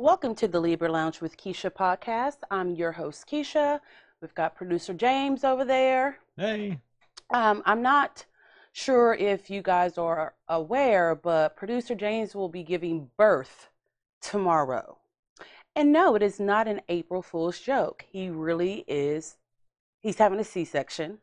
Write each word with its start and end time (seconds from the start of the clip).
Welcome 0.00 0.36
to 0.36 0.48
the 0.48 0.60
Libra 0.60 0.88
Lounge 0.90 1.20
with 1.20 1.36
Keisha 1.36 1.70
podcast. 1.70 2.36
I'm 2.50 2.74
your 2.74 2.92
host, 2.92 3.28
Keisha. 3.28 3.80
We've 4.20 4.34
got 4.34 4.54
producer 4.54 4.94
James 4.94 5.42
over 5.44 5.64
there. 5.64 6.18
Hey. 6.36 6.78
Um, 7.30 7.62
I'm 7.66 7.82
not 7.82 8.24
sure 8.72 9.14
if 9.14 9.50
you 9.50 9.60
guys 9.60 9.98
are 9.98 10.34
aware, 10.48 11.14
but 11.14 11.56
producer 11.56 11.94
James 11.94 12.34
will 12.34 12.48
be 12.48 12.62
giving 12.62 13.10
birth 13.16 13.70
tomorrow. 14.22 14.98
And 15.74 15.92
no, 15.92 16.14
it 16.14 16.22
is 16.22 16.40
not 16.40 16.68
an 16.68 16.80
April 16.88 17.22
Fool's 17.22 17.60
joke. 17.60 18.04
He 18.10 18.30
really 18.30 18.84
is. 18.86 19.36
He's 20.00 20.18
having 20.18 20.40
a 20.40 20.44
C 20.44 20.64
section. 20.64 21.18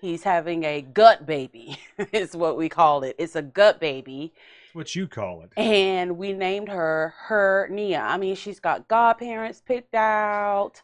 He's 0.00 0.22
having 0.22 0.64
a 0.64 0.80
gut 0.80 1.26
baby, 1.26 1.78
is 2.12 2.36
what 2.36 2.56
we 2.56 2.68
call 2.68 3.02
it. 3.02 3.16
It's 3.18 3.34
a 3.34 3.42
gut 3.42 3.80
baby. 3.80 4.32
What 4.72 4.94
you 4.94 5.08
call 5.08 5.42
it. 5.42 5.52
And 5.56 6.16
we 6.16 6.32
named 6.32 6.68
her 6.68 7.14
Her-Nia. 7.16 8.00
I 8.00 8.16
mean, 8.16 8.36
she's 8.36 8.60
got 8.60 8.86
godparents 8.86 9.60
picked 9.60 9.94
out. 9.94 10.82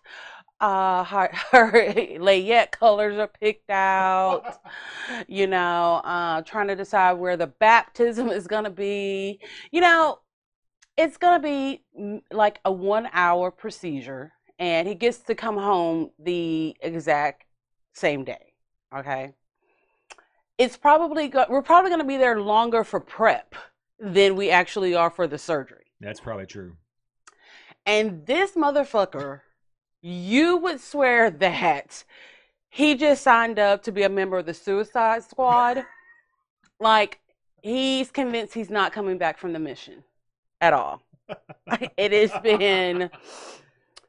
Uh, 0.61 1.05
her, 1.05 1.31
her 1.53 1.73
layette 2.19 2.73
colors 2.73 3.19
are 3.19 3.29
picked 3.29 3.71
out. 3.71 4.61
you 5.29 5.47
know, 5.47 6.01
uh, 6.05 6.43
trying 6.43 6.69
to 6.69 6.77
decide 6.77 7.13
where 7.13 7.37
the 7.37 7.47
baptism 7.47 8.31
is 8.31 8.49
going 8.49 8.65
to 8.65 8.71
be. 8.71 9.39
You 9.71 9.81
know, 9.81 10.19
it's 10.97 11.17
going 11.17 11.41
to 11.41 11.47
be 11.47 11.85
mm, 11.99 12.23
like 12.33 12.59
a 12.65 12.73
one 12.73 13.09
hour 13.13 13.53
procedure, 13.53 14.33
and 14.59 14.89
he 14.89 14.95
gets 14.95 15.19
to 15.19 15.35
come 15.37 15.57
home 15.57 16.11
the 16.19 16.77
exact 16.81 17.45
same 17.93 18.25
day. 18.25 18.54
Okay. 18.95 19.35
It's 20.57 20.77
probably 20.77 21.29
go- 21.29 21.47
we're 21.49 21.63
probably 21.63 21.91
going 21.91 22.01
to 22.01 22.07
be 22.07 22.17
there 22.17 22.41
longer 22.41 22.85
for 22.85 23.01
prep 23.01 23.55
than 23.99 24.37
we 24.37 24.51
actually 24.51 24.95
are 24.95 25.11
for 25.11 25.27
the 25.27 25.39
surgery. 25.39 25.87
That's 26.01 26.21
probably 26.21 26.47
true. 26.47 26.77
And 27.87 28.25
this 28.27 28.53
motherfucker, 28.53 29.41
you 30.01 30.57
would 30.59 30.81
swear 30.81 31.31
that 31.31 32.05
he 32.69 32.95
just 32.95 33.23
signed 33.23 33.59
up 33.59 33.83
to 33.85 33.93
be 33.93 34.03
a 34.03 34.09
member 34.09 34.39
of 34.39 34.47
the 34.47 34.55
Suicide 34.55 35.23
Squad. 35.25 35.85
like, 36.81 37.21
he's 37.63 38.11
convinced 38.11 38.55
he's 38.55 38.71
not 38.71 38.93
coming 38.93 39.19
back 39.19 39.39
from 39.39 39.53
the 39.53 39.59
mission 39.59 40.05
at 40.61 40.73
all. 40.73 41.03
it 41.97 42.13
has 42.13 42.33
been 42.43 43.11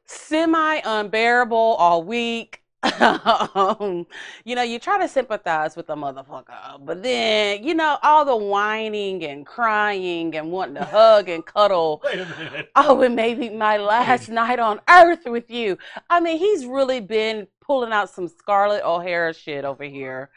semi 0.04 0.80
unbearable 0.84 1.56
all 1.56 2.02
week. 2.02 2.62
um, 3.54 4.06
you 4.44 4.54
know, 4.54 4.62
you 4.62 4.78
try 4.78 4.98
to 4.98 5.08
sympathize 5.08 5.76
with 5.76 5.86
the 5.86 5.96
motherfucker, 5.96 6.84
but 6.84 7.02
then, 7.02 7.64
you 7.64 7.74
know, 7.74 7.98
all 8.02 8.24
the 8.24 8.36
whining 8.36 9.24
and 9.24 9.46
crying 9.46 10.34
and 10.36 10.50
wanting 10.50 10.74
to 10.74 10.84
hug 10.84 11.28
and 11.28 11.44
cuddle. 11.44 12.02
Wait 12.04 12.20
a 12.20 12.26
minute. 12.26 12.70
Oh, 12.76 13.02
it 13.02 13.10
may 13.10 13.34
be 13.34 13.50
my 13.50 13.76
last 13.76 14.28
night 14.28 14.58
on 14.58 14.80
earth 14.88 15.24
with 15.26 15.50
you. 15.50 15.78
I 16.10 16.20
mean, 16.20 16.38
he's 16.38 16.66
really 16.66 17.00
been 17.00 17.46
pulling 17.60 17.92
out 17.92 18.10
some 18.10 18.28
Scarlett 18.28 18.84
O'Hara 18.84 19.34
shit 19.34 19.64
over 19.64 19.84
here. 19.84 20.30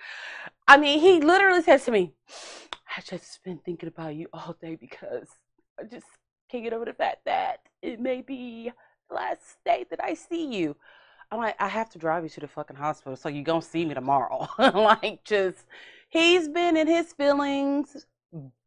I 0.68 0.78
mean, 0.78 1.00
he 1.00 1.22
literally 1.22 1.62
says 1.62 1.86
to 1.86 1.92
me, 1.92 2.14
I 2.96 3.02
just 3.02 3.44
been 3.44 3.60
thinking 3.60 3.88
about 3.90 4.16
you 4.16 4.28
all 4.34 4.56
day 4.60 4.76
because 4.76 5.28
I 5.80 5.84
just 5.84 6.06
can't 6.50 6.64
get 6.64 6.74
over 6.74 6.86
the 6.86 6.94
fact 6.94 7.26
that 7.26 7.60
it 7.82 8.00
may 8.00 8.22
be 8.22 8.72
the 9.10 9.16
last 9.16 9.58
day 9.66 9.86
that 9.90 10.04
I 10.04 10.14
see 10.16 10.46
you. 10.46 10.76
I'm 11.32 11.40
like, 11.40 11.56
I 11.60 11.68
have 11.68 11.90
to 11.92 12.00
drive 12.00 12.24
you 12.24 12.30
to 12.30 12.40
the 12.40 12.48
fucking 12.48 12.76
hospital, 12.76 13.16
so 13.16 13.30
you 13.30 13.44
gonna 13.44 13.62
see 13.62 13.86
me 13.86 13.94
tomorrow. 13.94 14.48
like, 14.58 15.24
just 15.24 15.66
he's 16.10 16.50
been 16.50 16.76
in 16.76 16.88
his 16.88 17.14
feelings 17.14 18.06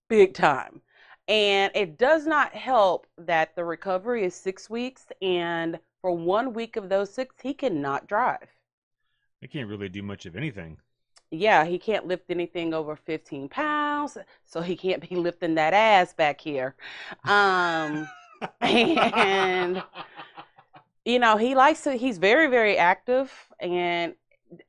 big 0.08 0.34
time, 0.34 0.80
and 1.26 1.72
it 1.74 1.98
does 1.98 2.26
not 2.26 2.54
help 2.54 3.06
that 3.18 3.56
the 3.56 3.64
recovery 3.64 4.24
is 4.24 4.34
six 4.34 4.70
weeks, 4.70 5.06
and 5.20 5.78
for 6.00 6.12
one 6.12 6.52
week 6.52 6.76
of 6.76 6.88
those 6.88 7.12
six, 7.12 7.34
he 7.42 7.52
cannot 7.52 8.06
drive. 8.06 8.48
He 9.40 9.48
can't 9.48 9.68
really 9.68 9.88
do 9.88 10.02
much 10.02 10.24
of 10.26 10.36
anything. 10.36 10.78
Yeah, 11.32 11.64
he 11.64 11.78
can't 11.78 12.06
lift 12.06 12.30
anything 12.30 12.74
over 12.74 12.94
15 12.94 13.48
pounds, 13.48 14.18
so 14.44 14.60
he 14.60 14.76
can't 14.76 15.08
be 15.08 15.16
lifting 15.16 15.54
that 15.54 15.72
ass 15.72 16.12
back 16.12 16.40
here. 16.40 16.76
Um, 17.24 18.06
and 18.60 19.82
you 21.04 21.18
know, 21.18 21.36
he 21.36 21.54
likes 21.54 21.82
to, 21.82 21.92
he's 21.92 22.18
very, 22.18 22.48
very 22.48 22.76
active. 22.78 23.32
And 23.60 24.14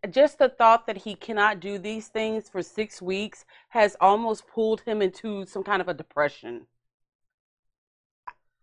just 0.10 0.40
the 0.40 0.50
thought 0.50 0.88
that 0.88 0.98
he 0.98 1.16
cannot 1.16 1.60
do 1.60 1.78
these 1.78 2.08
things 2.08 2.50
for 2.50 2.62
six 2.62 3.02
weeks 3.02 3.46
has 3.70 3.96
almost 4.00 4.48
pulled 4.48 4.82
him 4.82 5.02
into 5.02 5.46
some 5.46 5.64
kind 5.64 5.82
of 5.82 5.88
a 5.88 5.94
depression. 5.94 6.68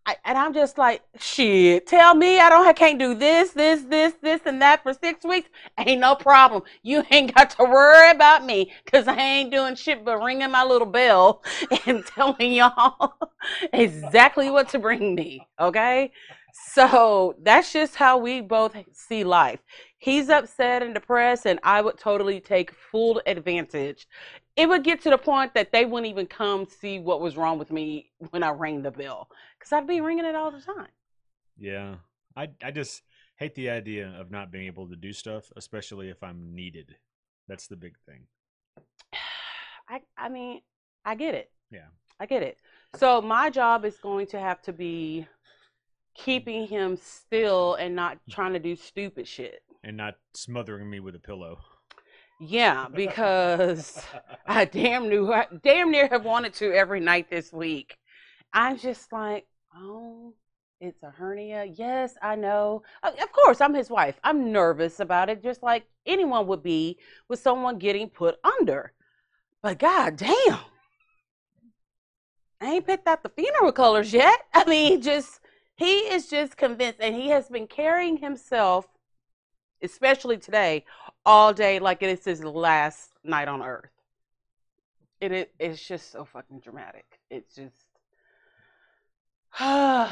I, 0.06 0.16
and 0.24 0.38
I'm 0.38 0.54
just 0.54 0.78
like, 0.78 1.02
shit, 1.18 1.86
tell 1.86 2.14
me 2.14 2.40
I 2.40 2.48
don't 2.48 2.66
I 2.66 2.72
can't 2.72 2.98
do 2.98 3.14
this, 3.14 3.50
this, 3.50 3.82
this, 3.82 4.14
this, 4.22 4.40
and 4.46 4.60
that 4.62 4.82
for 4.82 4.94
six 4.94 5.24
weeks. 5.24 5.48
Ain't 5.78 6.00
no 6.00 6.14
problem. 6.14 6.62
You 6.82 7.04
ain't 7.10 7.34
got 7.34 7.50
to 7.50 7.64
worry 7.64 8.10
about 8.10 8.44
me 8.44 8.72
because 8.84 9.06
I 9.06 9.16
ain't 9.16 9.52
doing 9.52 9.74
shit 9.74 10.04
but 10.04 10.18
ringing 10.22 10.50
my 10.50 10.64
little 10.64 10.86
bell 10.86 11.42
and 11.86 12.04
telling 12.06 12.52
y'all 12.52 13.14
exactly 13.72 14.50
what 14.50 14.70
to 14.70 14.78
bring 14.78 15.14
me. 15.14 15.46
Okay. 15.60 16.12
So 16.52 17.34
that's 17.42 17.72
just 17.72 17.96
how 17.96 18.18
we 18.18 18.40
both 18.40 18.76
see 18.92 19.24
life. 19.24 19.60
He's 19.98 20.28
upset 20.28 20.82
and 20.82 20.94
depressed, 20.94 21.46
and 21.46 21.60
I 21.62 21.80
would 21.80 21.98
totally 21.98 22.40
take 22.40 22.72
full 22.72 23.20
advantage. 23.26 24.06
It 24.56 24.68
would 24.68 24.84
get 24.84 25.02
to 25.02 25.10
the 25.10 25.18
point 25.18 25.54
that 25.54 25.72
they 25.72 25.84
wouldn't 25.84 26.10
even 26.10 26.26
come 26.26 26.66
see 26.66 26.98
what 26.98 27.20
was 27.20 27.36
wrong 27.36 27.58
with 27.58 27.70
me 27.70 28.10
when 28.30 28.42
I 28.42 28.50
rang 28.50 28.82
the 28.82 28.90
bell 28.90 29.28
because 29.58 29.72
I'd 29.72 29.86
be 29.86 30.00
ringing 30.00 30.24
it 30.24 30.34
all 30.34 30.50
the 30.50 30.60
time. 30.60 30.88
Yeah. 31.58 31.96
I 32.36 32.48
I 32.62 32.70
just 32.70 33.02
hate 33.36 33.54
the 33.54 33.70
idea 33.70 34.14
of 34.18 34.30
not 34.30 34.50
being 34.50 34.66
able 34.66 34.88
to 34.88 34.96
do 34.96 35.12
stuff, 35.12 35.50
especially 35.56 36.08
if 36.08 36.22
I'm 36.22 36.54
needed. 36.54 36.96
That's 37.48 37.66
the 37.66 37.76
big 37.76 37.94
thing. 38.06 38.26
I 39.88 40.00
I 40.16 40.28
mean, 40.28 40.60
I 41.04 41.14
get 41.14 41.34
it. 41.34 41.50
Yeah. 41.70 41.88
I 42.18 42.26
get 42.26 42.42
it. 42.42 42.58
So 42.96 43.22
my 43.22 43.50
job 43.50 43.84
is 43.84 43.96
going 43.98 44.26
to 44.28 44.38
have 44.38 44.60
to 44.62 44.72
be 44.72 45.26
keeping 46.14 46.66
him 46.66 46.96
still 46.96 47.74
and 47.74 47.94
not 47.94 48.18
trying 48.30 48.52
to 48.52 48.58
do 48.58 48.76
stupid 48.76 49.26
shit. 49.26 49.62
And 49.82 49.96
not 49.96 50.16
smothering 50.34 50.88
me 50.90 51.00
with 51.00 51.14
a 51.14 51.20
pillow. 51.20 51.58
Yeah, 52.40 52.86
because 52.94 54.02
I 54.46 54.64
damn 54.64 55.08
knew 55.08 55.32
damn 55.62 55.90
near 55.90 56.08
have 56.08 56.24
wanted 56.24 56.54
to 56.54 56.72
every 56.72 57.00
night 57.00 57.30
this 57.30 57.52
week. 57.52 57.96
I'm 58.52 58.78
just 58.78 59.12
like, 59.12 59.46
oh, 59.76 60.34
it's 60.80 61.02
a 61.02 61.10
hernia. 61.10 61.66
Yes, 61.66 62.14
I 62.22 62.36
know. 62.36 62.82
Uh, 63.02 63.12
of 63.22 63.32
course, 63.32 63.60
I'm 63.60 63.74
his 63.74 63.90
wife. 63.90 64.18
I'm 64.24 64.50
nervous 64.50 65.00
about 65.00 65.28
it, 65.28 65.42
just 65.42 65.62
like 65.62 65.84
anyone 66.06 66.46
would 66.46 66.62
be 66.62 66.98
with 67.28 67.38
someone 67.38 67.78
getting 67.78 68.08
put 68.08 68.38
under. 68.42 68.92
But 69.62 69.78
god 69.78 70.16
damn. 70.16 70.58
I 72.62 72.72
ain't 72.72 72.86
picked 72.86 73.06
out 73.06 73.22
the 73.22 73.28
funeral 73.28 73.72
colors 73.72 74.12
yet. 74.12 74.40
I 74.54 74.64
mean, 74.64 75.02
just 75.02 75.39
he 75.80 76.00
is 76.00 76.26
just 76.28 76.58
convinced, 76.58 77.00
and 77.00 77.14
he 77.14 77.28
has 77.28 77.48
been 77.48 77.66
carrying 77.66 78.18
himself, 78.18 78.86
especially 79.82 80.36
today, 80.36 80.84
all 81.24 81.54
day 81.54 81.78
like 81.78 82.02
it 82.02 82.10
is 82.10 82.22
his 82.22 82.44
last 82.44 83.12
night 83.24 83.48
on 83.48 83.62
earth. 83.62 83.88
It, 85.22 85.32
it 85.32 85.54
it's 85.58 85.82
just 85.82 86.12
so 86.12 86.26
fucking 86.26 86.60
dramatic. 86.60 87.18
It's 87.30 87.54
just, 87.54 87.86
and 89.58 90.10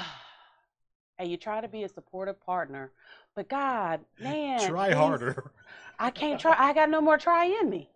you 1.21 1.37
try 1.37 1.61
to 1.61 1.69
be 1.69 1.85
a 1.85 1.89
supportive 1.91 2.41
partner, 2.41 2.91
but 3.37 3.51
God, 3.51 4.01
man, 4.19 4.61
Try 4.61 4.93
harder. 4.93 5.51
I 5.99 6.11
can't 6.11 6.41
try. 6.41 6.57
I 6.59 6.73
got 6.73 6.89
no 6.89 7.03
more 7.03 7.19
try 7.19 7.45
in 7.45 7.69
me. 7.69 7.91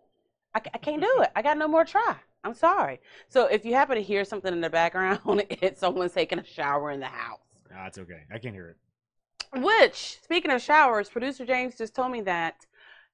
I, 0.53 0.61
I 0.75 0.77
can't 0.77 1.01
do 1.01 1.21
it. 1.21 1.31
I 1.35 1.41
got 1.41 1.57
no 1.57 1.67
more 1.67 1.85
try. 1.85 2.17
I'm 2.43 2.53
sorry. 2.53 2.99
So 3.29 3.47
if 3.47 3.65
you 3.65 3.73
happen 3.73 3.95
to 3.95 4.03
hear 4.03 4.25
something 4.25 4.53
in 4.53 4.61
the 4.61 4.69
background, 4.69 5.21
it's 5.49 5.79
someone 5.79 6.07
taking 6.11 6.37
a 6.37 6.45
shower 6.45 6.91
in 6.91 6.99
the 6.99 7.07
house. 7.07 7.39
Nah, 7.73 7.87
it's 7.87 7.97
okay. 7.97 8.21
I 8.31 8.37
can't 8.37 8.53
hear 8.53 8.69
it. 8.69 8.77
Which, 9.61 10.19
speaking 10.23 10.51
of 10.51 10.61
showers, 10.61 11.09
producer 11.09 11.45
James 11.45 11.77
just 11.77 11.95
told 11.95 12.11
me 12.11 12.21
that 12.21 12.65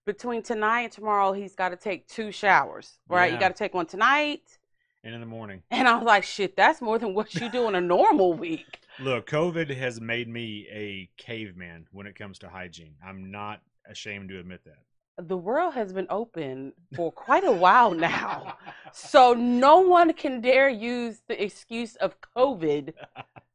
between 0.06 0.42
tonight 0.42 0.82
and 0.82 0.92
tomorrow, 0.92 1.34
he's 1.34 1.56
got 1.56 1.70
to 1.70 1.76
take 1.76 2.08
two 2.08 2.32
showers. 2.32 3.00
Right? 3.08 3.32
You 3.32 3.40
got 3.40 3.50
to 3.50 3.54
take 3.54 3.74
one 3.74 3.86
tonight. 3.86 4.58
And 5.04 5.14
in 5.14 5.22
the 5.22 5.28
morning. 5.28 5.64
And 5.72 5.88
I 5.88 5.96
was 5.96 6.04
like, 6.04 6.24
shit, 6.24 6.58
that's 6.58 6.82
more 6.82 7.00
than 7.00 7.14
what 7.14 7.34
you 7.36 7.50
do 7.50 7.68
in 7.68 7.76
a 7.76 7.82
normal 7.82 8.34
week. 8.34 8.82
Look, 9.00 9.30
COVID 9.30 9.76
has 9.78 10.02
made 10.02 10.28
me 10.28 10.68
a 10.70 11.10
caveman 11.16 11.88
when 11.92 12.06
it 12.06 12.16
comes 12.16 12.38
to 12.40 12.50
hygiene. 12.50 12.96
I'm 13.06 13.32
not 13.32 13.62
ashamed 13.90 14.30
to 14.30 14.40
admit 14.40 14.62
that. 14.66 15.28
The 15.28 15.38
world 15.38 15.74
has 15.74 15.94
been 15.94 16.08
open 16.10 16.74
for 16.96 17.12
quite 17.12 17.46
a 17.46 17.52
while 17.52 17.92
now. 17.92 18.58
So 18.92 19.34
no 19.34 19.80
one 19.80 20.14
can 20.14 20.42
dare 20.42 20.70
use 20.70 21.22
the 21.28 21.42
excuse 21.42 21.96
of 21.98 22.16
COVID, 22.36 22.94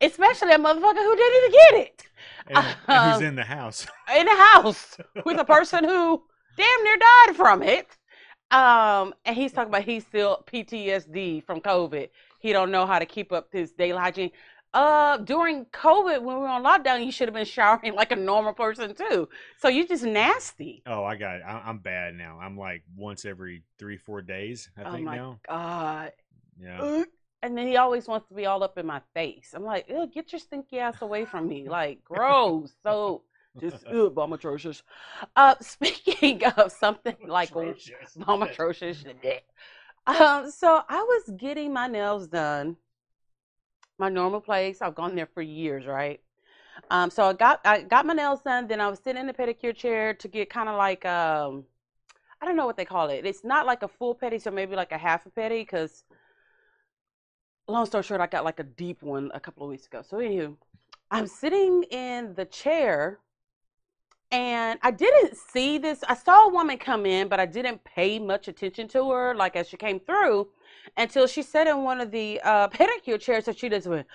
especially 0.00 0.52
a 0.52 0.58
motherfucker 0.58 1.02
who 1.04 1.16
didn't 1.16 1.36
even 1.38 1.52
get 1.52 1.74
it 1.86 2.02
And, 2.46 2.76
and 2.88 3.02
who's 3.04 3.20
Um, 3.20 3.22
in 3.22 3.34
the 3.36 3.44
house? 3.44 3.86
in 4.16 4.26
the 4.26 4.34
house 4.36 4.98
with 5.24 5.38
a 5.38 5.44
person 5.44 5.84
who 5.84 6.22
damn 6.56 6.84
near 6.84 6.96
died 6.98 7.36
from 7.36 7.62
it. 7.62 7.88
Um, 8.50 9.14
and 9.24 9.36
he's 9.36 9.52
talking 9.52 9.70
about 9.70 9.84
he's 9.84 10.06
still 10.06 10.42
PTSD 10.46 11.40
from 11.40 11.60
COVID. 11.60 12.10
He 12.40 12.52
don't 12.52 12.70
know 12.72 12.86
how 12.86 12.98
to 12.98 13.06
keep 13.06 13.32
up 13.32 13.48
his 13.52 13.72
daily 13.72 13.98
hygiene. 13.98 14.32
Uh, 14.74 15.18
during 15.18 15.66
COVID, 15.66 16.22
when 16.22 16.36
we 16.36 16.42
were 16.42 16.48
on 16.48 16.64
lockdown, 16.64 17.04
you 17.04 17.12
should 17.12 17.28
have 17.28 17.34
been 17.34 17.44
showering 17.46 17.94
like 17.96 18.12
a 18.12 18.16
normal 18.16 18.52
person 18.54 18.94
too. 18.94 19.28
So 19.58 19.68
you're 19.68 19.86
just 19.86 20.04
nasty. 20.04 20.84
Oh, 20.86 21.04
I 21.04 21.16
got 21.16 21.36
it. 21.36 21.42
I, 21.46 21.62
I'm 21.66 21.78
bad 21.78 22.14
now. 22.14 22.38
I'm 22.40 22.56
like 22.56 22.82
once 22.96 23.24
every 23.24 23.62
three, 23.78 23.96
four 23.98 24.22
days. 24.22 24.70
I 24.76 24.84
oh 24.84 24.90
think 24.90 25.04
my 25.04 25.16
now. 25.16 25.40
god. 25.48 26.12
Yeah. 26.58 26.84
And 27.42 27.56
then 27.56 27.66
he 27.66 27.76
always 27.76 28.06
wants 28.06 28.28
to 28.28 28.34
be 28.34 28.46
all 28.46 28.62
up 28.62 28.76
in 28.76 28.86
my 28.86 29.00
face. 29.14 29.52
I'm 29.54 29.64
like, 29.64 29.88
get 30.12 30.32
your 30.32 30.38
stinky 30.38 30.78
ass 30.78 31.00
away 31.00 31.24
from 31.24 31.48
me. 31.48 31.68
Like, 31.68 32.04
gross. 32.04 32.72
So 32.82 33.22
just 33.60 33.86
ugh, 33.86 34.14
bomb 34.14 34.32
atrocious. 34.32 34.82
Uh, 35.36 35.54
speaking 35.60 36.44
of 36.44 36.70
something 36.72 37.16
like 37.26 37.50
Atrocious. 37.50 38.14
bomb 38.16 38.42
atrocious. 38.42 39.04
Um, 40.06 40.50
so 40.50 40.82
I 40.88 41.02
was 41.02 41.30
getting 41.36 41.72
my 41.72 41.86
nails 41.86 42.28
done, 42.28 42.76
my 43.98 44.08
normal 44.08 44.40
place. 44.40 44.82
I've 44.82 44.94
gone 44.94 45.14
there 45.14 45.26
for 45.26 45.42
years, 45.42 45.86
right? 45.86 46.20
Um, 46.90 47.10
so 47.10 47.24
I 47.24 47.32
got 47.34 47.60
I 47.64 47.82
got 47.82 48.06
my 48.06 48.14
nails 48.14 48.40
done. 48.42 48.66
Then 48.66 48.80
I 48.80 48.88
was 48.88 48.98
sitting 48.98 49.20
in 49.20 49.26
the 49.26 49.34
pedicure 49.34 49.74
chair 49.76 50.14
to 50.14 50.28
get 50.28 50.50
kind 50.50 50.68
of 50.68 50.76
like 50.76 51.04
um, 51.04 51.64
I 52.40 52.46
don't 52.46 52.56
know 52.56 52.66
what 52.66 52.76
they 52.76 52.84
call 52.86 53.10
it. 53.10 53.26
It's 53.26 53.44
not 53.44 53.66
like 53.66 53.82
a 53.82 53.88
full 53.88 54.14
pedi, 54.14 54.40
so 54.40 54.50
maybe 54.50 54.74
like 54.76 54.92
a 54.92 54.98
half 54.98 55.26
a 55.26 55.30
pedi. 55.30 55.60
Because 55.62 56.04
long 57.70 57.86
story 57.86 58.02
short, 58.02 58.20
I 58.20 58.26
got 58.26 58.44
like 58.44 58.60
a 58.60 58.64
deep 58.64 59.02
one 59.02 59.30
a 59.34 59.40
couple 59.40 59.64
of 59.64 59.70
weeks 59.70 59.86
ago. 59.86 60.02
So 60.06 60.18
anywho, 60.18 60.56
I'm 61.10 61.26
sitting 61.26 61.84
in 61.84 62.34
the 62.34 62.44
chair 62.44 63.18
and 64.32 64.78
I 64.82 64.90
didn't 64.92 65.36
see 65.36 65.78
this. 65.78 66.04
I 66.08 66.14
saw 66.14 66.46
a 66.46 66.48
woman 66.48 66.78
come 66.78 67.04
in, 67.04 67.28
but 67.28 67.40
I 67.40 67.46
didn't 67.46 67.82
pay 67.82 68.18
much 68.18 68.46
attention 68.46 68.86
to 68.88 69.10
her, 69.10 69.34
like 69.34 69.56
as 69.56 69.68
she 69.68 69.76
came 69.76 69.98
through, 69.98 70.48
until 70.96 71.26
she 71.26 71.42
sat 71.42 71.66
in 71.66 71.82
one 71.82 72.00
of 72.00 72.10
the 72.10 72.40
uh, 72.42 72.68
pedicure 72.68 73.20
chairs. 73.20 73.46
So 73.46 73.52
she 73.52 73.68
just 73.68 73.86
went, 73.86 74.06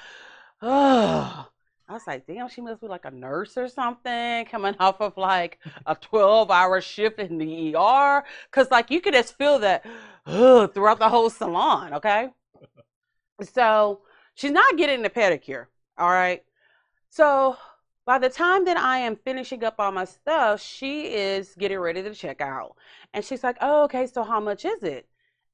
oh. 0.61 1.47
I 1.87 1.93
was 1.93 2.07
like, 2.07 2.25
damn, 2.25 2.49
she 2.49 2.61
must 2.61 2.81
be 2.81 2.87
like 2.87 3.05
a 3.05 3.11
nurse 3.11 3.57
or 3.57 3.67
something, 3.67 4.45
coming 4.45 4.73
off 4.79 5.01
of 5.01 5.17
like 5.17 5.59
a 5.85 5.93
12 5.93 6.49
hour 6.49 6.81
shift 6.81 7.19
in 7.19 7.37
the 7.37 7.75
ER. 7.75 8.23
Cause 8.49 8.71
like 8.71 8.89
you 8.89 9.01
could 9.01 9.13
just 9.13 9.37
feel 9.37 9.59
that 9.59 9.85
ugh, 10.25 10.73
throughout 10.73 10.97
the 10.97 11.09
whole 11.09 11.29
salon, 11.29 11.93
okay? 11.93 12.29
So 13.41 14.01
she's 14.33 14.51
not 14.51 14.77
getting 14.77 15.01
the 15.01 15.09
pedicure, 15.09 15.67
all 15.97 16.09
right? 16.09 16.43
So 17.09 17.57
by 18.05 18.19
the 18.19 18.29
time 18.29 18.65
that 18.65 18.77
I 18.77 18.99
am 18.99 19.15
finishing 19.15 19.63
up 19.63 19.75
all 19.79 19.91
my 19.91 20.05
stuff, 20.05 20.61
she 20.61 21.13
is 21.13 21.55
getting 21.55 21.79
ready 21.79 22.03
to 22.03 22.13
check 22.13 22.41
out. 22.41 22.75
And 23.13 23.25
she's 23.25 23.43
like, 23.43 23.57
Oh, 23.61 23.83
okay, 23.85 24.07
so 24.07 24.23
how 24.23 24.39
much 24.39 24.65
is 24.65 24.83
it? 24.83 25.07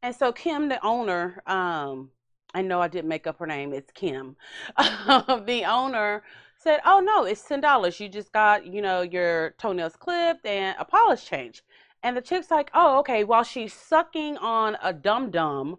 And 0.04 0.16
so 0.16 0.32
Kim, 0.32 0.70
the 0.70 0.84
owner, 0.86 1.42
um, 1.48 2.12
I 2.54 2.62
know 2.62 2.82
I 2.82 2.88
didn't 2.88 3.10
make 3.10 3.28
up 3.28 3.40
her 3.40 3.48
name, 3.48 3.74
it's 3.74 3.92
Kim. 3.92 4.36
the 4.78 5.64
owner 5.68 6.24
said, 6.58 6.82
Oh 6.86 7.00
no, 7.00 7.24
it's 7.26 7.44
ten 7.44 7.62
dollars. 7.62 8.00
You 8.00 8.10
just 8.10 8.32
got, 8.34 8.66
you 8.66 8.82
know, 8.82 9.02
your 9.02 9.52
toenails 9.58 9.96
clipped 9.96 10.46
and 10.46 10.76
a 10.80 10.86
polish 10.86 11.26
change. 11.26 11.64
And 12.04 12.18
the 12.18 12.22
chick's 12.22 12.52
like, 12.52 12.70
Oh, 12.74 13.00
okay, 13.00 13.24
while 13.24 13.44
she's 13.44 13.74
sucking 13.74 14.38
on 14.38 14.78
a 14.84 14.94
dum 14.94 15.32
dum, 15.32 15.78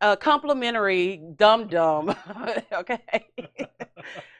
a 0.00 0.16
complimentary 0.16 1.16
dum 1.36 1.68
dum, 1.68 2.14
okay 2.72 3.00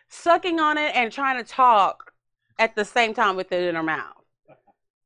sucking 0.09 0.59
on 0.59 0.79
it 0.79 0.95
and 0.95 1.13
trying 1.13 1.43
to 1.43 1.49
talk 1.49 2.13
at 2.59 2.75
the 2.75 2.85
same 2.85 3.15
time 3.15 3.37
with 3.37 3.53
it 3.53 3.65
in 3.65 3.75
her 3.75 3.83
mouth. 3.83 4.15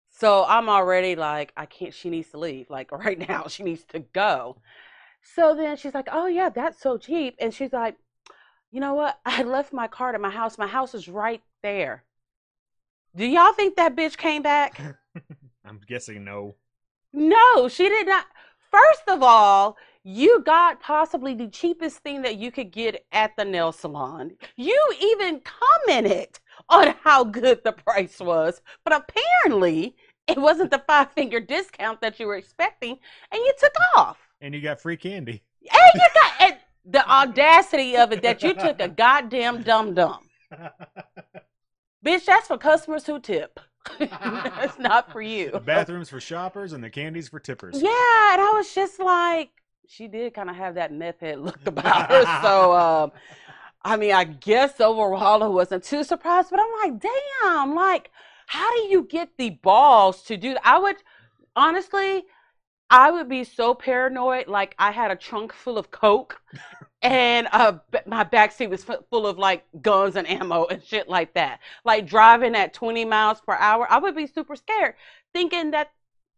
So 0.08 0.44
I'm 0.46 0.68
already 0.68 1.16
like, 1.16 1.52
I 1.56 1.66
can't, 1.66 1.92
she 1.92 2.08
needs 2.08 2.30
to 2.30 2.38
leave. 2.38 2.70
Like 2.70 2.92
right 2.92 3.18
now, 3.28 3.46
she 3.48 3.62
needs 3.62 3.84
to 3.86 4.00
go. 4.00 4.56
So 5.22 5.54
then 5.54 5.76
she's 5.76 5.94
like, 5.94 6.08
Oh, 6.10 6.26
yeah, 6.26 6.48
that's 6.48 6.80
so 6.80 6.96
cheap. 6.96 7.36
And 7.38 7.52
she's 7.52 7.72
like, 7.72 7.96
You 8.70 8.80
know 8.80 8.94
what? 8.94 9.18
I 9.26 9.42
left 9.42 9.72
my 9.72 9.88
card 9.88 10.14
at 10.14 10.20
my 10.20 10.30
house. 10.30 10.58
My 10.58 10.66
house 10.66 10.94
is 10.94 11.08
right 11.08 11.42
there. 11.62 12.04
Do 13.14 13.26
y'all 13.26 13.52
think 13.52 13.76
that 13.76 13.94
bitch 13.94 14.16
came 14.16 14.42
back? 14.42 14.80
I'm 15.64 15.80
guessing 15.86 16.24
no. 16.24 16.54
No, 17.12 17.68
she 17.68 17.88
did 17.88 18.06
not. 18.06 18.24
First 18.70 19.02
of 19.06 19.22
all, 19.22 19.76
you 20.04 20.42
got 20.44 20.80
possibly 20.80 21.34
the 21.34 21.48
cheapest 21.48 21.98
thing 21.98 22.22
that 22.22 22.36
you 22.36 22.50
could 22.50 22.70
get 22.70 23.04
at 23.12 23.36
the 23.36 23.44
nail 23.44 23.72
salon. 23.72 24.32
You 24.56 24.78
even 25.00 25.40
commented 25.40 26.40
on 26.68 26.94
how 27.02 27.24
good 27.24 27.62
the 27.64 27.72
price 27.72 28.18
was, 28.18 28.60
but 28.84 28.94
apparently 28.94 29.94
it 30.26 30.38
wasn't 30.38 30.70
the 30.70 30.82
five 30.86 31.12
finger 31.12 31.40
discount 31.40 32.00
that 32.00 32.18
you 32.18 32.26
were 32.26 32.36
expecting, 32.36 32.98
and 33.30 33.40
you 33.40 33.52
took 33.58 33.72
off. 33.96 34.18
And 34.40 34.54
you 34.54 34.60
got 34.60 34.80
free 34.80 34.96
candy. 34.96 35.42
And 35.70 35.92
you 35.94 36.00
got 36.14 36.32
and 36.40 36.56
the 36.84 37.08
audacity 37.08 37.96
of 37.96 38.12
it 38.12 38.22
that 38.22 38.42
you 38.42 38.54
took 38.54 38.80
a 38.80 38.88
goddamn 38.88 39.62
dum 39.62 39.94
dum. 39.94 40.28
Bitch, 42.04 42.24
that's 42.24 42.48
for 42.48 42.58
customers 42.58 43.06
who 43.06 43.20
tip. 43.20 43.60
that's 43.98 44.78
not 44.78 45.10
for 45.12 45.22
you. 45.22 45.50
the 45.50 45.60
bathrooms 45.60 46.08
for 46.08 46.20
shoppers 46.20 46.72
and 46.72 46.82
the 46.82 46.90
candies 46.90 47.28
for 47.28 47.40
tippers. 47.40 47.80
Yeah, 47.80 48.32
and 48.32 48.40
I 48.40 48.52
was 48.54 48.72
just 48.74 49.00
like, 49.00 49.50
she 49.88 50.08
did 50.08 50.34
kind 50.34 50.48
of 50.48 50.56
have 50.56 50.74
that 50.76 50.92
meth 50.92 51.20
head 51.20 51.40
look 51.40 51.60
about 51.66 52.10
her. 52.10 52.24
So, 52.42 52.72
um, 52.72 53.12
I 53.84 53.96
mean, 53.96 54.12
I 54.12 54.24
guess 54.24 54.80
overall 54.80 55.42
I 55.42 55.48
wasn't 55.48 55.84
too 55.84 56.04
surprised, 56.04 56.50
but 56.50 56.60
I'm 56.60 56.90
like, 56.90 57.02
damn, 57.42 57.74
like, 57.74 58.10
how 58.46 58.72
do 58.74 58.82
you 58.82 59.04
get 59.04 59.30
the 59.36 59.50
balls 59.50 60.22
to 60.24 60.36
do 60.36 60.54
that? 60.54 60.62
I 60.64 60.78
would, 60.78 60.96
honestly, 61.56 62.24
I 62.90 63.10
would 63.10 63.28
be 63.28 63.44
so 63.44 63.74
paranoid. 63.74 64.46
Like, 64.46 64.74
I 64.78 64.90
had 64.92 65.10
a 65.10 65.16
trunk 65.16 65.52
full 65.52 65.78
of 65.78 65.90
Coke 65.90 66.40
and 67.02 67.48
uh, 67.50 67.78
my 68.06 68.24
backseat 68.24 68.70
was 68.70 68.84
full 68.84 69.26
of 69.26 69.38
like 69.38 69.64
guns 69.80 70.14
and 70.14 70.28
ammo 70.28 70.66
and 70.66 70.82
shit 70.82 71.08
like 71.08 71.34
that. 71.34 71.60
Like, 71.84 72.06
driving 72.06 72.54
at 72.54 72.74
20 72.74 73.04
miles 73.04 73.40
per 73.40 73.54
hour, 73.54 73.90
I 73.90 73.98
would 73.98 74.14
be 74.14 74.26
super 74.26 74.54
scared, 74.54 74.94
thinking 75.32 75.72
that 75.72 75.90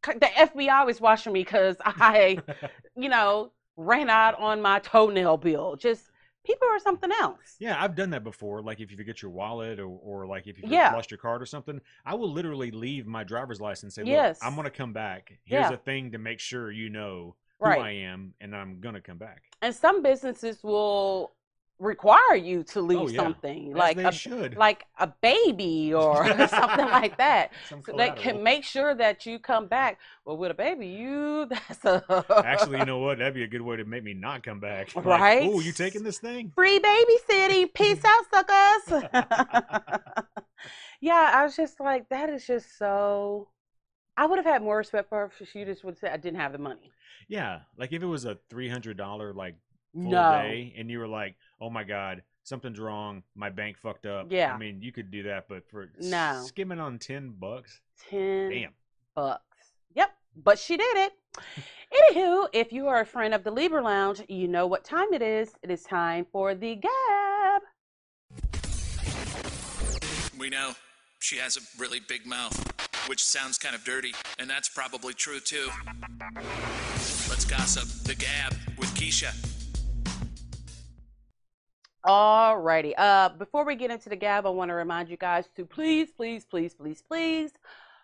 the 0.06 0.26
FBI 0.36 0.84
was 0.86 1.00
watching 1.00 1.32
me 1.32 1.40
because 1.42 1.76
I 1.84 2.38
you 2.96 3.08
know, 3.08 3.52
ran 3.76 4.08
out 4.10 4.38
on 4.38 4.60
my 4.62 4.78
toenail 4.80 5.36
bill. 5.38 5.76
Just 5.76 6.10
people 6.44 6.68
are 6.68 6.78
something 6.78 7.10
else. 7.20 7.56
Yeah, 7.58 7.82
I've 7.82 7.94
done 7.96 8.10
that 8.10 8.22
before. 8.24 8.62
Like 8.62 8.80
if 8.80 8.90
you 8.90 8.96
forget 8.96 9.22
your 9.22 9.30
wallet 9.30 9.78
or, 9.80 9.86
or 9.88 10.26
like 10.26 10.46
if 10.46 10.58
you 10.58 10.64
Yeah. 10.68 10.92
lost 10.92 11.10
your 11.10 11.18
card 11.18 11.40
or 11.42 11.46
something, 11.46 11.80
I 12.04 12.14
will 12.14 12.30
literally 12.30 12.70
leave 12.70 13.06
my 13.06 13.24
driver's 13.24 13.60
license 13.60 13.96
and 13.98 14.06
say, 14.06 14.12
Yes. 14.12 14.38
I'm 14.42 14.54
gonna 14.54 14.70
come 14.70 14.92
back. 14.92 15.32
Here's 15.44 15.70
Yeah. 15.70 15.74
a 15.74 15.78
thing 15.78 16.12
to 16.12 16.18
make 16.18 16.40
sure 16.40 16.70
you 16.70 16.90
know 16.90 17.34
who 17.60 17.66
Right. 17.66 17.80
I 17.80 17.90
am 17.92 18.34
and 18.40 18.54
I'm 18.54 18.80
gonna 18.80 19.00
come 19.00 19.18
back. 19.18 19.42
And 19.62 19.74
some 19.74 20.02
businesses 20.02 20.62
will 20.62 21.32
require 21.80 22.36
you 22.36 22.62
to 22.62 22.78
oh, 22.78 22.82
leave 22.82 22.98
Oh, 22.98 23.08
yeah. 23.08 23.20
something 23.22 23.70
As 23.72 23.76
like 23.76 23.96
a, 23.98 24.12
should. 24.12 24.56
like 24.56 24.84
a 24.98 25.08
baby 25.20 25.92
or 25.92 26.24
something 26.48 26.86
like 26.86 27.18
that. 27.18 27.52
Some 27.68 27.82
So 27.82 27.92
they 27.96 28.10
can 28.10 28.42
make 28.42 28.64
sure 28.64 28.94
that 28.94 29.26
you 29.26 29.38
come 29.38 29.66
back. 29.66 29.98
Well, 30.24 30.36
with 30.36 30.50
a 30.50 30.54
baby, 30.54 30.86
you 30.86 31.46
that's 31.50 31.84
a 31.84 32.24
Actually, 32.44 32.78
you 32.78 32.84
know 32.86 32.98
what? 32.98 33.18
That'd 33.18 33.34
be 33.34 33.42
a 33.42 33.48
good 33.48 33.62
way 33.62 33.76
to 33.76 33.84
make 33.84 34.04
me 34.04 34.14
not 34.14 34.42
come 34.42 34.60
back. 34.60 34.94
Like, 34.94 35.04
Right? 35.04 35.50
Oh, 35.52 35.60
you 35.60 35.72
taking 35.72 36.02
this 36.04 36.18
thing? 36.18 36.52
free 36.54 36.78
babysitting. 36.80 37.74
Peace 37.74 38.00
out, 38.04 38.24
suckers. 38.32 39.10
yeah, 41.00 41.32
I 41.34 41.44
was 41.44 41.56
just 41.56 41.80
like, 41.80 42.08
that 42.08 42.30
is 42.30 42.46
just 42.46 42.78
so. 42.78 43.48
I 44.16 44.26
would 44.26 44.36
have 44.38 44.46
had 44.46 44.62
more 44.62 44.76
respect 44.76 45.08
for 45.08 45.18
her 45.18 45.32
if 45.40 45.48
she 45.48 45.64
just 45.64 45.82
would 45.84 45.98
say 45.98 46.08
I 46.08 46.16
didn't 46.16 46.38
have 46.38 46.52
the 46.52 46.58
money. 46.58 46.92
Yeah. 47.28 47.60
Like 47.76 47.92
if 47.92 48.02
it 48.02 48.06
was 48.06 48.24
a 48.24 48.38
three 48.48 48.68
hundred 48.68 48.96
dollar 48.96 49.32
like 49.32 49.56
full 49.94 50.10
No. 50.10 50.32
day 50.42 50.74
and 50.76 50.90
you 50.90 50.98
were 50.98 51.08
like, 51.08 51.36
Oh 51.60 51.70
my 51.70 51.84
god, 51.84 52.22
something's 52.42 52.78
wrong, 52.78 53.22
my 53.34 53.48
bank 53.48 53.78
fucked 53.78 54.04
up. 54.06 54.26
Yeah. 54.30 54.52
I 54.52 54.58
mean, 54.58 54.82
you 54.82 54.92
could 54.92 55.10
do 55.10 55.22
that, 55.22 55.46
but 55.48 55.66
for 55.70 55.90
No. 56.00 56.42
skimming 56.46 56.80
on 56.80 56.98
ten 56.98 57.30
bucks, 57.30 57.80
Ten 58.10 58.50
damn. 58.50 58.74
bucks. 59.14 59.42
Yep, 59.94 60.10
but 60.36 60.58
she 60.58 60.76
did 60.76 60.96
it. 60.96 61.12
Anywho, 61.92 62.48
if 62.52 62.72
you 62.72 62.86
are 62.88 63.00
a 63.00 63.06
friend 63.06 63.32
of 63.34 63.44
the 63.44 63.50
Libra 63.50 63.82
Lounge, 63.82 64.20
you 64.28 64.48
know 64.48 64.66
what 64.66 64.84
time 64.84 65.12
it 65.12 65.22
is. 65.22 65.54
It 65.62 65.70
is 65.70 65.82
time 65.84 66.26
for 66.30 66.54
the 66.54 66.74
Gab. 66.76 67.62
We 70.38 70.50
know 70.50 70.72
she 71.20 71.36
has 71.38 71.56
a 71.56 71.60
really 71.80 72.00
big 72.00 72.26
mouth, 72.26 72.54
which 73.08 73.24
sounds 73.24 73.56
kind 73.58 73.74
of 73.74 73.84
dirty, 73.84 74.12
and 74.38 74.50
that's 74.50 74.68
probably 74.68 75.14
true 75.14 75.40
too. 75.40 75.68
Let's 77.28 77.44
gossip. 77.44 77.88
The 78.04 78.14
Gab 78.14 78.54
with 78.78 78.90
Keisha. 78.94 79.33
Alrighty. 82.06 82.92
Uh, 82.98 83.30
before 83.30 83.64
we 83.64 83.74
get 83.76 83.90
into 83.90 84.10
the 84.10 84.16
Gab, 84.16 84.46
I 84.46 84.50
want 84.50 84.68
to 84.68 84.74
remind 84.74 85.08
you 85.08 85.16
guys 85.16 85.48
to 85.56 85.64
please, 85.64 86.10
please, 86.10 86.44
please, 86.44 86.74
please, 86.74 87.00
please 87.02 87.52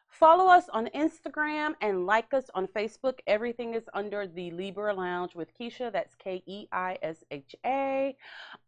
follow 0.08 0.46
us 0.50 0.70
on 0.72 0.86
Instagram 0.94 1.74
and 1.82 2.06
like 2.06 2.32
us 2.32 2.46
on 2.54 2.66
Facebook. 2.68 3.18
Everything 3.26 3.74
is 3.74 3.84
under 3.92 4.26
the 4.26 4.50
Libra 4.52 4.94
Lounge 4.94 5.34
with 5.34 5.48
Keisha. 5.58 5.92
That's 5.92 6.14
K 6.14 6.42
E 6.46 6.66
I 6.72 6.96
S 7.02 7.22
H 7.30 7.54
A. 7.66 8.16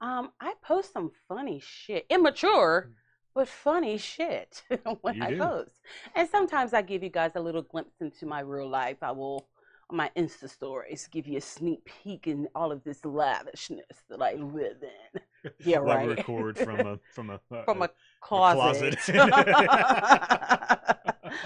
Um, 0.03 0.33
I 0.41 0.53
post 0.63 0.93
some 0.93 1.11
funny 1.29 1.61
shit, 1.65 2.05
immature, 2.11 2.91
but 3.35 3.49
funny 3.49 3.97
shit 3.97 4.63
when 5.01 5.15
You 5.15 5.25
I 5.25 5.31
do. 5.31 5.39
post. 5.39 5.81
And 6.15 6.29
sometimes 6.29 6.75
I 6.75 6.83
give 6.83 7.03
you 7.03 7.09
guys 7.09 7.33
a 7.37 7.41
little 7.41 7.63
glimpse 7.63 7.95
into 8.03 8.27
my 8.27 8.41
real 8.41 8.69
life. 8.69 8.99
I 9.01 9.13
will 9.13 9.47
my 9.93 10.11
Insta 10.17 10.49
stories, 10.49 11.09
give 11.11 11.27
you 11.27 11.39
a 11.39 11.41
sneak 11.41 11.85
peek 11.85 12.27
in 12.27 12.49
all 12.55 12.73
of 12.73 12.83
this 12.85 13.05
lavishness 13.05 14.03
that 14.09 14.23
I 14.23 14.35
live 14.35 14.83
in. 14.83 15.21
Yeah, 15.59 15.79
right. 15.79 16.07
record 16.07 16.57
from 16.57 16.79
a 16.87 17.01
from 17.13 17.31
a 17.31 17.41
uh, 17.51 17.65
From 17.65 17.83
a 17.83 17.91
closet. 18.21 18.97
closet. 18.97 19.13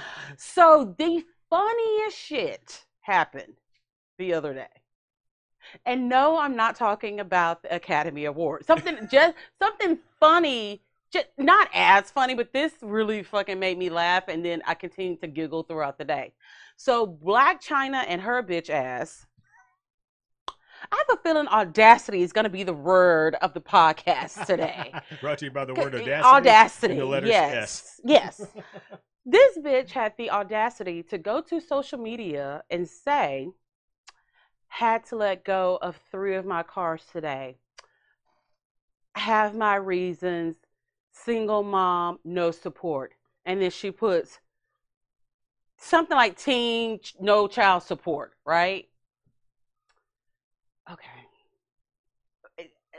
so 0.37 0.95
the 0.99 1.25
funniest 1.49 2.19
shit 2.19 2.85
happened 3.01 3.55
the 4.19 4.35
other 4.35 4.53
day. 4.53 4.67
And 5.87 6.11
no, 6.11 6.39
I'm 6.39 6.57
not 6.57 6.77
talking 6.77 7.21
about 7.21 7.63
the 7.63 7.75
Academy 7.75 8.27
Award. 8.27 8.67
Something 8.67 8.99
just 9.11 9.35
something 9.59 9.99
funny, 10.21 10.83
just 11.17 11.29
not 11.39 11.69
as 11.73 12.11
funny, 12.11 12.35
but 12.35 12.53
this 12.53 12.73
really 12.83 13.23
fucking 13.23 13.59
made 13.59 13.79
me 13.79 13.91
laugh, 13.91 14.25
and 14.29 14.45
then 14.45 14.63
I 14.67 14.75
continued 14.75 15.21
to 15.21 15.27
giggle 15.27 15.63
throughout 15.63 15.99
the 15.99 16.05
day. 16.05 16.33
So 16.77 17.07
Blac 17.07 17.65
Chyna 17.67 18.05
and 18.07 18.21
her 18.21 18.43
bitch 18.43 18.71
ass. 18.71 19.27
I 20.93 21.05
have 21.09 21.19
a 21.19 21.23
feeling 21.23 21.49
audacity 21.49 22.23
is 22.23 22.33
going 22.33 22.45
to 22.45 22.51
be 22.51 22.63
the 22.63 22.73
word 22.73 23.35
of 23.37 23.55
the 23.55 23.61
podcast 23.61 24.47
today. 24.47 24.93
Brought 25.21 25.39
to 25.39 25.47
you 25.47 25.51
by 25.51 25.65
the 25.65 25.75
word 25.75 25.95
audacity. 25.95 26.13
Audacity. 26.13 26.95
the 26.95 27.05
letters 27.05 27.29
yes. 27.31 28.01
Yes. 28.05 28.47
This 29.29 29.59
bitch 29.59 29.91
had 29.91 30.13
the 30.17 30.31
audacity 30.31 31.03
to 31.03 31.19
go 31.19 31.41
to 31.41 31.61
social 31.61 31.99
media 31.99 32.63
and 32.71 32.89
say, 32.89 33.49
had 34.69 35.05
to 35.07 35.17
let 35.17 35.45
go 35.45 35.81
of 35.83 35.99
three 36.13 36.37
of 36.37 36.47
my 36.47 36.63
cars 36.63 37.03
today. 37.11 37.57
Have 39.17 39.57
my 39.57 39.75
reasons. 39.75 40.55
Single 41.25 41.63
mom, 41.63 42.19
no 42.25 42.51
support. 42.51 43.13
And 43.45 43.63
then 43.63 43.71
she 43.71 43.91
puts 43.91 44.39
something 45.79 46.17
like 46.17 46.37
teen, 46.37 47.01
no 47.21 47.49
child 47.49 47.83
support, 47.83 48.33
right? 48.45 48.89
Okay 50.91 51.09
eh, 52.59 52.63
eh, 52.95 52.99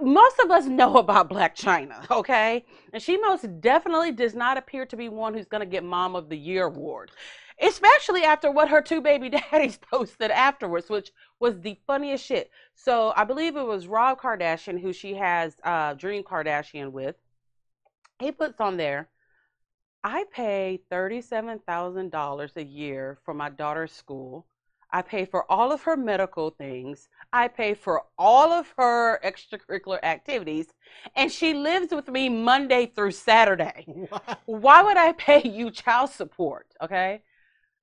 most 0.00 0.38
of 0.40 0.50
us 0.50 0.66
know 0.66 0.96
about 0.96 1.30
Blac 1.30 1.54
Chyna, 1.54 2.08
okay? 2.10 2.64
And 2.92 3.02
she 3.02 3.16
most 3.18 3.60
definitely 3.60 4.12
does 4.12 4.34
not 4.34 4.56
appear 4.56 4.86
to 4.86 4.96
be 4.96 5.08
one 5.08 5.34
who's 5.34 5.46
going 5.46 5.60
to 5.62 5.66
get 5.66 5.84
Mom 5.84 6.14
of 6.16 6.28
the 6.28 6.36
Year 6.36 6.66
award, 6.66 7.10
especially 7.60 8.22
after 8.22 8.50
what 8.50 8.68
her 8.68 8.82
two 8.82 9.00
baby 9.00 9.28
daddies 9.50 9.78
posted 9.78 10.30
afterwards, 10.30 10.88
which 10.88 11.12
was 11.40 11.60
the 11.60 11.78
funniest 11.86 12.24
shit. 12.24 12.50
So 12.74 13.12
I 13.16 13.24
believe 13.24 13.56
it 13.56 13.66
was 13.66 13.86
Rob 13.86 14.20
Kardashian, 14.20 14.80
who 14.80 14.92
she 14.92 15.14
has 15.14 15.56
uh, 15.64 15.94
Dream 15.94 16.22
Kardashian 16.22 16.92
with. 16.92 17.16
He 18.18 18.32
puts 18.32 18.60
on 18.60 18.76
there, 18.76 19.10
I 20.02 20.24
pay 20.30 20.82
$37,000 20.90 22.56
a 22.56 22.64
year 22.64 23.18
for 23.24 23.34
my 23.34 23.50
daughter's 23.50 23.90
school. 23.90 24.46
I 24.92 25.02
pay 25.02 25.24
for 25.24 25.50
all 25.50 25.72
of 25.72 25.82
her 25.82 25.96
medical 25.96 26.50
things. 26.50 27.08
I 27.32 27.48
pay 27.48 27.74
for 27.74 28.04
all 28.16 28.52
of 28.52 28.72
her 28.78 29.18
extracurricular 29.24 29.98
activities. 30.04 30.68
And 31.16 31.30
she 31.32 31.54
lives 31.54 31.92
with 31.92 32.08
me 32.08 32.28
Monday 32.28 32.86
through 32.86 33.10
Saturday. 33.10 33.84
What? 34.10 34.40
Why 34.46 34.82
would 34.82 34.96
I 34.96 35.12
pay 35.12 35.42
you 35.42 35.72
child 35.72 36.10
support? 36.10 36.68
Okay. 36.80 37.22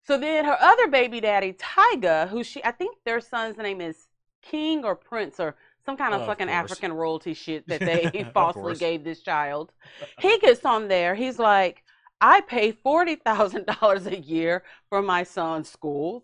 So 0.05 0.17
then 0.17 0.45
her 0.45 0.57
other 0.60 0.88
baby 0.88 1.22
daddy, 1.22 1.53
Tyga, 1.53 2.27
who 2.29 2.43
she, 2.43 2.63
I 2.63 2.72
think 2.72 2.98
their 3.05 3.22
son's 3.22 3.57
name 3.57 3.81
is 3.81 4.07
King 4.41 4.83
or 4.83 4.95
Prince 4.95 5.39
or 5.39 5.55
some 5.86 5.98
kind 5.98 6.13
of 6.13 6.22
Of 6.22 6.27
fucking 6.27 6.48
course. 6.48 6.72
African 6.72 6.93
royalty 6.93 7.33
shit 7.33 7.67
that 7.67 7.79
they 7.79 8.25
falsely 8.33 8.75
gave 8.75 9.03
this 9.03 9.22
child. 9.22 9.72
He 10.19 10.38
gets 10.39 10.65
on 10.65 10.88
there. 10.88 11.15
He's 11.15 11.39
like, 11.39 11.83
I 12.22 12.41
pay 12.41 12.72
$40,000 12.74 14.05
a 14.07 14.19
year 14.19 14.63
for 14.89 15.01
my 15.01 15.24
son's 15.24 15.69
schools. 15.69 16.24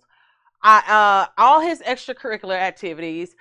I, 0.61 1.27
uh, 1.37 1.41
all 1.41 1.61
his 1.61 1.81
extracurricular 1.81 2.57
activities, 2.57 3.35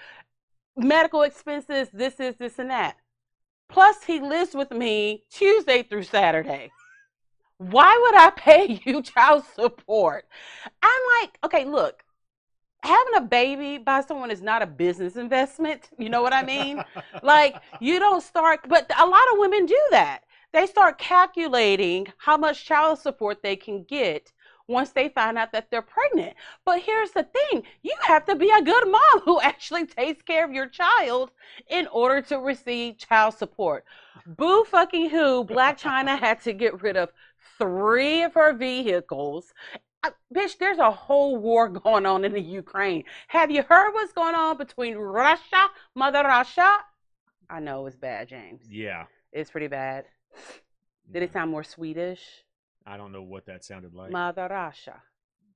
medical 0.77 1.23
expenses, 1.23 1.89
this 1.93 2.21
is 2.21 2.37
this 2.37 2.59
and 2.59 2.71
that. 2.71 2.97
Plus, 3.69 4.05
he 4.05 4.21
lives 4.21 4.55
with 4.55 4.71
me 4.71 5.25
Tuesday 5.31 5.83
through 5.83 6.05
Saturday. 6.05 6.71
Why 7.59 7.99
would 8.03 8.15
I 8.17 8.31
pay 8.31 8.81
you 8.87 9.03
child 9.03 9.45
support? 9.55 10.27
I'm 10.83 11.01
like, 11.21 11.39
okay, 11.45 11.65
look, 11.65 12.05
having 12.83 13.15
a 13.17 13.21
baby 13.21 13.79
by 13.79 14.01
someone 14.03 14.31
is 14.31 14.43
not 14.43 14.63
a 14.63 14.67
business 14.67 15.17
investment. 15.17 15.91
You 15.99 16.09
know 16.09 16.23
what 16.23 16.33
I 16.33 16.43
mean? 16.43 16.83
like, 17.23 17.57
you 17.81 17.99
don't 17.99 18.23
start, 18.23 18.61
but 18.69 18.91
a 18.99 19.07
lot 19.07 19.33
of 19.33 19.39
women 19.39 19.67
do 19.67 19.81
that. 19.91 20.25
They 20.53 20.67
start 20.67 20.99
calculating 20.99 22.07
how 22.19 22.37
much 22.39 22.65
child 22.65 22.99
support 22.99 23.43
they 23.43 23.57
can 23.57 23.85
get 23.85 24.33
once 24.69 24.91
they 24.91 25.09
find 25.09 25.37
out 25.37 25.51
that 25.53 25.71
they're 25.71 25.83
pregnant. 25.83 26.37
But 26.65 26.83
here's 26.83 27.11
the 27.11 27.25
thing 27.25 27.65
you 27.83 27.95
have 28.03 28.25
to 28.27 28.37
be 28.37 28.51
a 28.51 28.63
good 28.63 28.89
mom 28.91 29.23
who 29.25 29.41
actually 29.41 29.87
takes 29.87 30.23
care 30.23 30.45
of 30.45 30.53
your 30.53 30.69
child 30.69 31.33
in 31.69 31.89
order 31.89 32.21
to 32.29 32.39
receive 32.39 32.99
child 32.99 33.35
support. 33.35 33.85
Boo 34.27 34.65
fucking 34.65 35.11
who, 35.11 35.45
Blac 35.45 35.81
Chyna 35.81 36.19
had 36.19 36.43
to 36.43 36.53
get 36.53 36.83
rid 36.83 36.97
of 36.97 37.11
three 37.59 38.23
of 38.23 38.35
her 38.35 38.53
vehicles. 38.53 39.53
Uh, 40.05 40.11
bitch, 40.33 40.59
there's 40.59 40.79
a 40.79 40.91
whole 40.91 41.37
war 41.39 41.69
going 41.85 42.07
on 42.07 42.25
in 42.25 42.33
the 42.33 42.41
Ukraine. 42.41 43.05
Have 43.29 43.51
you 43.51 43.63
heard 43.63 43.93
what's 43.93 44.13
going 44.13 44.35
on 44.35 44.59
between 44.59 44.97
Russia, 44.97 45.71
Mother 45.95 46.23
Russia? 46.23 46.77
I 47.51 47.61
know 47.61 47.87
it's 47.87 47.97
bad, 47.97 48.29
James. 48.29 48.63
yeah. 48.71 49.05
It's 49.33 49.51
pretty 49.51 49.67
bad. 49.67 50.07
Did 51.11 51.23
it 51.23 51.33
sound 51.33 51.51
more 51.51 51.63
Swedish? 51.63 52.45
I 52.89 52.97
don't 52.97 53.13
know 53.13 53.23
what 53.23 53.47
that 53.47 53.65
sounded 53.65 53.95
like. 53.95 54.13
Russia. 54.13 55.03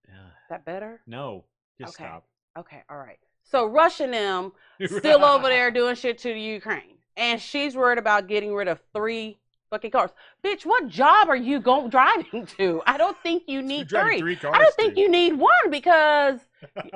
Yeah. 0.09 0.15
Is 0.15 0.49
that 0.51 0.65
better? 0.65 1.01
No, 1.07 1.45
just 1.81 1.95
Okay. 1.95 2.05
stop. 2.05 2.27
Okay, 2.59 2.83
all 2.91 2.99
right. 2.99 3.19
So 3.45 3.67
Russia 3.67 4.07
them 4.07 4.53
still 4.87 5.25
over 5.25 5.49
there 5.49 5.71
doing 5.81 5.95
shit 5.95 6.19
to 6.19 6.33
the 6.33 6.41
Ukraine. 6.41 6.99
And 7.17 7.41
she's 7.41 7.77
worried 7.77 7.99
about 7.99 8.27
getting 8.29 8.55
rid 8.55 8.69
of 8.69 8.81
three 8.95 9.39
fucking 9.71 9.91
cars. 9.91 10.11
Bitch, 10.45 10.65
what 10.67 10.89
job 10.89 11.29
are 11.29 11.37
you 11.37 11.61
going 11.61 11.89
driving 11.91 12.47
to? 12.59 12.83
I 12.87 12.97
don't 12.99 13.17
think 13.23 13.45
you 13.47 13.63
need 13.63 13.89
three. 13.89 14.19
three 14.19 14.37
cars. 14.37 14.55
I 14.55 14.59
don't 14.63 14.75
think 14.75 14.95
dude. 14.95 14.99
you 15.03 15.09
need 15.11 15.33
one 15.35 15.71
because 15.71 16.41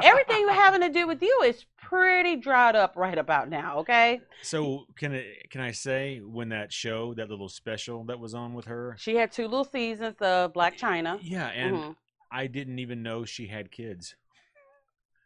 everything 0.02 0.49
having 0.49 0.80
to 0.82 0.88
do 0.90 1.06
with 1.06 1.23
you 1.23 1.42
is 1.44 1.64
pretty 1.76 2.37
dried 2.37 2.76
up 2.76 2.94
right 2.96 3.18
about 3.18 3.49
now, 3.49 3.78
okay? 3.78 4.20
So 4.42 4.87
can 4.96 5.14
I 5.14 5.25
can 5.50 5.61
I 5.61 5.73
say 5.73 6.18
when 6.20 6.50
that 6.50 6.73
show, 6.73 7.14
that 7.14 7.30
little 7.30 7.49
special 7.49 8.04
that 8.04 8.18
was 8.18 8.35
on 8.35 8.54
with 8.54 8.66
her? 8.66 8.96
She 8.99 9.16
had 9.16 9.32
two 9.32 9.44
little 9.44 9.64
seasons 9.64 10.16
of 10.20 10.52
Blac 10.52 10.78
Chyna. 10.78 11.18
Yeah, 11.23 11.46
and 11.49 11.76
Mhm. 11.76 11.96
I 12.30 12.46
didn't 12.46 12.78
even 12.78 13.02
know 13.02 13.25
she 13.25 13.46
had 13.46 13.70
kids. 13.70 14.14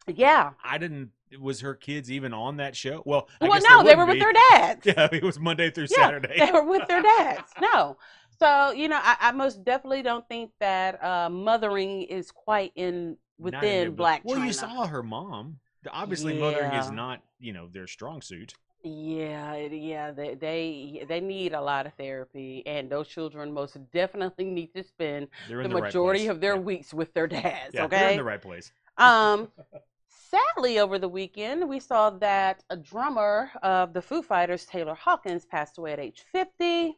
Yeah. 0.06 0.52
I 0.64 0.78
didn't. 0.78 1.10
Was 1.38 1.60
her 1.60 1.74
kids 1.74 2.10
even 2.10 2.32
on 2.34 2.56
that 2.56 2.74
show? 2.74 3.02
Well, 3.06 3.28
I 3.40 3.44
well, 3.48 3.60
guess 3.60 3.70
no, 3.70 3.84
they 3.84 3.94
were 3.94 4.04
wouldn't 4.04 4.08
with 4.08 4.14
be. 4.14 4.20
their 4.20 4.32
dads. 4.50 4.86
Yeah, 4.86 5.08
it 5.12 5.22
was 5.22 5.38
Monday 5.38 5.70
through 5.70 5.86
Yeah, 5.90 6.06
Saturday. 6.06 6.38
They 6.38 6.50
were 6.50 6.64
with 6.64 6.88
their 6.88 7.02
dads. 7.18 7.52
No. 7.60 7.96
So, 8.38 8.72
you 8.72 8.88
know, 8.88 8.98
I, 9.00 9.16
I 9.20 9.32
most 9.32 9.64
definitely 9.64 10.02
don't 10.02 10.26
think 10.26 10.50
that 10.60 11.02
uh, 11.04 11.28
mothering 11.30 12.02
is 12.02 12.30
quite 12.32 12.72
in 12.74 13.16
within 13.40 13.94
Black 13.94 14.22
Well, 14.24 14.36
China. 14.36 14.46
you 14.46 14.52
saw 14.52 14.86
her 14.86 15.02
mom. 15.02 15.58
Obviously, 15.90 16.38
mothering 16.38 16.72
is 16.72 16.90
not 16.90 17.22
you 17.38 17.52
know 17.52 17.68
their 17.72 17.86
strong 17.86 18.20
suit. 18.20 18.54
Yeah, 18.82 19.56
yeah, 19.56 20.10
they 20.10 20.34
they 20.34 21.04
they 21.06 21.20
need 21.20 21.52
a 21.52 21.60
lot 21.60 21.86
of 21.86 21.92
therapy, 21.94 22.62
and 22.66 22.88
those 22.90 23.08
children 23.08 23.52
most 23.52 23.76
definitely 23.92 24.46
need 24.46 24.74
to 24.74 24.82
spend 24.82 25.28
the 25.48 25.56
the, 25.56 25.68
majority 25.68 26.20
place. 26.20 26.30
of 26.30 26.40
their 26.40 26.54
yeah. 26.54 26.60
weeks 26.60 26.94
with 26.94 27.12
their 27.12 27.26
dads. 27.26 27.74
Yeah, 27.74 27.86
they're 27.86 28.10
in 28.10 28.16
the 28.16 28.24
right 28.24 28.40
place. 28.40 28.72
Um, 28.96 29.48
sadly, 30.08 30.78
over 30.78 30.98
the 30.98 31.08
weekend, 31.08 31.68
we 31.68 31.80
saw 31.80 32.10
that 32.10 32.64
a 32.70 32.76
drummer 32.76 33.50
of 33.62 33.92
the 33.92 34.02
Foo 34.02 34.22
Fighters, 34.22 34.64
Taylor 34.64 34.94
Hawkins, 34.94 35.44
passed 35.44 35.78
away 35.78 35.92
at 35.92 36.00
age 36.00 36.24
50. 36.32 36.96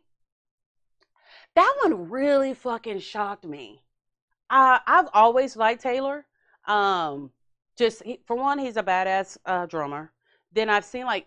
That 1.54 1.74
one 1.82 2.10
really 2.10 2.54
fucking 2.54 3.00
shocked 3.00 3.44
me. 3.44 3.82
Uh, 4.50 4.78
I've 4.86 5.08
always 5.14 5.56
liked 5.56 5.82
Taylor. 5.82 6.26
Um, 6.66 7.30
just 7.76 8.02
he, 8.02 8.20
for 8.26 8.36
one, 8.36 8.58
he's 8.58 8.76
a 8.76 8.82
badass 8.82 9.38
uh, 9.46 9.66
drummer. 9.66 10.12
Then 10.52 10.68
I've 10.68 10.84
seen 10.84 11.04
like 11.04 11.26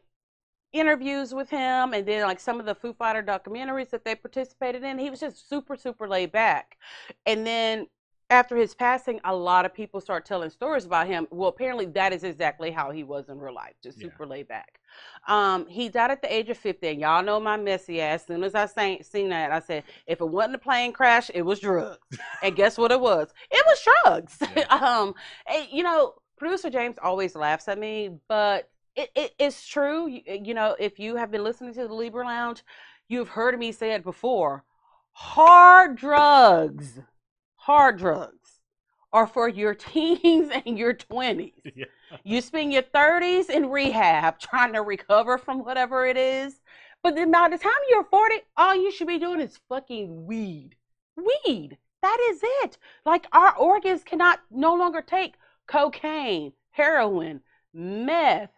interviews 0.72 1.34
with 1.34 1.50
him, 1.50 1.94
and 1.94 2.06
then 2.06 2.24
like 2.24 2.40
some 2.40 2.60
of 2.60 2.66
the 2.66 2.76
Foo 2.76 2.94
Fighter 2.94 3.24
documentaries 3.24 3.90
that 3.90 4.04
they 4.04 4.16
participated 4.16 4.84
in. 4.84 5.00
He 5.00 5.10
was 5.10 5.20
just 5.20 5.50
super, 5.50 5.76
super 5.76 6.08
laid 6.08 6.32
back. 6.32 6.78
And 7.26 7.46
then 7.46 7.88
after 8.30 8.56
his 8.56 8.74
passing, 8.74 9.20
a 9.24 9.36
lot 9.36 9.66
of 9.66 9.74
people 9.74 10.02
start 10.02 10.26
telling 10.26 10.50
stories 10.50 10.86
about 10.86 11.08
him. 11.08 11.28
Well, 11.30 11.50
apparently 11.50 11.86
that 11.88 12.12
is 12.12 12.24
exactly 12.24 12.72
how 12.72 12.90
he 12.90 13.04
was 13.04 13.30
in 13.30 13.40
real 13.40 13.54
life, 13.54 13.76
just 13.84 14.00
Yeah. 14.00 14.06
super 14.06 14.26
laid 14.26 14.48
back. 14.48 14.80
Um, 15.28 15.68
he 15.68 15.90
died 15.90 16.10
at 16.10 16.22
the 16.22 16.34
age 16.34 16.50
of 16.50 16.58
50, 16.58 16.88
and 16.88 17.00
y'all 17.02 17.22
know 17.22 17.40
my 17.40 17.56
messy 17.58 18.02
ass. 18.02 18.22
As 18.22 18.28
soon 18.28 18.44
as 18.44 18.56
I 18.56 18.66
sang, 18.66 19.04
seen 19.04 19.30
that, 19.30 19.52
I 19.52 19.60
said, 19.60 19.84
if 20.08 20.22
it 20.22 20.26
wasn't 20.26 20.56
a 20.56 20.60
plane 20.60 20.92
crash, 20.92 21.30
it 21.34 21.44
was 21.44 21.60
drugs. 21.60 22.00
and 22.42 22.56
guess 22.56 22.78
what 22.78 22.92
it 22.92 23.00
was? 23.00 23.32
It 23.52 23.64
was 23.68 23.88
drugs. 24.04 24.38
Yeah. 24.56 24.64
um, 24.70 25.14
and, 25.48 25.68
you 25.72 25.84
know, 25.84 26.16
producer 26.38 26.70
James 26.72 26.98
always 27.02 27.36
laughs 27.36 27.68
at 27.68 27.78
me, 27.78 28.18
but 28.28 28.70
it, 28.96 29.12
it, 29.16 29.36
it's 29.38 29.68
true. 29.68 30.08
You, 30.08 30.22
you 30.26 30.54
know, 30.56 30.76
if 30.80 30.98
you 31.00 31.16
have 31.16 31.30
been 31.30 31.44
listening 31.44 31.74
to 31.76 31.88
the 31.88 31.94
Libra 31.94 32.26
Lounge, 32.26 32.64
you've 33.08 33.30
heard 33.30 33.58
me 33.60 33.72
say 33.72 33.94
it 33.94 34.04
before. 34.04 34.64
Hard 35.12 35.96
drugs 35.96 37.00
hard 37.66 37.98
drugs 37.98 38.60
are 39.12 39.26
for 39.26 39.50
your 39.50 39.74
teens 39.88 40.52
and 40.66 40.78
your 40.78 40.94
20s. 40.94 41.52
Yeah. 41.76 41.86
You 42.24 42.40
spend 42.40 42.72
your 42.72 42.84
30s 42.84 43.50
in 43.50 43.72
rehab 43.72 44.40
trying 44.40 44.74
to 44.74 44.84
recover 44.84 45.40
from 45.40 45.66
whatever 45.66 46.06
it 46.06 46.16
is. 46.16 46.62
But 47.02 47.16
then 47.16 47.32
by 47.32 47.50
the 47.50 47.58
time 47.58 47.74
you're 47.90 48.04
40, 48.04 48.36
all 48.56 48.76
you 48.76 48.92
should 48.92 49.08
be 49.08 49.18
doing 49.18 49.42
is 49.42 49.60
fucking 49.68 50.28
weed. 50.28 50.76
Weed. 51.18 51.78
That 52.04 52.18
is 52.30 52.42
it. 52.64 52.78
Like 53.06 53.26
our 53.34 53.56
organs 53.58 54.04
cannot 54.04 54.40
no 54.52 54.76
longer 54.76 55.02
take 55.02 55.34
cocaine, 55.66 56.54
heroin, 56.70 57.42
meth, 57.74 58.52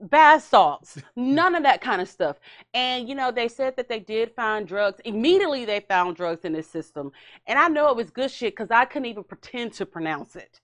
bath 0.00 0.44
salts, 0.48 0.98
none 1.16 1.54
of 1.54 1.62
that 1.62 1.80
kind 1.80 2.00
of 2.00 2.08
stuff. 2.08 2.38
And 2.72 3.08
you 3.08 3.14
know, 3.14 3.30
they 3.30 3.48
said 3.48 3.76
that 3.76 3.88
they 3.88 4.00
did 4.00 4.32
find 4.34 4.66
drugs. 4.66 5.00
Immediately 5.04 5.64
they 5.64 5.80
found 5.80 6.16
drugs 6.16 6.44
in 6.44 6.52
this 6.52 6.68
system. 6.68 7.12
And 7.46 7.58
I 7.58 7.68
know 7.68 7.88
it 7.90 7.96
was 7.96 8.10
good 8.10 8.30
shit 8.30 8.52
because 8.54 8.70
I 8.70 8.84
couldn't 8.84 9.06
even 9.06 9.24
pretend 9.24 9.72
to 9.74 9.86
pronounce 9.86 10.36
it. 10.36 10.60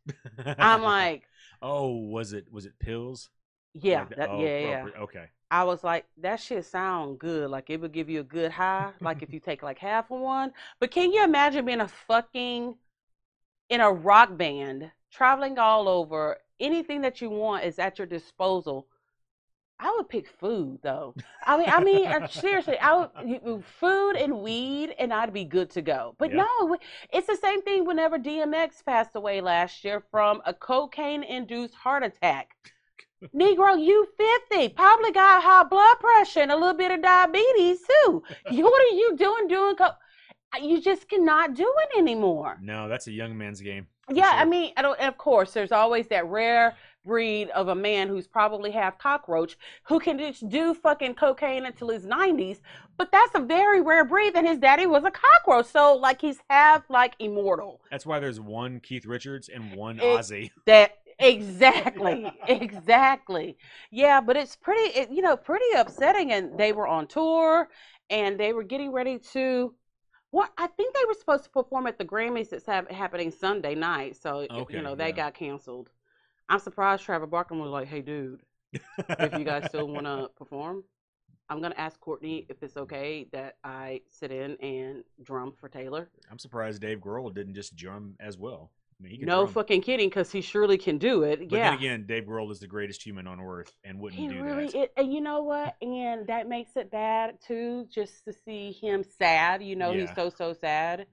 I'm 0.58 0.82
like, 0.84 1.24
oh, 1.62 1.94
was 1.96 2.32
it 2.32 2.46
was 2.50 2.66
it 2.66 2.78
pills? 2.78 3.30
yeah, 3.74 4.00
Like 4.00 4.16
that, 4.16 4.30
oh, 4.30 4.42
yeah, 4.42 4.58
yeah. 4.58 4.86
Okay. 5.00 5.26
I 5.52 5.64
was 5.64 5.82
like, 5.82 6.06
that 6.18 6.36
shit 6.40 6.64
sound 6.64 7.18
good. 7.18 7.50
Like 7.50 7.70
it 7.70 7.80
would 7.80 7.92
give 7.92 8.08
you 8.08 8.20
a 8.20 8.24
good 8.24 8.52
high, 8.52 8.92
like 9.00 9.22
if 9.22 9.32
you 9.32 9.40
take 9.44 9.62
like 9.62 9.78
half 9.78 10.10
of 10.10 10.20
one. 10.20 10.52
But 10.78 10.90
can 10.92 11.12
you 11.12 11.24
imagine 11.24 11.64
being 11.64 11.80
a 11.80 11.88
fucking 11.88 12.76
in 13.68 13.80
a 13.80 13.90
rock 13.92 14.36
band, 14.36 14.90
traveling 15.10 15.58
all 15.58 15.88
over, 15.88 16.38
anything 16.58 17.00
that 17.02 17.20
you 17.20 17.30
want 17.30 17.64
is 17.64 17.78
at 17.78 17.98
your 17.98 18.06
disposal. 18.06 18.86
I 19.82 19.92
would 19.96 20.08
pick 20.08 20.28
food 20.28 20.78
though. 20.82 21.14
I 21.46 21.56
mean, 21.58 21.68
I 21.68 21.80
mean, 21.82 22.06
uh, 22.06 22.28
seriously, 22.28 22.78
I 22.78 23.08
would 23.42 23.64
food 23.64 24.16
and 24.16 24.40
weed, 24.42 24.94
and 24.98 25.12
I'd 25.12 25.32
be 25.32 25.44
good 25.44 25.70
to 25.70 25.82
go. 25.82 26.14
But 26.18 26.30
Yeah. 26.30 26.44
no, 26.44 26.76
it's 27.12 27.26
the 27.26 27.36
same 27.36 27.62
thing. 27.62 27.84
Whenever 27.86 28.18
DMX 28.18 28.82
passed 28.84 29.12
away 29.14 29.40
last 29.40 29.82
year 29.84 30.04
from 30.10 30.42
a 30.44 30.52
cocaine-induced 30.52 31.74
heart 31.74 32.02
attack, 32.02 32.50
Negro, 33.34 33.78
you 33.82 34.06
50, 34.50 34.68
probably 34.70 35.12
got 35.12 35.42
high 35.42 35.64
blood 35.64 35.98
pressure 36.00 36.40
and 36.40 36.52
a 36.52 36.56
little 36.56 36.74
bit 36.74 36.90
of 36.90 37.02
diabetes 37.02 37.80
too. 37.80 38.22
You, 38.50 38.64
what 38.64 38.82
are 38.82 38.94
you 38.96 39.16
doing 39.16 39.46
doing? 39.48 39.76
Co- 39.76 39.90
you 40.60 40.80
just 40.80 41.08
cannot 41.08 41.54
do 41.54 41.72
it 41.82 41.98
anymore. 41.98 42.58
No, 42.62 42.88
that's 42.88 43.06
a 43.06 43.12
young 43.12 43.36
man's 43.36 43.60
game. 43.60 43.86
Yeah, 44.12 44.32
I 44.34 44.44
mean, 44.44 44.72
I 44.76 44.82
don't, 44.82 44.98
of 45.00 45.16
course, 45.18 45.52
there's 45.52 45.70
always 45.70 46.08
that 46.08 46.26
rare 46.26 46.74
breed 47.04 47.48
of 47.50 47.68
a 47.68 47.74
man 47.74 48.08
who's 48.08 48.26
probably 48.26 48.70
half 48.70 48.98
cockroach 48.98 49.56
who 49.84 49.98
can 49.98 50.18
just 50.18 50.48
do 50.48 50.74
fucking 50.74 51.14
cocaine 51.14 51.66
until 51.66 51.88
his 51.88 52.04
90s. 52.06 52.60
But 52.96 53.10
that's 53.10 53.34
a 53.34 53.40
very 53.40 53.80
rare 53.80 54.04
breed, 54.04 54.34
and 54.36 54.46
his 54.46 54.58
daddy 54.58 54.86
was 54.86 55.04
a 55.04 55.10
cockroach, 55.10 55.66
so 55.66 55.96
like 55.96 56.20
he's 56.20 56.38
half 56.50 56.82
like 56.90 57.14
immortal. 57.18 57.80
That's 57.90 58.04
why 58.04 58.18
there's 58.20 58.40
one 58.40 58.80
Keith 58.80 59.06
Richards 59.06 59.48
and 59.48 59.74
one 59.74 59.98
It- 59.98 60.02
Ozzy. 60.02 60.50
That 60.66 60.98
exactly, 61.18 62.30
exactly. 62.48 63.56
Yeah, 63.90 64.20
but 64.20 64.36
it's 64.36 64.56
pretty, 64.56 64.98
it, 64.98 65.10
you 65.10 65.22
know, 65.22 65.36
pretty 65.36 65.64
upsetting. 65.76 66.32
And 66.32 66.58
they 66.58 66.72
were 66.72 66.86
on 66.86 67.06
tour, 67.06 67.68
and 68.10 68.38
they 68.38 68.52
were 68.52 68.62
getting 68.64 68.92
ready 68.92 69.18
to. 69.32 69.74
What 70.32 70.50
I 70.56 70.68
think 70.68 70.94
they 70.94 71.04
were 71.08 71.14
supposed 71.14 71.44
to 71.44 71.50
perform 71.50 71.86
at 71.88 71.98
the 71.98 72.04
Grammys 72.04 72.50
that's 72.50 72.64
hap- 72.66 72.90
happening 72.90 73.32
Sunday 73.32 73.74
night. 73.74 74.16
So 74.16 74.46
Okay, 74.50 74.76
you 74.76 74.82
know 74.82 74.94
they 74.94 75.06
yeah. 75.08 75.12
got 75.12 75.34
canceled. 75.34 75.90
I'm 76.50 76.58
surprised 76.58 77.04
Travis 77.04 77.30
Barker 77.30 77.54
was 77.54 77.70
like, 77.70 77.88
"Hey, 77.88 78.02
dude, 78.02 78.42
if 78.72 79.38
you 79.38 79.44
guys 79.44 79.66
still 79.66 79.88
want 79.88 80.06
to 80.06 80.28
perform, 80.36 80.84
I'm 81.48 81.62
gonna 81.62 81.74
ask 81.78 81.98
Kourtney 82.00 82.46
if 82.50 82.62
it's 82.62 82.76
okay 82.76 83.26
that 83.32 83.56
I 83.64 84.02
sit 84.10 84.30
in 84.32 84.56
and 84.56 85.04
drum 85.22 85.52
for 85.58 85.68
Taylor." 85.68 86.10
I'm 86.30 86.38
surprised 86.38 86.82
Dave 86.82 86.98
Grohl 86.98 87.32
didn't 87.32 87.54
just 87.54 87.76
drum 87.76 88.16
as 88.20 88.36
well. 88.36 88.72
I 88.98 89.02
mean, 89.04 89.12
he 89.18 89.24
No 89.24 89.44
drum. 89.44 89.54
fucking 89.54 89.80
kidding, 89.80 90.08
because 90.10 90.30
he 90.30 90.42
surely 90.42 90.76
can 90.76 90.98
do 90.98 91.22
it. 91.22 91.38
But 91.48 91.56
yeah. 91.56 91.70
then 91.70 91.78
again, 91.78 92.04
Dave 92.06 92.24
Grohl 92.24 92.50
is 92.52 92.60
the 92.60 92.66
greatest 92.66 93.02
human 93.02 93.26
on 93.26 93.40
earth 93.40 93.72
and 93.82 93.98
wouldn't 93.98 94.20
He 94.20 94.28
do 94.28 94.42
really, 94.42 94.66
that. 94.66 94.74
it, 94.76 94.92
and 94.96 95.10
you 95.14 95.22
know 95.22 95.42
what? 95.42 95.74
And 95.80 96.26
that 96.26 96.48
makes 96.48 96.76
it 96.76 96.90
bad 96.90 97.38
too, 97.40 97.86
just 97.90 98.24
to 98.26 98.32
see 98.44 98.72
him 98.72 99.02
sad. 99.02 99.62
You 99.62 99.74
know, 99.76 99.92
he's 99.92 100.14
so 100.14 100.28
so 100.28 100.52
sad. 100.52 101.06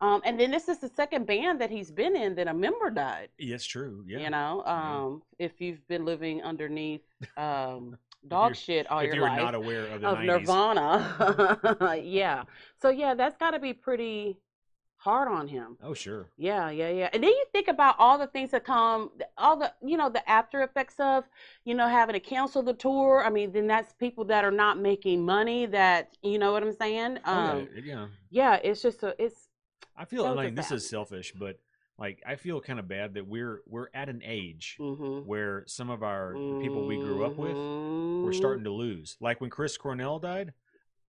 Um, 0.00 0.20
and 0.24 0.38
then 0.38 0.50
this 0.50 0.68
is 0.68 0.78
the 0.78 0.88
second 0.88 1.26
band 1.26 1.60
that 1.60 1.70
he's 1.70 1.90
been 1.90 2.14
in 2.16 2.34
that 2.34 2.48
a 2.48 2.54
member 2.54 2.90
died. 2.90 3.28
Yes, 3.38 3.64
true. 3.64 4.04
Yeah. 4.06 4.18
You 4.18 4.30
know, 4.30 4.62
Yeah. 4.66 5.02
um, 5.04 5.22
if 5.38 5.60
you've 5.60 5.86
been 5.88 6.04
living 6.04 6.42
underneath 6.42 7.02
um, 7.36 7.96
dog 8.28 8.54
shit 8.56 8.90
all 8.90 8.98
if 9.00 9.06
your 9.06 9.14
you're 9.16 9.24
life 9.24 9.40
not 9.40 9.54
aware 9.54 9.86
of 9.86 10.00
the 10.02 10.08
of 10.08 10.18
90s. 10.18 10.26
Nirvana, 10.26 12.00
yeah. 12.02 12.44
So 12.80 12.90
yeah, 12.90 13.14
that's 13.14 13.36
got 13.36 13.52
to 13.52 13.58
be 13.58 13.72
pretty 13.72 14.36
hard 14.98 15.28
on 15.28 15.46
him. 15.46 15.76
Oh, 15.82 15.94
sure. 15.94 16.26
Yeah, 16.36 16.68
yeah, 16.70 16.88
yeah. 16.90 17.08
And 17.12 17.22
then 17.22 17.30
you 17.30 17.44
think 17.52 17.68
about 17.68 17.94
all 17.98 18.18
the 18.18 18.26
things 18.26 18.50
that 18.50 18.64
come, 18.64 19.10
all 19.38 19.56
the, 19.56 19.72
you 19.84 19.96
know, 19.96 20.08
the 20.10 20.28
after 20.28 20.62
effects 20.62 20.96
of, 20.98 21.24
you 21.64 21.74
know, 21.74 21.86
having 21.86 22.14
to 22.14 22.20
cancel 22.20 22.62
the 22.62 22.72
tour. 22.74 23.22
I 23.24 23.30
mean, 23.30 23.52
then 23.52 23.66
that's 23.68 23.92
people 23.92 24.24
that 24.24 24.44
are 24.44 24.50
not 24.50 24.78
making 24.78 25.24
money 25.24 25.66
that, 25.66 26.16
you 26.22 26.38
know 26.38 26.50
what 26.50 26.62
I'm 26.64 26.72
saying? 26.72 27.18
Oh, 27.24 27.32
Um, 27.32 27.68
yeah, 27.76 27.82
yeah. 27.84 28.06
yeah, 28.30 28.54
it's 28.56 28.82
just 28.82 29.02
a, 29.04 29.14
it's, 29.22 29.45
I 29.96 30.04
feel 30.04 30.34
like 30.34 30.54
this 30.54 30.72
is 30.72 30.88
selfish, 30.88 31.32
but 31.38 31.58
like 31.98 32.22
I 32.26 32.36
feel 32.36 32.60
kind 32.60 32.78
of 32.78 32.88
bad 32.88 33.14
that 33.14 33.26
we're 33.26 33.62
we're 33.66 33.88
at 33.94 34.08
an 34.08 34.22
age 34.24 34.76
mm-hmm. 34.78 35.26
where 35.26 35.64
some 35.66 35.90
of 35.90 36.02
our 36.02 36.32
the 36.34 36.60
people 36.60 36.86
we 36.86 36.96
grew 36.96 37.24
up 37.24 37.36
with 37.36 37.56
Mm-hmm. 37.56 38.24
we're 38.24 38.32
starting 38.32 38.64
to 38.64 38.72
lose. 38.72 39.16
Like 39.20 39.40
when 39.40 39.50
Chris 39.50 39.76
Cornell 39.76 40.18
died, 40.18 40.52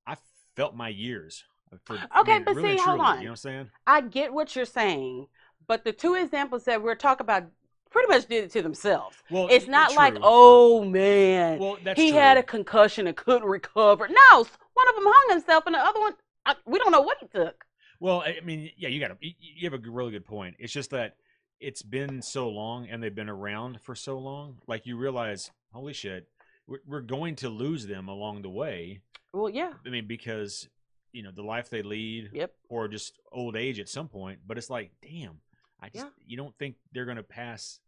I 0.06 0.16
felt 0.56 0.76
my 0.76 0.90
years. 0.90 1.44
For, 1.84 2.00
Okay, 2.20 2.40
but 2.40 2.56
really 2.56 2.70
see, 2.70 2.72
and 2.74 2.80
hold 2.80 3.02
on. 3.02 3.18
You 3.18 3.26
know 3.26 3.32
what 3.32 3.32
I'm 3.32 3.36
saying? 3.36 3.70
I 3.86 4.00
get 4.02 4.34
what 4.34 4.56
you're 4.56 4.64
saying, 4.64 5.28
but 5.68 5.84
the 5.84 5.92
two 5.92 6.16
examples 6.16 6.64
that 6.64 6.82
we're 6.82 6.96
talking 6.96 7.26
about 7.26 7.44
pretty 7.90 8.08
much 8.08 8.26
did 8.28 8.46
it 8.46 8.52
to 8.52 8.62
themselves. 8.62 9.18
Well, 9.30 9.48
It's 9.52 9.68
not 9.68 9.94
like, 9.96 10.16
oh 10.22 10.86
man, 10.86 11.60
well, 11.60 11.78
that's 11.84 12.00
he 12.00 12.12
true. 12.12 12.20
had 12.20 12.38
a 12.38 12.44
concussion 12.44 13.08
and 13.08 13.18
couldn't 13.18 13.48
recover. 13.48 14.08
No, 14.08 14.46
one 14.74 14.88
of 14.88 14.96
them 14.96 15.04
hung 15.06 15.30
himself, 15.38 15.66
and 15.66 15.76
the 15.76 15.80
other 15.80 16.00
one, 16.00 16.14
I, 16.46 16.56
we 16.66 16.80
don't 16.80 16.92
know 16.92 17.02
what 17.02 17.18
he 17.20 17.28
took. 17.28 17.66
Well, 18.00 18.22
I 18.22 18.40
mean, 18.44 18.72
yeah, 18.78 18.90
you 18.90 19.00
got 19.00 19.10
to. 19.10 19.18
You 19.22 19.70
have 19.70 19.74
a 19.74 19.90
really 19.90 20.12
good 20.12 20.26
point. 20.26 20.56
It's 20.60 20.74
just 20.74 20.92
that 20.92 21.16
it's 21.60 21.82
been 21.82 22.22
so 22.22 22.50
long, 22.50 22.88
and 22.88 23.02
they've 23.02 23.14
been 23.14 23.30
around 23.30 23.82
for 23.82 23.96
so 23.96 24.18
long. 24.20 24.58
Like 24.68 24.86
you 24.86 24.98
realize, 24.98 25.52
holy 25.72 25.94
shit, 25.94 26.28
we're, 26.68 26.80
we're 26.88 27.02
going 27.02 27.36
to 27.38 27.50
lose 27.50 27.88
them 27.88 28.08
along 28.08 28.42
the 28.44 28.50
way. 28.50 29.02
Well, 29.34 29.50
yeah, 29.50 29.74
I 29.86 29.90
mean, 29.90 30.08
because 30.08 30.68
you 31.12 31.24
know 31.24 31.32
the 31.32 31.44
life 31.44 31.70
they 31.70 31.82
lead, 31.82 32.30
yep. 32.34 32.54
or 32.70 32.88
just 32.88 33.20
old 33.32 33.56
age 33.56 33.80
at 33.80 33.90
some 33.90 34.08
point. 34.08 34.40
But 34.46 34.58
it's 34.58 34.70
like, 34.70 34.92
damn, 35.02 35.40
I 35.82 35.90
just 35.90 36.06
Yeah. 36.06 36.12
you 36.26 36.38
don't 36.38 36.56
think 36.58 36.76
they're 36.94 37.06
going 37.06 37.18
to 37.18 37.24
pass 37.24 37.80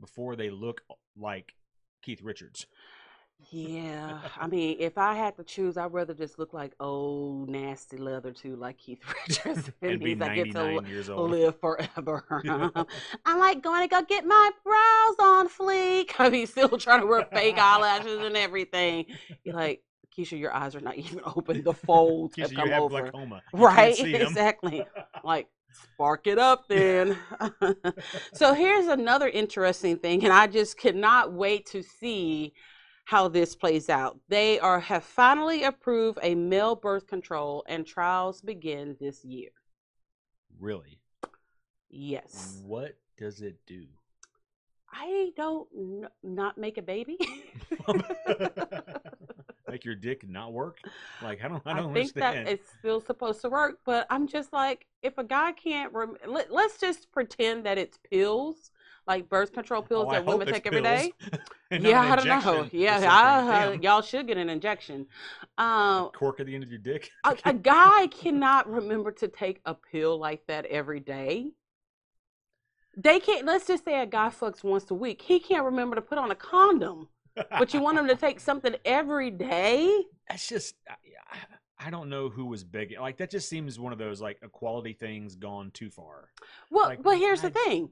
before 0.00 0.36
they 0.36 0.50
look 0.50 0.82
like 1.16 1.54
Keith 2.02 2.22
Richards. 2.22 2.66
Yeah, 3.50 4.20
I 4.38 4.46
mean, 4.46 4.76
if 4.78 4.96
I 4.98 5.14
had 5.14 5.36
to 5.36 5.44
choose, 5.44 5.76
I'd 5.76 5.92
rather 5.92 6.14
just 6.14 6.38
look 6.38 6.52
like 6.52 6.74
old 6.78 7.48
nasty 7.48 7.96
leather 7.96 8.32
too, 8.32 8.56
like 8.56 8.78
Keith 8.78 9.00
Richards, 9.28 9.70
and 9.82 10.00
be 10.02 10.14
I 10.20 10.42
to 10.44 10.44
99 10.44 10.84
years 10.86 11.08
old. 11.10 11.30
live 11.30 11.58
forever. 11.60 12.24
I'm 13.26 13.38
like 13.38 13.62
going 13.62 13.82
to 13.82 13.88
go 13.88 14.02
get 14.02 14.24
my 14.26 14.50
brows 14.64 15.16
on 15.20 15.48
fleek. 15.48 16.12
I 16.18 16.30
mean, 16.30 16.46
still 16.46 16.68
trying 16.78 17.00
to 17.00 17.06
wear 17.06 17.24
fake 17.32 17.58
eyelashes 17.58 18.22
and 18.22 18.36
everything. 18.36 19.06
You're 19.44 19.56
like, 19.56 19.82
Keisha, 20.16 20.38
your 20.38 20.52
eyes 20.54 20.74
are 20.76 20.80
not 20.80 20.96
even 20.96 21.20
open. 21.24 21.62
The 21.64 21.74
folds 21.74 22.36
Keisha, 22.36 22.42
have 22.42 22.54
come 22.54 22.72
over. 22.72 23.10
glaucoma. 23.10 23.42
You 23.52 23.68
can't 23.68 23.72
Right, 23.76 23.98
exactly. 24.14 24.86
Like, 25.24 25.48
spark 25.72 26.26
it 26.26 26.38
up 26.38 26.68
then. 26.68 27.16
so 28.32 28.54
here's 28.54 28.86
another 28.86 29.28
interesting 29.28 29.96
thing, 29.98 30.24
and 30.24 30.32
I 30.32 30.46
just 30.46 30.76
cannot 30.78 31.32
wait 31.32 31.66
to 31.66 31.82
see 31.82 32.52
how 33.12 33.28
this 33.28 33.54
plays 33.54 33.90
out. 33.90 34.18
They 34.30 34.58
are 34.58 34.80
have 34.80 35.04
finally 35.04 35.64
approved 35.64 36.18
a 36.22 36.34
male 36.34 36.74
birth 36.74 37.06
control, 37.06 37.62
and 37.68 37.86
trials 37.86 38.40
begin 38.40 38.96
this 39.00 39.22
year. 39.22 39.50
really? 40.58 40.98
Yes, 41.90 42.62
What 42.64 42.96
does 43.18 43.42
it 43.42 43.56
do? 43.66 43.84
I 44.90 45.30
don't 45.36 45.68
kn- 45.74 46.08
not 46.22 46.56
make 46.56 46.78
a 46.78 46.82
baby. 46.82 47.18
Make 49.68 49.84
your 49.86 49.94
dick 49.94 50.26
not 50.28 50.52
work? 50.52 50.78
Like 51.22 51.42
I 51.44 51.48
don't. 51.48 51.62
I 51.66 51.72
I, 51.72 51.74
don't 51.76 51.94
think 51.94 52.14
understand. 52.16 52.46
that 52.46 52.52
it's 52.52 52.68
still 52.78 53.00
supposed 53.00 53.40
to 53.42 53.48
work, 53.48 53.78
but 53.86 54.06
I'm 54.10 54.26
just 54.26 54.52
like, 54.52 54.86
if 55.02 55.16
a 55.18 55.24
guy 55.24 55.52
can't, 55.52 55.92
rem- 55.94 56.16
let, 56.26 56.52
let's 56.52 56.78
just 56.78 57.10
pretend 57.12 57.64
that 57.64 57.78
it's 57.78 57.98
pills, 58.10 58.70
like 59.06 59.28
birth 59.28 59.52
control 59.52 59.82
pills 59.82 60.06
Oh, 60.08 60.12
that 60.12 60.24
hope 60.24 60.38
women 60.38 60.52
take 60.54 60.66
every 60.66 60.80
day. 60.82 61.12
pills 61.18 61.40
and 61.70 61.82
not 61.82 61.88
Yeah, 61.90 62.00
I 62.00 62.16
don't 62.16 62.26
know. 62.44 62.68
Yeah. 62.72 63.06
I, 63.08 63.66
uh, 63.66 63.70
y'all 63.80 64.02
should 64.02 64.26
get 64.26 64.36
an 64.36 64.48
injection. 64.48 65.06
Um, 65.58 66.10
cork 66.10 66.40
at 66.40 66.46
the 66.46 66.54
end 66.54 66.64
of 66.64 66.70
your 66.70 66.78
dick. 66.78 67.10
a, 67.24 67.36
a 67.44 67.52
guy 67.74 68.06
cannot 68.08 68.70
remember 68.70 69.12
to 69.12 69.28
take 69.28 69.60
a 69.66 69.74
pill 69.74 70.18
like 70.18 70.46
that 70.46 70.66
every 70.66 71.00
day. 71.00 71.50
They 72.96 73.20
can't. 73.20 73.46
Let's 73.46 73.66
just 73.66 73.84
say 73.84 74.00
a 74.02 74.06
guy 74.06 74.28
fucks 74.28 74.62
once 74.62 74.90
a 74.90 74.94
week. 74.94 75.22
He 75.22 75.40
can't 75.40 75.64
remember 75.64 75.96
to 75.96 76.02
put 76.02 76.18
on 76.18 76.30
a 76.30 76.34
condom, 76.34 77.08
but 77.34 77.72
you 77.72 77.80
want 77.80 77.96
him 77.98 78.06
to 78.08 78.16
take 78.16 78.38
something 78.38 78.74
every 78.84 79.30
day. 79.30 79.90
That's 80.28 80.46
just. 80.46 80.74
I, 80.88 81.38
I 81.84 81.90
don't 81.90 82.10
know 82.10 82.28
who 82.28 82.44
was 82.44 82.62
begging. 82.64 83.00
Like 83.00 83.16
that 83.16 83.30
just 83.30 83.48
seems 83.48 83.78
one 83.78 83.92
of 83.94 83.98
those 83.98 84.20
like 84.20 84.38
equality 84.42 84.92
things 84.92 85.34
gone 85.36 85.70
too 85.72 85.90
far. 85.90 86.28
Well, 86.70 86.86
Like, 86.86 87.02
but 87.02 87.16
here's 87.16 87.40
the 87.40 87.50
thing: 87.50 87.88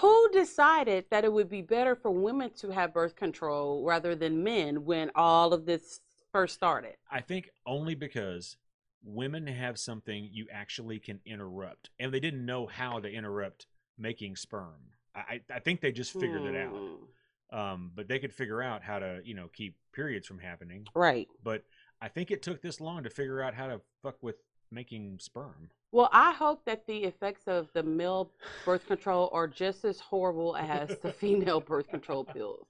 Who 0.00 0.28
decided 0.32 1.04
that 1.10 1.24
it 1.24 1.32
would 1.32 1.48
be 1.48 1.62
better 1.62 1.94
for 1.94 2.10
women 2.10 2.50
to 2.58 2.70
have 2.70 2.94
birth 2.94 3.16
control 3.16 3.84
rather 3.84 4.14
than 4.14 4.42
men 4.42 4.84
when 4.84 5.10
all 5.14 5.52
of 5.52 5.66
this 5.66 6.00
first 6.32 6.54
started? 6.54 6.94
I 7.10 7.20
think 7.20 7.50
only 7.66 7.94
because 7.94 8.56
women 9.04 9.46
have 9.46 9.78
something 9.78 10.28
you 10.32 10.46
actually 10.50 10.98
can 10.98 11.20
interrupt, 11.26 11.90
and 11.98 12.12
they 12.12 12.20
didn't 12.20 12.44
know 12.44 12.66
how 12.66 12.98
to 12.98 13.08
interrupt 13.10 13.66
making 13.98 14.36
sperm. 14.36 14.92
I, 15.14 15.42
I 15.52 15.60
think 15.60 15.80
they 15.80 15.92
just 15.92 16.12
figured 16.12 16.42
it 16.42 16.56
out. 16.56 16.72
Hmm. 16.72 17.56
Um, 17.56 17.92
but 17.94 18.08
they 18.08 18.18
could 18.18 18.32
figure 18.32 18.62
out 18.62 18.82
how 18.82 18.98
to, 18.98 19.20
you 19.24 19.34
know, 19.34 19.48
keep 19.52 19.76
periods 19.92 20.26
from 20.26 20.40
happening. 20.40 20.86
Right. 20.92 21.28
But 21.42 21.62
I 22.00 22.08
think 22.08 22.32
it 22.32 22.42
took 22.42 22.60
this 22.62 22.80
long 22.80 23.04
to 23.04 23.10
figure 23.10 23.40
out 23.40 23.54
how 23.54 23.68
to 23.68 23.80
fuck 24.02 24.16
with 24.22 24.36
making 24.70 25.18
sperm. 25.20 25.70
Well, 25.92 26.08
I 26.12 26.32
hope 26.32 26.64
that 26.66 26.86
the 26.86 27.04
effects 27.04 27.46
of 27.46 27.68
the 27.72 27.82
male 27.82 28.30
birth 28.64 28.86
control 28.86 29.30
are 29.32 29.46
just 29.46 29.84
as 29.84 30.00
horrible 30.00 30.56
as 30.56 30.98
the 30.98 31.12
female 31.20 31.60
birth 31.60 31.88
control 31.88 32.24
pills. 32.24 32.66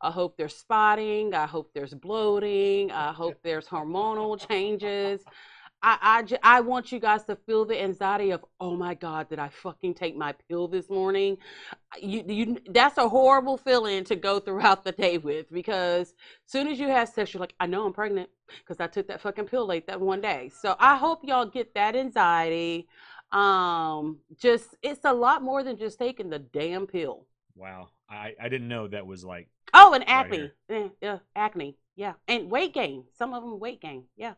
I 0.00 0.10
hope 0.10 0.36
there's 0.36 0.56
spotting. 0.56 1.34
I 1.34 1.46
hope 1.46 1.72
there's 1.74 1.94
bloating. 1.94 2.90
I 2.90 3.12
hope 3.12 3.38
there's 3.42 3.66
hormonal 3.66 4.38
changes. 4.48 5.22
I, 5.82 6.24
I, 6.42 6.56
I 6.58 6.60
want 6.60 6.92
you 6.92 7.00
guys 7.00 7.24
to 7.24 7.36
feel 7.36 7.64
the 7.64 7.80
anxiety 7.80 8.30
of, 8.32 8.44
oh 8.60 8.76
my 8.76 8.94
God, 8.94 9.30
did 9.30 9.38
I 9.38 9.48
fucking 9.48 9.94
take 9.94 10.14
my 10.14 10.32
pill 10.48 10.68
this 10.68 10.90
morning? 10.90 11.38
You, 12.00 12.22
you, 12.26 12.58
that's 12.70 12.98
a 12.98 13.08
horrible 13.08 13.56
feeling 13.56 14.04
to 14.04 14.16
go 14.16 14.40
throughout 14.40 14.84
the 14.84 14.92
day 14.92 15.16
with 15.16 15.50
because 15.50 16.14
soon 16.44 16.68
as 16.68 16.78
you 16.78 16.88
have 16.88 17.08
sex, 17.08 17.32
you're 17.32 17.40
like, 17.40 17.54
I 17.58 17.66
know 17.66 17.86
I'm 17.86 17.94
pregnant 17.94 18.28
because 18.58 18.80
I 18.80 18.86
took 18.86 19.06
that 19.08 19.20
fucking 19.20 19.46
pill 19.46 19.66
late 19.66 19.86
that 19.86 20.00
one 20.00 20.20
day. 20.20 20.50
So 20.60 20.76
I 20.78 20.96
hope 20.96 21.20
y'all 21.22 21.46
get 21.46 21.74
that 21.74 21.94
anxiety. 21.96 22.88
Um, 23.32 24.18
just 24.38 24.76
it's 24.82 25.04
a 25.04 25.12
lot 25.12 25.42
more 25.42 25.62
than 25.62 25.76
just 25.76 25.98
taking 25.98 26.30
the 26.30 26.38
damn 26.40 26.86
pill. 26.86 27.26
Wow. 27.54 27.88
I, 28.08 28.34
I 28.40 28.48
didn't 28.48 28.68
know 28.68 28.88
that 28.88 29.06
was 29.06 29.24
like 29.24 29.48
Oh, 29.72 29.92
and 29.94 30.08
acne. 30.08 30.36
here. 30.36 30.52
Eh, 30.68 30.88
yeah, 31.00 31.18
acne. 31.36 31.76
Yeah, 31.94 32.14
and 32.26 32.50
weight 32.50 32.74
gain. 32.74 33.04
Some 33.16 33.34
of 33.34 33.42
them 33.42 33.60
weight 33.60 33.80
gain. 33.80 34.04
Yeah, 34.16 34.34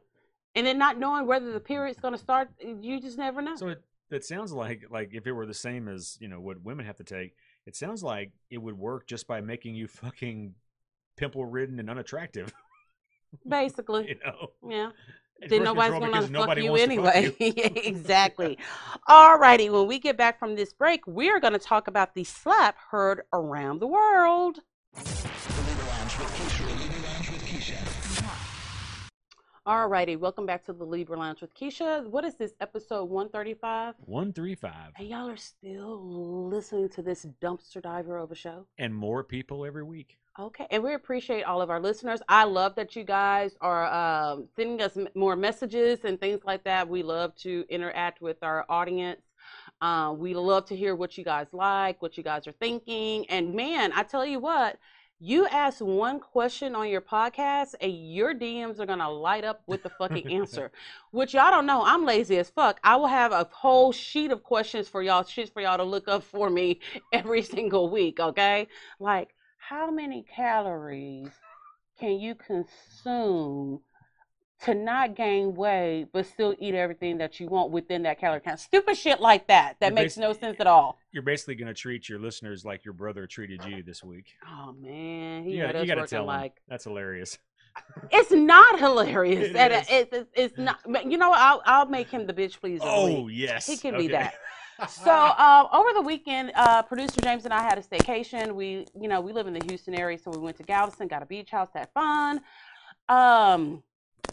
and 0.55 0.67
then 0.67 0.77
not 0.79 0.99
knowing 0.99 1.27
whether 1.27 1.53
the 1.53 1.61
period's 1.61 1.99
going 2.01 2.13
to 2.13 2.19
start, 2.19 2.51
you 2.61 3.01
just 3.01 3.17
never 3.17 3.41
know. 3.41 3.57
so 3.57 3.69
it 3.69 3.83
that 4.11 4.25
sounds 4.25 4.53
like 4.53 4.83
like 4.91 5.11
if 5.15 5.27
it 5.27 5.33
were 5.33 5.47
the 5.47 5.55
same 5.55 5.89
as, 5.89 6.19
you 6.21 6.29
know, 6.29 6.39
what 6.41 6.63
women 6.63 6.85
have 6.85 6.97
to 6.97 7.05
take, 7.05 7.35
it 7.65 7.75
sounds 7.77 8.03
like 8.03 8.33
it 8.51 8.59
would 8.59 8.77
work 8.77 9.07
just 9.07 9.27
by 9.27 9.41
making 9.41 9.75
you 9.75 9.87
fucking 9.89 10.55
pimple 11.17 11.47
ridden 11.47 11.79
and 11.81 11.89
unattractive, 11.89 12.53
Basically, 13.47 14.09
you 14.09 14.17
know. 14.25 14.51
yeah. 14.69 14.91
Then 15.49 15.65
nobody's 15.65 15.99
going 15.99 16.13
because 16.13 16.31
to 16.31 16.47
fuck 16.47 16.57
you 16.59 16.71
wants 16.71 16.85
to 16.87 17.03
fuck 17.03 17.15
anyway. 17.17 17.37
you. 17.41 17.53
Exactly. 17.83 18.59
All 19.09 19.39
righty. 19.39 19.71
When 19.71 19.87
we 19.87 19.99
get 19.99 20.17
back 20.17 20.39
from 20.39 20.55
this 20.55 20.73
break, 20.73 21.07
we 21.07 21.31
are 21.31 21.41
going 21.41 21.53
to 21.53 21.59
talk 21.59 21.89
about 21.89 22.15
the 22.15 22.25
slap 22.25 22.77
heard 22.91 23.23
around 23.33 23.81
the 23.81 23.89
world. 23.89 24.61
All 29.65 29.87
righty. 29.87 30.17
Welcome 30.17 30.45
back 30.45 30.65
to 30.65 30.73
the 30.73 30.85
Libra 30.85 31.17
Lounge 31.17 31.41
with 31.41 31.55
Keisha. 31.55 32.05
What 32.09 32.25
is 32.25 32.35
this, 32.35 32.53
episode 32.61 33.05
135? 33.05 33.95
135 34.01 34.73
And 34.99 35.09
y'all 35.09 35.29
are 35.31 35.37
still 35.37 36.49
listening 36.49 36.89
to 36.91 37.03
this 37.03 37.27
dumpster 37.41 37.81
diver 37.81 38.19
of 38.19 38.33
a 38.33 38.35
show. 38.35 38.67
and 38.79 38.93
more 38.93 39.23
people 39.23 39.65
every 39.65 39.85
week. 39.85 40.19
Okay, 40.39 40.67
and 40.71 40.83
we 40.83 40.95
appreciate 40.95 41.43
all 41.45 41.61
of 41.63 41.71
our 41.71 41.79
listeners. 41.79 42.21
I 42.29 42.45
love 42.45 42.75
that 42.77 42.97
you 42.97 43.05
guys 43.05 43.55
are 43.61 43.85
um, 44.33 44.49
sending 44.57 44.81
us 44.83 44.97
m- 44.97 45.09
more 45.15 45.37
messages 45.37 46.01
and 46.05 46.19
things 46.19 46.41
like 46.45 46.65
that. 46.65 46.89
We 46.89 47.03
love 47.05 47.35
to 47.37 47.65
interact 47.69 48.21
with 48.21 48.43
our 48.43 48.65
audience. 48.69 49.21
Uh, 49.81 50.15
we 50.17 50.35
love 50.35 50.65
to 50.67 50.77
hear 50.77 50.97
what 50.97 51.17
you 51.19 51.23
guys 51.25 51.49
like, 51.53 52.01
what 52.03 52.17
you 52.17 52.25
guys 52.25 52.47
are 52.49 52.53
thinking. 52.53 53.27
And 53.29 53.55
man, 53.55 53.93
I 53.95 54.03
tell 54.05 54.25
you 54.27 54.41
what, 54.41 54.79
you 55.25 55.47
ask 55.47 55.79
one 55.79 56.19
question 56.19 56.75
on 56.75 56.89
your 56.89 57.01
podcast, 57.01 57.77
and 57.81 58.13
your 58.13 58.35
DMs 58.35 58.81
are 58.81 58.87
gonna 58.87 59.09
light 59.09 59.45
up 59.45 59.63
with 59.69 59.85
the 59.85 59.91
fucking 59.91 60.33
answer. 60.33 60.73
Which 61.13 61.35
y'all 61.35 61.53
don't 61.53 61.65
know, 61.65 61.85
I'm 61.85 62.05
lazy 62.05 62.39
as 62.39 62.51
fuck. 62.51 62.81
I 62.83 62.97
will 62.97 63.07
have 63.07 63.31
a 63.31 63.49
whole 63.53 63.93
sheet 63.93 64.33
of 64.33 64.43
questions 64.43 64.89
for 64.89 65.01
y'all, 65.01 65.23
shit 65.23 65.53
for 65.55 65.63
y'all 65.63 65.77
to 65.77 65.85
look 65.85 66.09
up 66.09 66.25
for 66.25 66.51
me 66.51 66.81
every 67.13 67.43
single 67.43 67.89
week. 67.89 68.19
Okay, 68.19 68.67
like 68.99 69.29
how 69.59 69.93
many 69.93 70.25
calories 70.25 71.31
can 72.01 72.19
you 72.19 72.35
consume 72.35 73.81
to 74.63 74.75
not 74.75 75.15
gain 75.17 75.55
weight 75.55 76.09
but 76.13 76.27
still 76.27 76.55
eat 76.59 76.75
everything 76.75 77.19
that 77.19 77.39
you 77.41 77.47
want 77.47 77.71
within 77.71 78.03
that 78.05 78.19
calorie 78.21 78.41
count? 78.41 78.61
Stupid 78.61 78.97
shit 78.97 79.21
like 79.21 79.47
that. 79.49 79.77
That 79.81 79.89
You're 79.89 79.95
makes 79.95 80.17
no 80.17 80.33
sense 80.33 80.59
at 80.61 80.67
all. 80.67 80.99
You're 81.13 81.23
basically 81.23 81.55
going 81.57 81.69
to 81.69 81.75
treat 81.75 82.09
your 82.09 82.19
listeners 82.19 82.65
like 82.65 82.85
your 82.85 82.95
brother 82.95 83.27
treated 83.27 83.65
you 83.65 83.83
this 83.83 84.03
week. 84.03 84.27
Oh 84.47 84.73
man, 84.81 85.45
he 85.45 85.57
You 85.57 85.63
gotta, 85.67 85.81
you 85.81 85.87
gotta 85.87 86.07
tell 86.07 86.23
'em. 86.23 86.27
like 86.27 86.61
That's 86.69 86.85
hilarious. 86.85 87.39
it's 88.11 88.31
not 88.31 88.79
hilarious. 88.79 89.53
It 89.55 89.73
is. 89.73 89.87
It's, 89.89 90.13
it's, 90.13 90.31
it's 90.35 90.59
not. 90.59 90.79
You 91.11 91.17
know. 91.19 91.33
I'll 91.33 91.63
I'll 91.65 91.87
make 91.87 92.11
him 92.11 92.27
the 92.27 92.35
bitch 92.35 92.61
pleaser. 92.61 92.85
Oh, 92.87 93.23
week. 93.23 93.37
yes. 93.39 93.67
He 93.67 93.77
can 93.77 93.97
be 93.97 94.09
that. 94.09 94.35
So 94.89 95.11
um, 95.39 95.69
over 95.73 95.93
the 95.95 96.03
weekend, 96.03 96.53
uh, 96.55 96.83
producer 96.83 97.21
James 97.23 97.45
and 97.45 97.55
I 97.55 97.63
had 97.63 97.79
a 97.79 97.83
staycation. 97.83 98.55
We, 98.55 98.87
you 99.01 99.09
know, 99.09 99.21
we 99.21 99.33
live 99.33 99.47
in 99.47 99.55
the 99.55 99.65
Houston 99.67 99.95
area, 99.95 100.19
so 100.19 100.31
we 100.31 100.39
went 100.39 100.57
to 100.59 100.63
Galveston, 100.63 101.09
got 101.09 101.23
a 101.23 101.27
beach 101.27 101.51
house, 101.51 101.69
had 101.75 101.89
fun. 101.95 102.41
Um, 103.09 103.83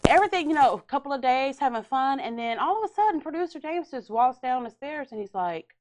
everything, 0.08 0.48
you 0.48 0.54
know, 0.54 0.74
a 0.74 0.80
couple 0.80 1.12
of 1.12 1.20
days 1.22 1.58
having 1.58 1.82
fun, 1.82 2.20
and 2.20 2.38
then 2.38 2.58
all 2.58 2.82
of 2.82 2.90
a 2.90 2.94
sudden, 2.94 3.20
producer 3.20 3.58
James 3.58 3.90
just 3.90 4.10
walks 4.10 4.38
down 4.38 4.64
the 4.64 4.70
stairs 4.70 5.08
and 5.10 5.20
he's 5.20 5.34
like, 5.34 5.74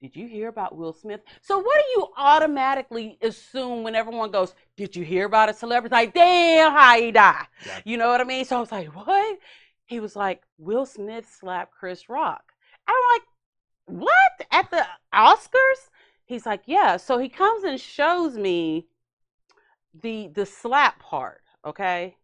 "Did 0.00 0.16
you 0.16 0.26
hear 0.26 0.48
about 0.48 0.76
Will 0.76 0.92
Smith?" 0.92 1.20
So 1.42 1.58
what 1.58 1.76
do 1.76 2.00
you 2.00 2.08
automatically 2.16 3.18
assume 3.22 3.82
when 3.82 3.94
everyone 3.94 4.30
goes, 4.30 4.54
"Did 4.76 4.96
you 4.96 5.04
hear 5.04 5.26
about 5.26 5.48
a 5.48 5.54
celebrity?" 5.54 5.94
Like, 5.94 6.14
damn, 6.14 6.72
how 6.72 6.98
he 7.00 7.10
died. 7.10 7.46
Yeah. 7.66 7.80
You 7.84 7.96
know 7.96 8.08
what 8.08 8.20
I 8.20 8.24
mean? 8.24 8.44
So 8.44 8.56
I 8.56 8.60
was 8.60 8.72
like, 8.72 8.94
"What?" 8.94 9.38
He 9.86 10.00
was 10.00 10.16
like, 10.16 10.42
"Will 10.58 10.86
Smith 10.86 11.28
slapped 11.28 11.72
Chris 11.72 12.08
Rock." 12.08 12.52
I'm 12.86 13.14
like, 13.14 13.22
what 13.86 14.46
at 14.50 14.70
the 14.70 14.86
Oscars? 15.14 15.90
He's 16.24 16.46
like, 16.46 16.62
yeah. 16.66 16.96
So 16.96 17.18
he 17.18 17.28
comes 17.28 17.64
and 17.64 17.80
shows 17.80 18.36
me 18.36 18.86
the 19.92 20.28
the 20.28 20.46
slap 20.46 21.00
part, 21.00 21.42
okay? 21.64 22.16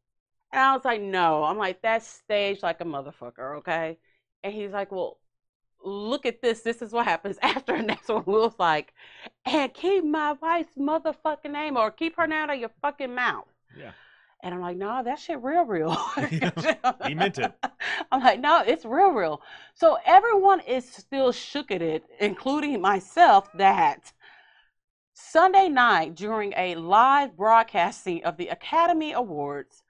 And 0.53 0.61
I 0.63 0.75
was 0.75 0.85
like, 0.85 1.01
no. 1.01 1.45
I'm 1.45 1.59
like, 1.59 1.83
that's 1.83 2.07
staged 2.07 2.63
like 2.63 2.81
a 2.81 2.85
motherfucker, 2.85 3.59
okay? 3.59 3.99
And 4.43 4.53
he's 4.53 4.73
like, 4.73 4.93
well, 4.93 5.19
look 5.85 6.27
at 6.27 6.43
this. 6.43 6.63
This 6.63 6.83
is 6.83 6.93
what 6.93 7.05
happens 7.05 7.39
after. 7.43 7.75
And 7.75 7.89
that's 7.89 8.09
when 8.09 8.25
Will's 8.27 8.59
like, 8.59 8.93
and 9.45 9.73
keep 9.73 10.05
my 10.05 10.33
wife's 10.41 10.77
motherfucking 10.79 11.53
name 11.53 11.77
or 11.77 11.91
keep 11.91 12.17
her 12.17 12.27
name 12.27 12.39
out 12.39 12.55
of 12.55 12.61
your 12.61 12.71
fucking 12.83 13.15
mouth. 13.15 13.47
Yeah. 13.79 13.93
And 14.43 14.55
I'm 14.55 14.61
like, 14.61 14.77
no, 14.77 15.03
that 15.03 15.19
shit 15.19 15.43
real, 15.43 15.65
real. 15.65 15.95
He 17.07 17.15
meant 17.15 17.39
it. 17.39 17.53
I'm 18.13 18.23
like, 18.23 18.39
no, 18.39 18.63
it's 18.65 18.85
real, 18.85 19.11
real. 19.11 19.43
So 19.75 19.99
everyone 20.05 20.61
is 20.61 20.89
still 20.89 21.33
shook 21.33 21.71
at 21.71 21.83
it, 21.83 22.05
including 22.21 22.81
myself, 22.81 23.49
that 23.55 24.13
Sunday 25.15 25.69
night 25.69 26.15
during 26.15 26.53
a 26.57 26.75
live 26.75 27.37
broadcasting 27.37 28.23
of 28.25 28.37
the 28.37 28.49
Academy 28.49 29.13
Awards, 29.13 29.83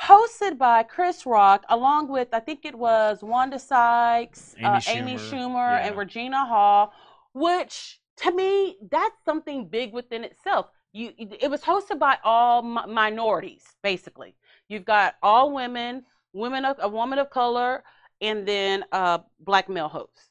hosted 0.00 0.58
by 0.58 0.82
Chris 0.82 1.26
Rock, 1.26 1.64
along 1.68 2.08
with 2.08 2.28
I 2.32 2.40
think 2.40 2.64
it 2.64 2.74
was 2.74 3.22
Wanda 3.22 3.58
Sykes, 3.58 4.54
Amy 4.58 4.66
uh, 4.66 4.80
Amy 4.86 5.14
Schumer, 5.14 5.18
Schumer, 5.18 5.80
and. 5.80 5.96
Regina 5.96 6.44
Hall, 6.46 6.92
which 7.32 8.00
to 8.18 8.32
me 8.32 8.76
that's 8.90 9.16
something 9.24 9.66
big 9.68 9.92
within 9.92 10.24
itself. 10.24 10.66
You, 10.92 11.12
it 11.18 11.50
was 11.50 11.60
hosted 11.62 11.98
by 11.98 12.18
all 12.22 12.62
mi- 12.62 12.86
minorities, 12.86 13.64
basically. 13.82 14.36
You've 14.68 14.84
got 14.84 15.16
all 15.22 15.52
women, 15.52 16.04
women 16.32 16.64
of 16.64 16.76
a 16.80 16.88
woman 16.88 17.18
of 17.18 17.30
color, 17.30 17.82
and 18.20 18.46
then 18.46 18.84
a 18.92 19.20
black 19.40 19.68
male 19.68 19.88
host. 19.88 20.30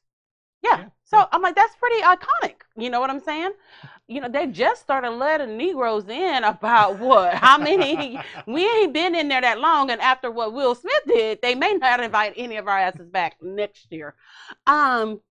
Yeah. 0.63 0.77
Yeah, 0.77 0.85
So 1.03 1.27
I'm 1.33 1.41
like, 1.41 1.55
that's 1.55 1.75
pretty 1.75 2.01
iconic. 2.01 2.55
You 2.77 2.89
know 2.89 3.01
what 3.01 3.09
I'm 3.09 3.19
saying? 3.19 3.51
You 4.07 4.21
know, 4.21 4.29
they 4.29 4.47
just 4.47 4.81
started 4.81 5.11
letting 5.11 5.57
Negroes 5.57 6.07
in 6.09 6.43
about 6.43 6.99
what? 6.99 7.33
How 7.35 7.57
many? 7.57 8.19
we 8.45 8.69
ain't 8.69 8.93
been 8.93 9.15
in 9.15 9.27
there 9.27 9.41
that 9.41 9.59
long. 9.59 9.89
And 9.91 10.01
after 10.01 10.29
what 10.29 10.53
Will 10.53 10.75
Smith 10.75 11.03
did, 11.07 11.39
they 11.41 11.55
may 11.55 11.73
not 11.73 12.01
invite 12.01 12.33
any 12.35 12.57
of 12.57 12.67
our 12.67 12.77
asses 12.77 13.07
back 13.07 13.37
next 13.41 13.91
year. 13.91 14.15
Um, 14.67 15.21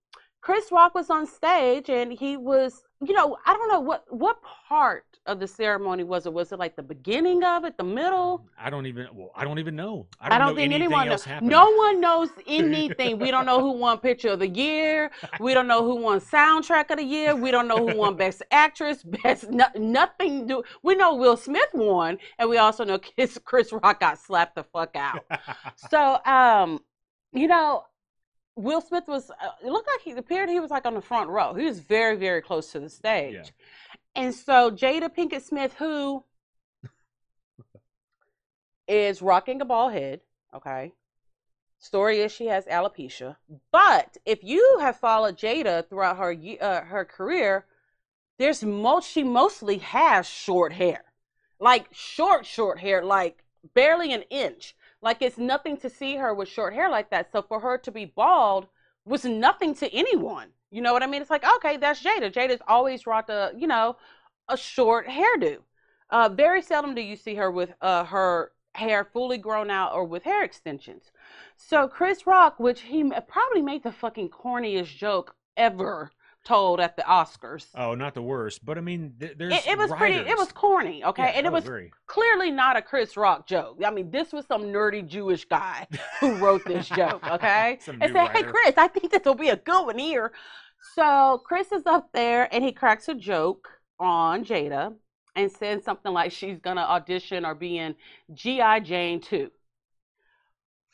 Chris 0.41 0.71
Rock 0.71 0.93
was 0.93 1.09
on 1.09 1.25
stage 1.25 1.89
and 1.89 2.11
he 2.11 2.35
was, 2.35 2.83
you 3.01 3.13
know, 3.13 3.37
I 3.45 3.53
don't 3.53 3.69
know 3.71 3.79
what 3.79 4.05
what 4.09 4.41
part 4.67 5.05
of 5.25 5.39
the 5.39 5.47
ceremony 5.47 6.03
was 6.03 6.25
it? 6.25 6.33
Was 6.33 6.51
it 6.51 6.59
like 6.59 6.75
the 6.75 6.83
beginning 6.83 7.43
of 7.43 7.63
it, 7.63 7.77
the 7.77 7.83
middle? 7.83 8.45
I 8.59 8.69
don't 8.69 8.85
even. 8.85 9.07
Well, 9.13 9.31
I 9.35 9.43
don't 9.45 9.57
even 9.59 9.75
know. 9.75 10.07
I 10.19 10.25
I 10.25 10.29
don't, 10.29 10.39
don't, 10.39 10.49
know 10.49 10.55
think 10.61 10.73
anyone 10.73 11.07
knows. 11.07 11.23
happened. 11.23 11.49
No 11.49 11.71
one 11.71 12.01
knows 12.01 12.29
anything. 12.47 13.19
we 13.19 13.31
don't 13.31 13.45
know 13.45 13.59
who 13.61 13.71
won 13.71 13.99
Picture 13.99 14.29
of 14.29 14.39
the 14.39 14.47
Year. 14.47 15.11
We 15.39 15.53
don't 15.53 15.67
know 15.67 15.83
who 15.83 15.95
won 15.95 16.19
Soundtrack 16.19 16.89
of 16.91 16.97
the 16.97 17.03
Year. 17.05 17.35
We 17.35 17.51
don't 17.51 17.67
know 17.67 17.77
who 17.87 17.95
won 17.97 18.15
Best 18.15 18.43
Actress. 18.51 19.03
Best 19.23 19.49
no, 19.49 19.65
nothing. 19.77 20.45
Do 20.47 20.63
we 20.81 20.95
know 20.95 21.15
Will 21.15 21.37
Smith 21.37 21.69
won, 21.73 22.17
and 22.37 22.49
we 22.49 22.57
also 22.57 22.83
know 22.83 22.99
Chris, 23.15 23.39
Chris 23.43 23.71
Rock 23.71 23.99
got 24.01 24.17
slapped 24.19 24.55
the 24.55 24.63
fuck 24.63 24.95
out. 24.95 25.23
So, 25.89 26.19
um, 26.25 26.79
you 27.31 27.47
know, 27.47 27.83
Will 28.55 28.81
Smith 28.81 29.05
was. 29.07 29.31
Uh, 29.31 29.49
it 29.65 29.71
looked 29.71 29.87
like 29.87 30.01
he 30.01 30.11
appeared 30.11 30.49
he 30.49 30.59
was 30.59 30.69
like 30.69 30.85
on 30.85 30.93
the 30.93 31.01
front 31.01 31.29
row. 31.29 31.53
He 31.53 31.65
was 31.65 31.79
very 31.79 32.15
very 32.17 32.41
close 32.41 32.71
to 32.73 32.79
the 32.79 32.89
stage, 32.89 33.33
Yeah. 33.33 33.41
And 34.15 34.33
so 34.33 34.71
Jada 34.71 35.09
Pinkett 35.13 35.41
Smith, 35.41 35.73
who 35.73 36.23
is 38.87 39.21
rocking 39.21 39.61
a 39.61 39.65
bald 39.65 39.93
head, 39.93 40.21
okay. 40.53 40.93
Story 41.79 42.21
is 42.21 42.31
she 42.31 42.47
has 42.47 42.65
alopecia, 42.65 43.35
but 43.71 44.15
if 44.25 44.41
you 44.41 44.77
have 44.79 44.95
followed 44.95 45.37
Jada 45.37 45.87
throughout 45.89 46.17
her 46.17 46.33
uh, 46.61 46.81
her 46.85 47.03
career, 47.03 47.65
there's 48.39 48.63
most 48.63 49.09
she 49.09 49.23
mostly 49.23 49.79
has 49.79 50.25
short 50.25 50.71
hair, 50.73 51.03
like 51.59 51.87
short 51.91 52.45
short 52.45 52.79
hair, 52.79 53.03
like 53.03 53.43
barely 53.73 54.13
an 54.13 54.23
inch. 54.29 54.75
Like 55.01 55.21
it's 55.21 55.37
nothing 55.37 55.75
to 55.77 55.89
see 55.89 56.15
her 56.15 56.33
with 56.33 56.47
short 56.47 56.73
hair 56.73 56.89
like 56.89 57.09
that. 57.09 57.31
So 57.31 57.41
for 57.41 57.59
her 57.59 57.77
to 57.79 57.91
be 57.91 58.05
bald 58.05 58.67
was 59.03 59.25
nothing 59.25 59.75
to 59.75 59.93
anyone. 59.93 60.49
You 60.73 60.81
know 60.81 60.91
what 60.91 61.03
I 61.03 61.07
mean? 61.07 61.21
It's 61.21 61.29
like 61.29 61.45
okay, 61.57 61.77
that's 61.77 62.01
Jada. 62.01 62.33
Jada's 62.33 62.61
always 62.67 63.05
rocked 63.05 63.29
a 63.29 63.51
you 63.55 63.67
know 63.67 63.95
a 64.49 64.57
short 64.57 65.07
hairdo. 65.07 65.57
Uh, 66.09 66.29
very 66.29 66.61
seldom 66.61 66.95
do 66.95 67.01
you 67.01 67.15
see 67.15 67.35
her 67.35 67.51
with 67.51 67.73
uh, 67.81 68.03
her 68.05 68.51
hair 68.75 69.03
fully 69.03 69.37
grown 69.37 69.69
out 69.69 69.93
or 69.93 70.03
with 70.03 70.23
hair 70.23 70.43
extensions. 70.43 71.11
So 71.57 71.87
Chris 71.87 72.25
Rock, 72.25 72.59
which 72.59 72.81
he 72.81 73.03
probably 73.27 73.61
made 73.61 73.83
the 73.83 73.91
fucking 73.91 74.29
corniest 74.29 74.97
joke 74.97 75.35
ever 75.55 76.11
told 76.43 76.79
at 76.79 76.97
the 76.97 77.03
Oscars. 77.03 77.67
Oh, 77.75 77.95
not 77.95 78.13
the 78.13 78.21
worst, 78.21 78.65
but 78.65 78.77
I 78.77 78.81
mean, 78.81 79.13
th- 79.19 79.37
there's 79.37 79.53
It, 79.53 79.67
it 79.67 79.77
was 79.77 79.91
pretty. 79.91 80.15
It 80.15 80.37
was 80.37 80.51
corny, 80.51 81.03
okay, 81.03 81.23
Yeah, 81.23 81.29
and 81.29 81.47
it 81.47 81.53
was 81.53 81.63
very. 81.63 81.91
clearly 82.05 82.51
not 82.51 82.75
a 82.75 82.81
Chris 82.81 83.15
Rock 83.15 83.47
joke. 83.47 83.79
I 83.85 83.91
mean, 83.91 84.11
this 84.11 84.33
was 84.33 84.45
some 84.45 84.63
nerdy 84.63 85.05
Jewish 85.07 85.45
guy 85.45 85.87
who 86.19 86.35
wrote 86.35 86.65
this 86.65 86.89
joke, 86.89 87.25
okay? 87.31 87.79
And 87.87 88.11
said, 88.13 88.27
"Hey. 88.29 88.43
Chris, 88.43 88.73
I 88.77 88.87
think 88.87 89.11
this 89.11 89.23
will 89.23 89.35
be 89.35 89.49
a 89.49 89.55
good 89.55 89.85
one 89.85 89.97
here." 89.97 90.33
So 90.95 91.41
Chris 91.45 91.71
is 91.71 91.85
up 91.85 92.09
there 92.13 92.53
and 92.53 92.63
he 92.63 92.71
cracks 92.71 93.07
a 93.07 93.15
joke 93.15 93.69
on 93.99 94.43
Jada 94.43 94.93
and 95.35 95.51
says 95.51 95.83
something 95.83 96.11
like 96.11 96.31
she's 96.31 96.59
gonna 96.59 96.81
audition 96.81 97.45
or 97.45 97.55
be 97.55 97.77
in 97.77 97.95
GI 98.33 98.81
Jane 98.83 99.21
2. 99.21 99.49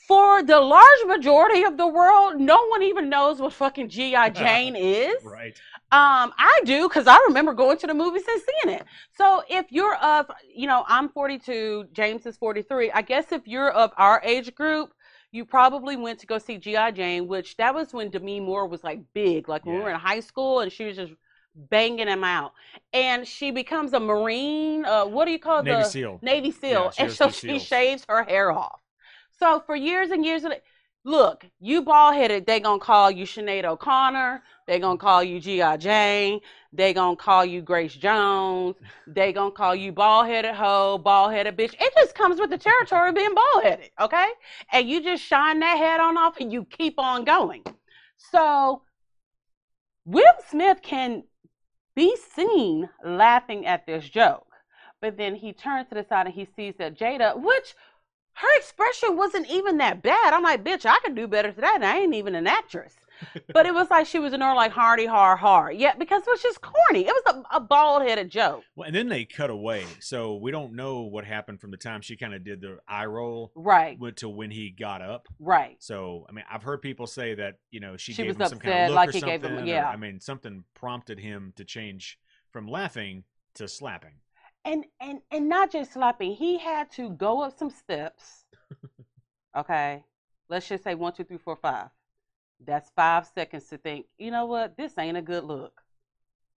For 0.07 0.41
the 0.41 0.59
large 0.59 1.05
majority 1.05 1.63
of 1.63 1.77
the 1.77 1.87
world, 1.87 2.39
no 2.39 2.65
one 2.67 2.81
even 2.83 3.09
knows 3.09 3.39
what 3.39 3.53
fucking 3.53 3.89
GI 3.89 4.29
Jane 4.33 4.75
is. 4.77 5.23
right. 5.23 5.59
Um, 5.91 6.33
I 6.37 6.61
do 6.65 6.87
because 6.87 7.07
I 7.07 7.17
remember 7.27 7.53
going 7.53 7.77
to 7.79 7.87
the 7.87 7.95
movies 7.95 8.23
and 8.31 8.41
seeing 8.41 8.75
it. 8.75 8.85
So 9.17 9.41
if 9.49 9.65
you're 9.71 9.95
of, 9.95 10.27
you 10.55 10.67
know, 10.67 10.85
I'm 10.87 11.09
42, 11.09 11.87
James 11.93 12.27
is 12.27 12.37
43. 12.37 12.91
I 12.91 13.01
guess 13.01 13.31
if 13.31 13.47
you're 13.47 13.71
of 13.71 13.91
our 13.97 14.21
age 14.23 14.53
group, 14.53 14.93
you 15.31 15.45
probably 15.45 15.95
went 15.95 16.19
to 16.19 16.27
go 16.27 16.37
see 16.37 16.57
GI 16.57 16.91
Jane, 16.93 17.27
which 17.27 17.57
that 17.57 17.73
was 17.73 17.93
when 17.93 18.09
Demi 18.09 18.39
Moore 18.39 18.67
was 18.67 18.83
like 18.83 19.01
big, 19.13 19.47
like 19.47 19.65
when 19.65 19.75
we 19.75 19.81
were 19.81 19.91
in 19.91 19.99
high 19.99 20.21
school, 20.21 20.61
and 20.61 20.71
she 20.71 20.85
was 20.85 20.95
just 20.95 21.13
banging 21.55 22.07
him 22.07 22.23
out. 22.23 22.53
And 22.93 23.27
she 23.27 23.51
becomes 23.51 23.93
a 23.93 23.99
Marine. 23.99 24.85
Uh, 24.85 25.05
what 25.05 25.25
do 25.25 25.31
you 25.31 25.39
call 25.39 25.61
Navy 25.61 25.77
the 25.77 25.83
SEAL. 25.83 26.19
Navy 26.21 26.51
SEAL? 26.51 26.91
Yeah, 26.97 27.03
and 27.03 27.11
so 27.11 27.29
she 27.29 27.59
shaves 27.59 28.05
her 28.09 28.23
hair 28.23 28.51
off. 28.51 28.81
So 29.37 29.61
for 29.65 29.75
years 29.75 30.11
and 30.11 30.25
years, 30.25 30.43
and 30.43 30.55
look, 31.03 31.45
you 31.59 31.81
bald 31.81 32.15
headed, 32.15 32.45
they 32.45 32.59
gonna 32.59 32.79
call 32.79 33.09
you 33.09 33.25
Sinead 33.25 33.65
O'Connor. 33.65 34.43
They 34.67 34.79
gonna 34.79 34.97
call 34.97 35.23
you 35.23 35.39
G.I. 35.39 35.77
Jane. 35.77 36.41
They 36.71 36.93
gonna 36.93 37.15
call 37.15 37.43
you 37.43 37.61
Grace 37.61 37.95
Jones. 37.95 38.75
They 39.07 39.33
gonna 39.33 39.51
call 39.51 39.75
you 39.75 39.91
bald 39.91 40.27
headed 40.27 40.53
hoe, 40.55 40.97
bald 40.97 41.33
headed 41.33 41.57
bitch. 41.57 41.73
It 41.79 41.93
just 41.95 42.15
comes 42.15 42.39
with 42.39 42.49
the 42.49 42.57
territory 42.57 43.09
of 43.09 43.15
being 43.15 43.33
bald 43.33 43.63
headed, 43.63 43.89
okay? 43.99 44.29
And 44.71 44.87
you 44.87 45.01
just 45.01 45.23
shine 45.23 45.59
that 45.61 45.77
head 45.77 45.99
on 45.99 46.17
off 46.17 46.39
and 46.39 46.51
you 46.51 46.65
keep 46.65 46.99
on 46.99 47.23
going. 47.23 47.63
So 48.17 48.83
Will 50.05 50.23
Smith 50.49 50.81
can 50.81 51.23
be 51.95 52.15
seen 52.15 52.89
laughing 53.03 53.65
at 53.65 53.85
this 53.85 54.07
joke, 54.07 54.47
but 55.01 55.17
then 55.17 55.35
he 55.35 55.53
turns 55.53 55.89
to 55.89 55.95
the 55.95 56.05
side 56.07 56.27
and 56.27 56.35
he 56.35 56.47
sees 56.55 56.75
that 56.77 56.97
Jada, 56.97 57.39
which 57.41 57.75
her 58.41 58.57
expression 58.57 59.17
wasn't 59.17 59.49
even 59.49 59.77
that 59.77 60.01
bad. 60.01 60.33
I'm 60.33 60.43
like, 60.43 60.63
bitch, 60.63 60.85
I 60.85 60.97
could 60.99 61.15
do 61.15 61.27
better 61.27 61.51
than 61.51 61.61
that. 61.61 61.75
And 61.75 61.85
I 61.85 61.99
ain't 61.99 62.13
even 62.15 62.35
an 62.35 62.47
actress. 62.47 62.95
but 63.53 63.65
it 63.65 63.73
was 63.73 63.89
like 63.89 64.07
she 64.07 64.17
was 64.17 64.31
in 64.31 64.39
her 64.39 64.55
like 64.55 64.71
hardy 64.71 65.05
har 65.05 65.35
har. 65.35 65.73
Yeah, 65.73 65.93
because 65.95 66.21
it 66.25 66.29
was 66.29 66.41
just 66.41 66.61
corny. 66.61 67.01
It 67.05 67.13
was 67.25 67.35
a, 67.51 67.57
a 67.57 67.59
bald 67.59 68.03
headed 68.03 68.29
joke. 68.29 68.63
Well, 68.77 68.87
and 68.87 68.95
then 68.95 69.09
they 69.09 69.25
cut 69.25 69.49
away, 69.49 69.83
so 69.99 70.37
we 70.37 70.51
don't 70.51 70.71
know 70.73 71.01
what 71.01 71.25
happened 71.25 71.59
from 71.59 71.71
the 71.71 71.75
time 71.77 71.99
she 71.99 72.15
kind 72.15 72.33
of 72.33 72.45
did 72.45 72.61
the 72.61 72.77
eye 72.87 73.07
roll 73.07 73.51
Right, 73.55 73.99
went 73.99 74.15
to 74.17 74.29
when 74.29 74.51
he 74.51 74.69
got 74.69 75.01
up. 75.01 75.27
right. 75.37 75.75
So, 75.79 76.25
I 76.29 76.31
mean, 76.31 76.45
I've 76.49 76.63
heard 76.63 76.81
people 76.81 77.07
say 77.07 77.35
that 77.35 77.55
you 77.71 77.81
know 77.81 77.97
she, 77.97 78.13
She 78.13 78.23
gave 78.23 78.37
was 78.37 78.37
him 78.37 78.57
some 78.57 78.59
kind 78.59 78.73
upset, 78.73 78.83
of 78.85 78.89
look 78.91 78.95
like 78.95 79.09
or 79.09 79.11
he 79.11 79.19
gave 79.21 79.43
him- 79.43 79.49
something. 79.49 79.63
or, 79.65 79.67
yeah. 79.67 79.89
I 79.89 79.97
mean, 79.97 80.21
something 80.21 80.63
prompted 80.73 81.19
him 81.19 81.51
to 81.57 81.65
change 81.65 82.17
from 82.53 82.67
laughing 82.69 83.25
to 83.55 83.67
slapping. 83.67 84.13
And 84.65 84.85
and 84.99 85.21
and 85.31 85.49
not 85.49 85.71
just 85.71 85.93
slapping. 85.93 86.35
He 86.35 86.57
had 86.57 86.91
to 86.93 87.09
go 87.11 87.41
up 87.41 87.57
some 87.57 87.69
steps. 87.69 88.45
Okay. 89.55 90.03
Let's 90.47 90.67
just 90.67 90.83
say 90.83 90.95
one, 90.95 91.13
two, 91.13 91.23
three, 91.23 91.37
four, 91.37 91.55
five. 91.55 91.89
That's 92.65 92.89
five 92.95 93.27
seconds 93.33 93.67
to 93.69 93.77
think, 93.77 94.07
you 94.17 94.31
know 94.31 94.45
what, 94.45 94.75
this 94.77 94.97
ain't 94.97 95.17
a 95.17 95.21
good 95.21 95.43
look. 95.43 95.81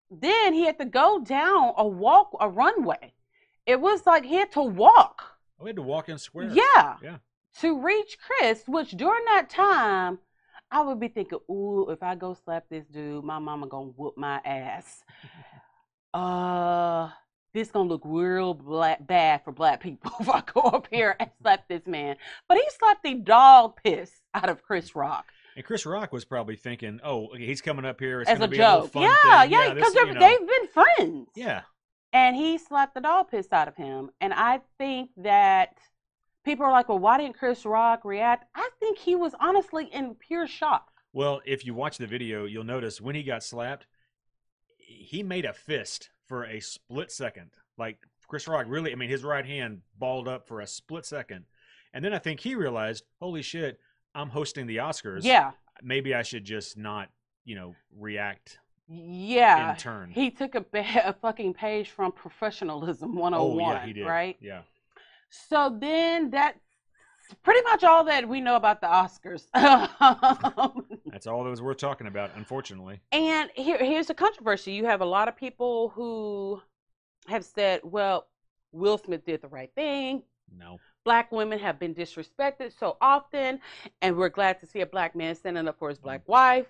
Then 0.09 0.53
he 0.53 0.65
had 0.65 0.77
to 0.79 0.85
go 0.85 1.19
down 1.19 1.73
a 1.77 1.85
walk 1.85 2.35
a 2.39 2.49
runway. 2.49 3.13
It 3.65 3.79
was 3.79 4.05
like 4.05 4.25
he 4.25 4.35
had 4.35 4.51
to 4.53 4.63
walk. 4.63 5.23
Oh, 5.59 5.65
we 5.65 5.69
had 5.69 5.75
to 5.75 5.81
walk 5.81 6.09
in 6.09 6.17
square. 6.17 6.49
Yeah. 6.51 6.95
Yeah. 7.03 7.17
To 7.59 7.81
reach 7.81 8.17
Chris, 8.19 8.63
which 8.67 8.91
during 8.91 9.25
that 9.25 9.49
time, 9.49 10.19
I 10.71 10.81
would 10.81 10.99
be 10.99 11.09
thinking, 11.09 11.39
ooh, 11.49 11.89
if 11.89 12.01
I 12.01 12.15
go 12.15 12.35
slap 12.45 12.65
this 12.69 12.85
dude, 12.85 13.23
my 13.23 13.39
mama 13.39 13.67
gonna 13.67 13.91
whoop 13.95 14.17
my 14.17 14.39
ass. 14.45 15.03
Uh, 16.12 17.07
this 17.53 17.71
gonna 17.71 17.89
look 17.89 18.01
real 18.05 18.53
black, 18.53 19.05
bad 19.05 19.43
for 19.43 19.51
black 19.51 19.81
people 19.81 20.12
if 20.19 20.29
I 20.29 20.41
go 20.53 20.62
up 20.62 20.88
here 20.91 21.15
and 21.19 21.29
slap 21.41 21.67
this 21.67 21.85
man. 21.88 22.15
But 22.47 22.57
he 22.57 22.63
slapped 22.77 23.03
the 23.03 23.15
dog 23.15 23.79
piss 23.83 24.12
out 24.33 24.49
of 24.49 24.62
Chris 24.63 24.95
Rock 24.95 25.25
And 25.55 25.65
Chris 25.65 25.85
Rock 25.85 26.12
was 26.13 26.25
probably 26.25 26.55
thinking, 26.55 26.99
"Oh, 27.03 27.33
he's 27.35 27.62
coming 27.62 27.85
up 27.85 27.99
here. 27.99 28.21
It's 28.21 28.29
as 28.29 28.39
a 28.41 28.47
be 28.47 28.57
a 28.57 28.59
joke. 28.59 28.91
fun 28.91 29.03
Yeah, 29.03 29.41
thing. 29.41 29.51
yeah, 29.51 29.73
because 29.73 29.93
you 29.95 30.13
know." 30.13 30.19
they've 30.19 30.47
been 30.47 30.67
friends. 30.73 31.27
yeah, 31.35 31.62
and 32.13 32.35
he 32.35 32.57
slapped 32.57 32.93
the 32.93 33.01
dog 33.01 33.29
piss 33.31 33.47
out 33.51 33.67
of 33.67 33.75
him. 33.75 34.09
And 34.21 34.33
I 34.33 34.62
think 34.77 35.09
that 35.17 35.77
people 36.45 36.65
are 36.65 36.71
like, 36.71 36.89
well, 36.89 36.99
why 36.99 37.17
didn't 37.17 37.38
Chris 37.38 37.65
Rock 37.65 38.05
react? 38.05 38.45
I 38.55 38.69
think 38.79 38.97
he 38.97 39.15
was 39.15 39.33
honestly 39.39 39.85
in 39.91 40.15
pure 40.15 40.47
shock. 40.47 40.88
Well, 41.13 41.41
if 41.45 41.65
you 41.65 41.73
watch 41.73 41.97
the 41.97 42.07
video, 42.07 42.45
you'll 42.45 42.63
notice 42.63 43.01
when 43.01 43.15
he 43.15 43.23
got 43.23 43.43
slapped, 43.43 43.85
he 44.77 45.23
made 45.23 45.45
a 45.45 45.53
fist 45.53 46.09
for 46.29 46.45
a 46.45 46.61
split 46.61 47.11
second. 47.11 47.49
Like 47.77 47.97
Chris 48.27 48.47
Rock 48.47 48.67
really, 48.69 48.93
I 48.93 48.95
mean, 48.95 49.09
his 49.09 49.23
right 49.23 49.45
hand 49.45 49.81
balled 49.97 50.29
up 50.29 50.47
for 50.47 50.61
a 50.61 50.67
split 50.67 51.05
second. 51.05 51.43
And 51.93 52.05
then 52.05 52.13
I 52.13 52.19
think 52.19 52.39
he 52.39 52.53
realized, 52.55 53.03
holy 53.19 53.41
shit, 53.41 53.79
I'm 54.15 54.29
hosting 54.29 54.67
the 54.67 54.77
Oscars. 54.77 55.23
Yeah, 55.23 55.51
Maybe 55.81 56.13
I 56.13 56.21
should 56.21 56.45
just 56.45 56.77
not, 56.77 57.09
you 57.45 57.55
know, 57.55 57.75
react 57.97 58.59
yeah. 58.87 59.71
in 59.71 59.77
turn. 59.77 60.11
He 60.11 60.29
took 60.29 60.55
a, 60.55 60.61
ba- 60.61 61.07
a 61.09 61.13
fucking 61.13 61.55
page 61.55 61.89
from 61.89 62.11
Professionalism 62.11 63.15
101, 63.15 63.33
oh, 63.33 63.73
yeah, 63.73 63.85
he 63.85 63.91
oh 63.91 63.93
did. 63.93 64.05
right? 64.05 64.37
Yeah. 64.39 64.61
So 65.29 65.75
then 65.79 66.29
that's 66.29 66.59
pretty 67.43 67.61
much 67.63 67.83
all 67.83 68.03
that 68.05 68.27
we 68.27 68.41
know 68.41 68.55
about 68.55 68.81
the 68.81 68.87
Oscars. 68.87 69.47
Um, 69.99 70.85
That's 71.05 71.27
all 71.27 71.43
that 71.43 71.49
was 71.49 71.61
worth 71.61 71.77
talking 71.77 72.07
about, 72.07 72.31
unfortunately. 72.35 72.99
And 73.11 73.49
here, 73.55 73.77
here's 73.77 74.07
the 74.07 74.13
controversy. 74.13 74.71
You 74.71 74.85
have 74.85 75.01
a 75.01 75.05
lot 75.05 75.27
of 75.27 75.35
people 75.35 75.89
who 75.89 76.61
have 77.27 77.45
said, 77.45 77.81
well, 77.83 78.27
Will 78.71 78.97
Smith 78.97 79.25
did 79.25 79.41
the 79.41 79.47
right 79.47 79.71
thing. 79.75 80.23
No. 80.57 80.79
Black 81.03 81.31
women 81.31 81.59
have 81.59 81.79
been 81.79 81.95
disrespected 81.95 82.77
so 82.77 82.97
often, 83.01 83.59
and 84.01 84.15
we're 84.15 84.29
glad 84.29 84.59
to 84.59 84.65
see 84.65 84.81
a 84.81 84.85
black 84.85 85.15
man 85.15 85.35
standing 85.35 85.67
up 85.67 85.77
for 85.79 85.89
his 85.89 85.99
black 85.99 86.21
mm. 86.25 86.29
wife. 86.29 86.67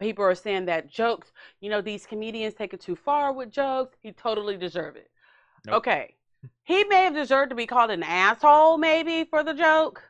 People 0.00 0.24
are 0.24 0.34
saying 0.34 0.66
that 0.66 0.88
jokes, 0.88 1.32
you 1.60 1.70
know, 1.70 1.80
these 1.80 2.06
comedians 2.06 2.54
take 2.54 2.72
it 2.72 2.80
too 2.80 2.96
far 2.96 3.32
with 3.32 3.50
jokes. 3.50 3.96
He 4.00 4.12
totally 4.12 4.56
deserved 4.56 4.96
it. 4.96 5.10
Nope. 5.66 5.76
Okay. 5.76 6.14
He 6.64 6.84
may 6.84 7.04
have 7.04 7.14
deserved 7.14 7.50
to 7.50 7.56
be 7.56 7.66
called 7.66 7.90
an 7.90 8.02
asshole, 8.02 8.78
maybe, 8.78 9.24
for 9.24 9.42
the 9.42 9.54
joke. 9.54 10.02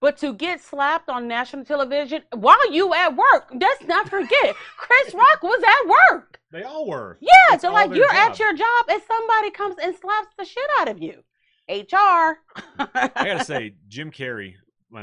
But 0.00 0.16
to 0.18 0.32
get 0.34 0.60
slapped 0.60 1.10
on 1.10 1.28
national 1.28 1.64
television 1.64 2.22
while 2.32 2.72
you 2.72 2.94
at 2.94 3.16
work, 3.16 3.52
let's 3.52 3.84
not 3.84 4.08
forget, 4.08 4.56
Chris 4.76 5.14
Rock 5.14 5.42
was 5.42 5.62
at 5.62 5.88
work. 5.88 6.40
They 6.50 6.62
all 6.62 6.86
were. 6.86 7.18
Yeah, 7.20 7.32
That's 7.50 7.62
so 7.62 7.72
like 7.72 7.94
you're 7.94 8.10
at 8.10 8.38
your 8.38 8.54
job 8.54 8.86
and 8.88 9.02
somebody 9.06 9.50
comes 9.50 9.76
and 9.82 9.94
slaps 9.94 10.28
the 10.38 10.44
shit 10.44 10.64
out 10.78 10.88
of 10.88 11.02
you. 11.02 11.22
HR. 11.68 12.38
I 12.78 13.10
gotta 13.14 13.44
say, 13.44 13.74
Jim 13.88 14.10
Carrey, 14.10 14.54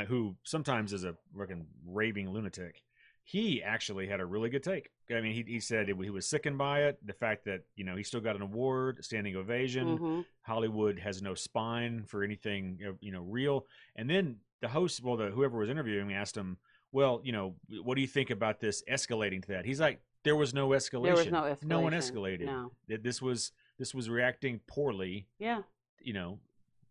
who 0.07 0.35
sometimes 0.43 0.91
is 0.93 1.03
a 1.03 1.15
fucking 1.37 1.67
raving 1.85 2.31
lunatic, 2.31 2.81
he 3.23 3.63
actually 3.63 4.07
had 4.07 4.19
a 4.19 4.25
really 4.25 4.49
good 4.49 4.63
take. 4.63 4.89
I 5.09 5.21
mean, 5.21 5.33
he, 5.33 5.43
he 5.53 5.59
said 5.59 5.89
it, 5.89 5.97
he 6.01 6.09
was 6.09 6.27
sickened 6.27 6.57
by 6.57 6.83
it. 6.83 6.97
The 7.05 7.13
fact 7.13 7.45
that 7.45 7.61
you 7.75 7.83
know 7.85 7.95
he 7.95 8.03
still 8.03 8.19
got 8.19 8.35
an 8.35 8.41
award, 8.41 9.03
standing 9.03 9.35
ovation. 9.35 9.97
Mhm. 9.97 10.25
Hollywood 10.41 10.99
has 10.99 11.21
no 11.21 11.33
spine 11.33 12.03
for 12.05 12.23
anything 12.23 12.79
you 12.99 13.11
know 13.11 13.21
real. 13.21 13.65
And 13.95 14.09
then 14.09 14.37
the 14.61 14.67
host, 14.67 15.03
well, 15.03 15.17
the 15.17 15.27
whoever 15.27 15.57
was 15.57 15.69
interviewing 15.69 16.07
me 16.07 16.13
asked 16.13 16.35
him, 16.35 16.57
well, 16.91 17.21
you 17.23 17.31
know, 17.31 17.55
what 17.83 17.95
do 17.95 18.01
you 18.01 18.07
think 18.07 18.29
about 18.31 18.59
this 18.59 18.83
escalating 18.89 19.41
to 19.43 19.49
that? 19.49 19.65
He's 19.65 19.79
like, 19.79 19.99
there 20.23 20.35
was 20.35 20.53
no 20.53 20.69
escalation. 20.69 21.03
There 21.03 21.13
was 21.15 21.27
no 21.27 21.41
escalation. 21.43 21.63
No 21.63 21.79
one 21.81 21.93
escalated. 21.93 22.45
No. 22.45 22.71
This 22.87 23.21
was 23.21 23.51
this 23.77 23.93
was 23.93 24.09
reacting 24.09 24.59
poorly. 24.67 25.27
Yeah. 25.39 25.61
You 25.99 26.13
know, 26.13 26.39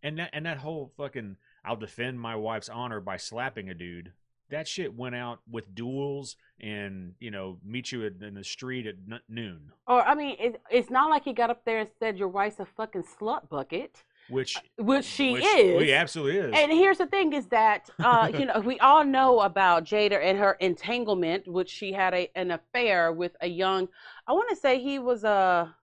and 0.02 0.18
that 0.18 0.30
and 0.32 0.46
that 0.46 0.58
whole 0.58 0.92
fucking 0.96 1.36
I'll 1.64 1.76
defend 1.76 2.20
my 2.20 2.36
wife's 2.36 2.68
honor 2.68 3.00
by 3.00 3.16
slapping 3.16 3.68
a 3.68 3.74
dude. 3.74 4.12
That 4.50 4.68
shit 4.68 4.94
went 4.94 5.14
out 5.14 5.40
with 5.50 5.74
duels 5.74 6.36
and 6.60 7.14
you 7.20 7.30
know 7.30 7.58
meet 7.64 7.92
you 7.92 8.04
in 8.04 8.34
the 8.34 8.44
street 8.44 8.86
at 8.86 8.94
noon, 9.28 9.72
Or 9.86 10.02
I 10.02 10.14
mean, 10.14 10.36
it, 10.38 10.60
it's 10.70 10.90
not 10.90 11.10
like 11.10 11.24
he 11.24 11.32
got 11.32 11.50
up 11.50 11.64
there 11.64 11.80
and 11.80 11.90
said 11.98 12.18
your 12.18 12.28
wife's 12.28 12.60
a 12.60 12.64
fucking 12.64 13.04
slut 13.18 13.48
bucket, 13.48 14.02
which 14.28 14.56
which 14.78 15.04
she 15.04 15.32
which, 15.32 15.44
is. 15.44 15.72
well, 15.72 15.82
he 15.82 15.92
absolutely 15.92 16.38
is. 16.38 16.54
And 16.54 16.72
here's 16.72 16.98
the 16.98 17.06
thing: 17.06 17.32
is 17.32 17.46
that 17.48 17.90
uh, 17.98 18.30
you 18.32 18.46
know 18.46 18.60
we 18.60 18.78
all 18.80 19.04
know 19.04 19.40
about 19.40 19.84
Jada 19.84 20.22
and 20.22 20.38
her 20.38 20.52
entanglement, 20.52 21.46
which 21.46 21.68
she 21.68 21.92
had 21.92 22.14
a, 22.14 22.30
an 22.34 22.52
affair 22.52 23.12
with 23.12 23.36
a 23.40 23.48
young. 23.48 23.88
I 24.26 24.32
want 24.32 24.48
to 24.50 24.56
say 24.56 24.80
he 24.80 24.98
was 24.98 25.24
a 25.24 25.74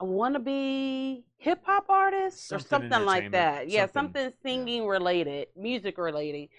a 0.00 0.04
wannabe 0.04 1.22
hip 1.38 1.60
hop 1.64 1.88
artist 1.88 2.52
or 2.52 2.58
Something 2.58 2.90
something 2.90 3.06
like 3.06 3.30
that. 3.32 3.68
Yeah, 3.68 3.86
something, 3.86 4.24
something 4.24 4.32
singing 4.42 4.86
related, 4.86 5.48
music 5.56 5.96
related. 5.96 6.50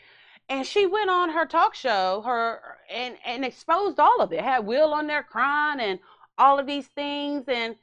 And 0.50 0.66
she 0.66 0.86
went 0.86 1.10
on 1.10 1.30
her 1.30 1.46
talk 1.46 1.74
show, 1.74 2.22
her 2.26 2.60
and 2.92 3.16
and 3.26 3.46
exposed 3.46 4.00
all 4.00 4.22
of 4.22 4.32
it. 4.34 4.42
Had 4.42 4.66
Will 4.66 4.94
on 4.94 5.08
there 5.08 5.24
crying 5.24 5.80
and 5.80 6.00
all 6.38 6.60
of 6.60 6.68
these 6.68 6.88
things, 6.88 7.46
and 7.48 7.76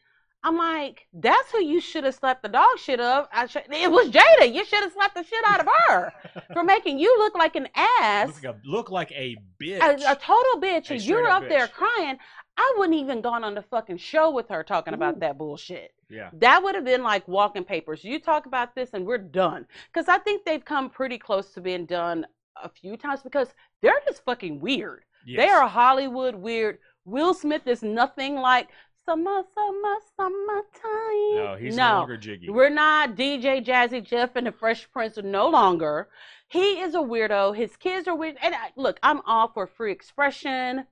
I'm 0.42 0.56
like, 0.56 1.06
that's 1.12 1.50
who 1.52 1.62
you 1.62 1.80
should 1.80 2.04
have 2.04 2.14
slapped 2.14 2.42
the 2.42 2.48
dog 2.48 2.78
shit 2.78 3.00
of. 3.00 3.28
I 3.32 3.46
should, 3.46 3.64
it 3.70 3.90
was 3.90 4.08
Jada. 4.10 4.52
You 4.52 4.64
should 4.64 4.82
have 4.82 4.92
slapped 4.92 5.14
the 5.14 5.22
shit 5.22 5.44
out 5.46 5.60
of 5.60 5.66
her 5.88 6.12
for 6.52 6.64
making 6.64 6.98
you 6.98 7.16
look 7.18 7.34
like 7.34 7.56
an 7.56 7.68
ass, 7.76 8.28
look, 8.28 8.42
like 8.42 8.54
a, 8.54 8.68
look 8.68 8.90
like 8.90 9.12
a 9.12 9.36
bitch. 9.60 9.80
a, 9.80 10.12
a 10.12 10.14
total 10.16 10.60
bitch, 10.60 10.90
A 10.90 10.94
and 10.94 11.02
you're 11.02 11.26
up 11.28 11.42
up 11.42 11.48
there 11.48 11.68
crying. 11.68 12.18
I 12.56 12.74
wouldn't 12.76 12.98
even 12.98 13.22
gone 13.22 13.42
on 13.42 13.54
the 13.54 13.62
fucking 13.62 13.98
show 13.98 14.30
with 14.30 14.48
her 14.48 14.62
talking 14.62 14.92
about 14.92 15.20
that 15.20 15.38
bullshit. 15.38 15.92
yeah. 16.10 16.28
That 16.34 16.62
would 16.62 16.74
have 16.74 16.84
been 16.84 17.02
like 17.02 17.26
walking 17.26 17.64
papers. 17.64 18.04
You 18.04 18.18
talk 18.20 18.44
about 18.44 18.74
this 18.74 18.90
and 18.92 19.06
we're 19.06 19.16
done. 19.18 19.66
Because 19.92 20.08
I 20.08 20.18
think 20.18 20.44
they've 20.44 20.64
come 20.64 20.90
pretty 20.90 21.16
close 21.16 21.52
to 21.54 21.62
being 21.62 21.86
done 21.86 22.26
a 22.62 22.68
few 22.68 22.96
times 22.96 23.20
because 23.22 23.48
they're 23.82 24.00
just 24.06 24.24
fucking 24.24 24.60
weird. 24.60 25.04
They 25.26 25.48
are 25.48 25.68
Hollywood 25.68 26.34
weird. 26.34 26.78
Will 27.04 27.34
Smith 27.34 27.66
is 27.66 27.82
nothing 27.82 28.36
like 28.36 28.68
summer, 29.04 29.42
summer, 29.54 29.96
summertime. 30.16 31.34
No, 31.34 31.56
he's 31.58 31.76
no, 31.76 31.98
longer 31.98 32.16
jiggy. 32.16 32.50
We're 32.50 32.70
not 32.70 33.16
DJ 33.16 33.64
Jazzy 33.64 34.04
Jeff 34.04 34.36
and 34.36 34.46
the 34.46 34.52
Fresh 34.52 34.90
Prince 34.92 35.18
no 35.22 35.48
longer. 35.48 36.08
He 36.48 36.80
is 36.80 36.94
a 36.94 36.98
weirdo. 36.98 37.56
His 37.56 37.76
kids 37.76 38.08
are 38.08 38.16
weird. 38.16 38.36
And 38.42 38.54
I, 38.54 38.70
look, 38.76 38.98
I'm 39.02 39.20
all 39.26 39.48
for 39.48 39.66
free 39.66 39.92
expression, 39.92 40.86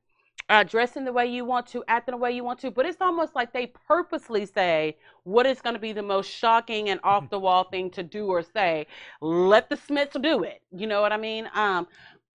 uh, 0.49 0.63
dressing 0.65 1.05
the 1.05 1.13
way 1.13 1.27
you 1.27 1.45
want 1.45 1.67
to, 1.69 1.85
acting 1.89 2.13
the 2.13 2.17
way 2.17 2.33
you 2.33 2.43
want 2.45 2.59
to. 2.61 2.71
But 2.71 2.87
it's 2.87 3.01
almost 3.01 3.35
like 3.35 3.53
they 3.53 3.67
purposely 3.87 4.47
say 4.47 4.97
what 5.25 5.47
is 5.47 5.61
going 5.61 5.75
to 5.75 5.81
be 5.81 5.93
the 5.93 6.03
most 6.03 6.31
shocking 6.31 6.89
and 6.89 7.01
off 7.05 7.29
the 7.31 7.39
wall 7.39 7.65
thing 7.65 7.91
to 7.91 8.03
do 8.03 8.27
or 8.27 8.43
say. 8.43 8.87
Let 9.21 9.69
the 9.69 9.77
Smiths 9.77 10.17
do 10.21 10.43
it. 10.45 10.63
You 10.71 10.87
know 10.87 11.01
what 11.03 11.13
I 11.13 11.17
mean? 11.19 11.49
Um, 11.55 11.87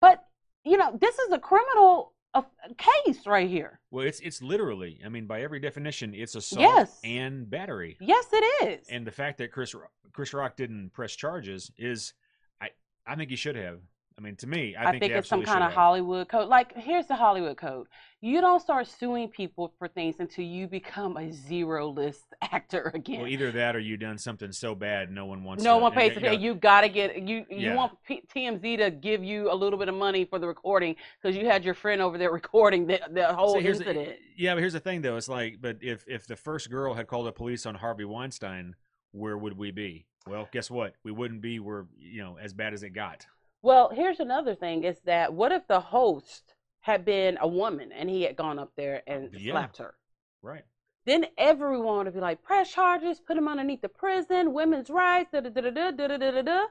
but 0.01 0.25
you 0.65 0.77
know, 0.77 0.97
this 1.01 1.19
is 1.19 1.33
a 1.33 1.39
criminal 1.39 2.13
uh, 2.35 2.43
case 2.77 3.27
right 3.27 3.49
here. 3.49 3.81
Well, 3.91 4.07
it's 4.07 4.21
it's 4.21 4.43
literally. 4.43 5.01
I 5.05 5.09
mean, 5.09 5.27
by 5.27 5.43
every 5.43 5.61
definition, 5.61 6.15
it's 6.15 6.35
assault 6.35 6.61
Yes. 6.61 7.01
and 7.05 7.49
battery. 7.49 7.97
Yes, 8.01 8.27
it 8.33 8.69
is. 8.69 8.87
And 8.89 9.07
the 9.07 9.11
fact 9.13 9.39
that 9.39 9.53
Chris 9.53 9.75
Chris 10.13 10.35
Rock 10.35 10.57
didn't 10.57 10.91
press 10.93 11.15
charges 11.15 11.71
is, 11.79 12.13
I 12.61 12.71
I 13.07 13.15
think 13.17 13.31
he 13.31 13.37
should 13.37 13.57
have. 13.57 13.81
I 14.19 14.23
mean, 14.23 14.37
to 14.37 14.47
me, 14.47 14.77
I, 14.77 14.89
I, 14.89 14.91
think, 14.91 15.05
think 15.05 15.13
it's 15.15 15.29
some 15.29 15.43
kind 15.43 15.59
of 15.65 15.71
have. 15.71 15.73
Hollywood 15.73 16.29
code. 16.29 16.49
Like, 16.49 16.77
here's 16.77 17.07
the 17.07 17.15
Hollywood 17.15 17.57
code: 17.57 17.87
you 18.21 18.43
don't 18.43 18.61
start 18.61 18.87
suing 18.87 19.29
people 19.29 19.73
for 19.79 19.89
things 19.89 20.17
until 20.19 20.45
you 20.45 20.67
become 20.67 21.17
a 21.17 21.33
zero 21.33 21.89
list 21.89 22.25
actor 22.43 22.91
again. 22.95 23.21
Well, 23.21 23.29
either 23.29 23.51
that 23.53 23.75
or 23.75 23.79
you 23.79 23.97
done 23.97 24.19
something 24.19 24.53
so 24.53 24.75
bad 24.75 25.11
no 25.11 25.25
one 25.25 25.43
wants. 25.43 25.65
no 25.65 25.77
to, 25.79 25.83
one 25.83 25.93
pays 25.93 26.13
to 26.15 26.21
pay. 26.21 26.35
yeah, 26.35 26.39
You 26.39 26.55
gotta 26.55 26.91
get 26.91 27.17
you. 27.23 27.47
You 27.49 27.69
Yeah. 27.71 27.75
want 27.77 27.93
P- 28.07 28.23
TMZ 28.35 28.77
to 28.79 28.91
give 28.91 29.25
you 29.25 29.51
a 29.51 29.55
little 29.55 29.79
bit 29.79 29.89
of 29.89 29.95
money 29.95 30.27
for 30.27 30.39
the 30.39 30.47
recording 30.47 30.97
because 31.23 31.35
you 31.35 31.47
had 31.47 31.65
your 31.65 31.75
friend 31.75 32.03
over 32.03 32.19
there 32.19 32.31
recording 32.33 32.87
the, 32.87 33.01
the 33.11 33.33
whole 33.33 33.55
So 33.55 33.61
here's 33.61 33.79
the- 33.79 33.89
incident. 33.89 34.19
yeah, 34.37 34.53
but 34.55 34.61
here's 34.61 34.75
the 34.75 34.81
thing 34.81 35.01
though. 35.01 35.17
It's 35.17 35.29
like, 35.31 35.59
but 35.63 35.79
if 35.81 36.05
if 36.07 36.27
the 36.27 36.37
first 36.37 36.69
girl 36.71 36.93
had 36.93 37.07
called 37.07 37.27
the 37.27 37.33
police 37.33 37.65
on 37.65 37.75
Harvey 37.77 38.05
Weinstein, 38.05 38.77
where 39.13 39.39
would 39.39 39.57
we 39.57 39.71
be? 39.71 40.05
Well, 40.27 40.47
guess 40.53 40.71
what? 40.71 40.93
We 41.05 41.11
wouldn't 41.11 41.41
be 41.41 41.59
where 41.59 41.87
you 41.99 42.23
know 42.23 42.37
as 42.39 42.53
bad 42.53 42.75
as 42.75 42.83
it 42.83 42.91
got. 42.91 43.25
Well, 43.63 43.91
here's 43.95 44.21
another 44.21 44.55
thing: 44.55 44.85
is 44.85 45.01
that 45.05 45.33
what 45.33 45.53
if 45.53 45.67
the 45.69 45.81
host 45.81 46.55
had 46.81 47.05
been 47.05 47.37
a 47.41 47.49
woman 47.49 47.93
and 47.93 48.09
he 48.09 48.23
had 48.23 48.37
gone 48.37 48.59
up 48.59 48.73
there 48.77 49.03
and 49.07 49.31
Yeah. 49.35 49.53
slapped 49.53 49.79
her? 49.79 49.95
Right. 50.43 50.65
then 51.07 51.27
everyone 51.39 52.05
would 52.05 52.15
be 52.15 52.21
like, 52.21 52.43
press 52.43 52.71
charges, 52.73 53.19
put 53.21 53.37
him 53.37 53.49
underneath 53.49 53.81
the 53.81 53.89
prison, 53.89 54.53
women's 54.53 54.91
rights, 54.91 55.31
da 55.33 55.41
da 55.41 55.49
da 55.51 55.61
da 55.63 55.71
da 55.71 56.07
da 56.07 56.17
da 56.17 56.31
da 56.31 56.43
da. 56.43 56.67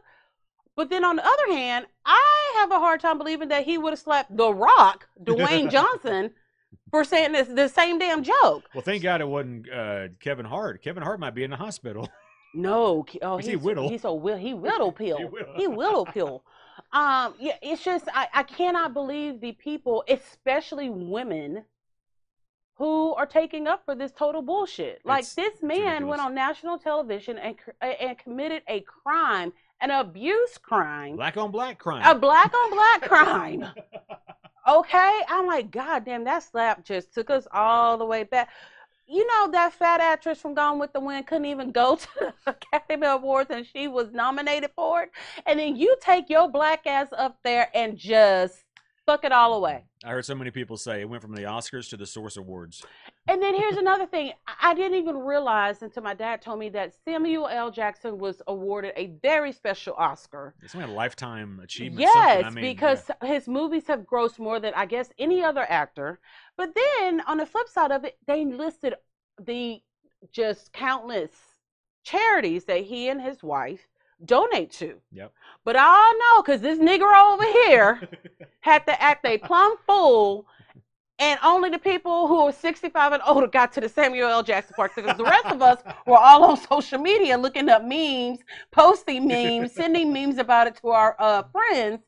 But 0.75 0.89
then 0.89 1.03
on 1.03 1.17
the 1.17 1.25
other 1.25 1.51
hand, 1.51 1.87
I 2.05 2.53
have 2.57 2.71
a 2.71 2.79
hard 2.79 3.01
time 3.01 3.17
believing 3.17 3.49
that 3.49 3.65
he 3.65 3.77
would 3.77 3.91
have 3.91 3.99
slapped 3.99 4.35
The 4.37 4.53
Rock, 4.53 5.07
Dwayne 5.23 5.69
Johnson, 5.71 6.31
for 6.89 7.03
saying 7.03 7.33
this 7.33 7.47
the 7.49 7.67
same 7.67 7.99
damn 7.99 8.23
joke. 8.23 8.63
Well, 8.73 8.83
thank 8.83 9.03
God 9.03 9.19
it 9.19 9.27
wasn't 9.27 9.69
uh, 9.69 10.07
Kevin 10.19 10.45
Hart. 10.45 10.81
Kevin 10.81 11.03
Hart 11.03 11.19
might 11.19 11.35
be 11.35 11.43
in 11.43 11.49
the 11.51 11.57
hospital. 11.57 12.07
No, 12.53 13.05
oh, 13.21 13.37
he's 13.39 13.47
he 13.47 13.55
whittle? 13.57 13.89
He's 13.89 14.03
so 14.03 14.13
will 14.13 14.37
he 14.37 14.53
whittle 14.63 14.91
pill. 14.91 15.33
He 15.57 15.67
whittle 15.67 16.05
pill. 16.05 16.43
Um, 16.91 17.33
yeah, 17.39 17.55
it's 17.61 17.83
just 17.83 18.05
I, 18.13 18.27
I 18.33 18.43
cannot 18.43 18.93
believe 18.93 19.41
the 19.41 19.51
people, 19.53 20.03
especially 20.07 20.89
women, 20.89 21.63
who 22.75 23.13
are 23.15 23.25
taking 23.25 23.67
up 23.67 23.83
for 23.85 23.93
this 23.95 24.11
total 24.11 24.41
bullshit. 24.41 25.01
Like 25.05 25.19
It's- 25.23 25.35
this 25.35 25.61
man 25.61 26.07
went 26.07 26.21
on 26.21 26.33
national 26.33 26.77
television 26.79 27.37
and 27.37 27.55
and 27.81 28.17
committed 28.17 28.63
a 28.67 28.81
crime, 28.81 29.51
an 29.81 29.91
abuse 29.91 30.57
crime, 30.57 31.15
Black 31.17 31.37
on 31.37 31.51
black 31.51 31.77
crime. 31.79 32.03
a 32.05 32.17
black 32.17 32.53
on 32.53 32.71
black 32.71 33.01
crime. 33.09 33.65
Okay, 34.67 35.19
I'm 35.27 35.47
like, 35.47 35.71
God 35.71 36.05
damn, 36.05 36.23
that 36.25 36.43
slap 36.43 36.83
just 36.85 37.13
took 37.13 37.29
us 37.29 37.47
all 37.51 37.97
the 37.97 38.05
way 38.05 38.23
back. 38.23 38.49
You 39.11 39.25
know 39.25 39.49
that 39.53 39.73
fat 39.73 40.01
actress 40.01 40.39
from 40.39 40.53
Gone 40.53 40.77
with 40.77 40.93
the 40.93 40.99
Wind 40.99 41.25
couldn't 41.25 41.45
even 41.45 41.71
go 41.71 41.95
to 41.95 42.07
the 42.19 42.33
Academy 42.45 43.07
Awards 43.07 43.49
and 43.49 43.65
she 43.65 43.87
was 43.87 44.11
nominated 44.11 44.69
for 44.75 45.01
it, 45.01 45.11
and 45.47 45.59
then 45.59 45.75
you 45.75 45.95
take 45.99 46.29
your 46.29 46.47
black 46.47 46.85
ass 46.85 47.07
up 47.17 47.39
there 47.43 47.71
and 47.73 47.97
just 47.97 48.65
fuck 49.09 49.23
it 49.23 49.31
all 49.31 49.55
away. 49.55 49.83
I 50.03 50.11
heard 50.11 50.25
so 50.25 50.35
many 50.35 50.51
people 50.51 50.77
say 50.77 51.01
it 51.01 51.09
went 51.09 51.23
from 51.23 51.33
the 51.33 51.41
Oscars 51.41 51.89
to 51.89 51.97
the 51.97 52.05
Source 52.05 52.37
Awards. 52.37 52.85
And 53.27 53.41
then 53.41 53.55
here's 53.55 53.77
another 53.85 54.05
thing: 54.05 54.33
I 54.61 54.73
didn't 54.75 54.97
even 54.99 55.17
realize 55.17 55.81
until 55.81 56.03
my 56.03 56.13
dad 56.13 56.41
told 56.41 56.59
me 56.59 56.69
that 56.69 56.93
Samuel 57.05 57.47
L. 57.47 57.71
Jackson 57.71 58.19
was 58.19 58.41
awarded 58.47 58.93
a 58.95 59.07
very 59.21 59.51
special 59.51 59.95
Oscar 59.97 60.53
It's 60.61 60.75
like 60.75 60.87
a 60.87 60.91
lifetime 60.91 61.59
achievement. 61.63 62.01
Yes. 62.01 62.43
I 62.45 62.49
mean, 62.51 62.63
because 62.63 63.09
his 63.23 63.47
movies 63.47 63.87
have 63.87 64.01
grossed 64.01 64.37
more 64.37 64.59
than 64.59 64.73
I 64.75 64.85
guess 64.85 65.09
any 65.17 65.43
other 65.43 65.65
actor. 65.67 66.19
But 66.55 66.75
then 66.75 67.21
on 67.21 67.37
the 67.37 67.45
flip 67.45 67.67
side 67.67 67.91
of 67.91 68.03
it, 68.03 68.17
they 68.27 68.45
listed 68.45 68.93
the 69.41 69.81
just 70.31 70.71
countless 70.71 71.31
charities 72.03 72.65
that 72.65 72.83
he 72.83 73.09
and 73.09 73.21
his 73.21 73.41
wife 73.41 73.87
donate 74.25 74.71
to. 74.71 74.95
Yep. 75.11 75.33
But 75.63 75.75
I 75.77 76.19
know 76.19 76.41
because 76.41 76.61
this 76.61 76.79
nigger 76.79 77.31
over 77.31 77.43
here 77.43 78.07
had 78.61 78.85
to 78.87 79.01
act 79.01 79.25
a 79.25 79.37
plumb 79.37 79.75
fool. 79.87 80.45
And 81.21 81.37
only 81.43 81.69
the 81.69 81.79
people 81.79 82.29
who 82.29 82.39
are 82.39 82.51
65 82.53 83.11
and 83.11 83.21
older 83.27 83.47
got 83.47 83.73
to 83.73 83.81
the 83.81 83.89
Samuel 83.89 84.29
L. 84.29 84.41
Jackson 84.41 84.73
part 84.73 84.95
because 84.95 85.17
the 85.17 85.25
rest 85.25 85.47
of 85.47 85.61
us 85.61 85.83
were 86.07 86.17
all 86.17 86.45
on 86.45 86.57
social 86.57 86.97
media 86.97 87.37
looking 87.37 87.67
up 87.67 87.83
memes, 87.83 88.39
posting 88.71 89.27
memes, 89.27 89.73
sending 89.73 90.13
memes 90.13 90.37
about 90.37 90.67
it 90.67 90.77
to 90.77 90.87
our 90.89 91.17
uh, 91.19 91.43
friends. 91.51 92.01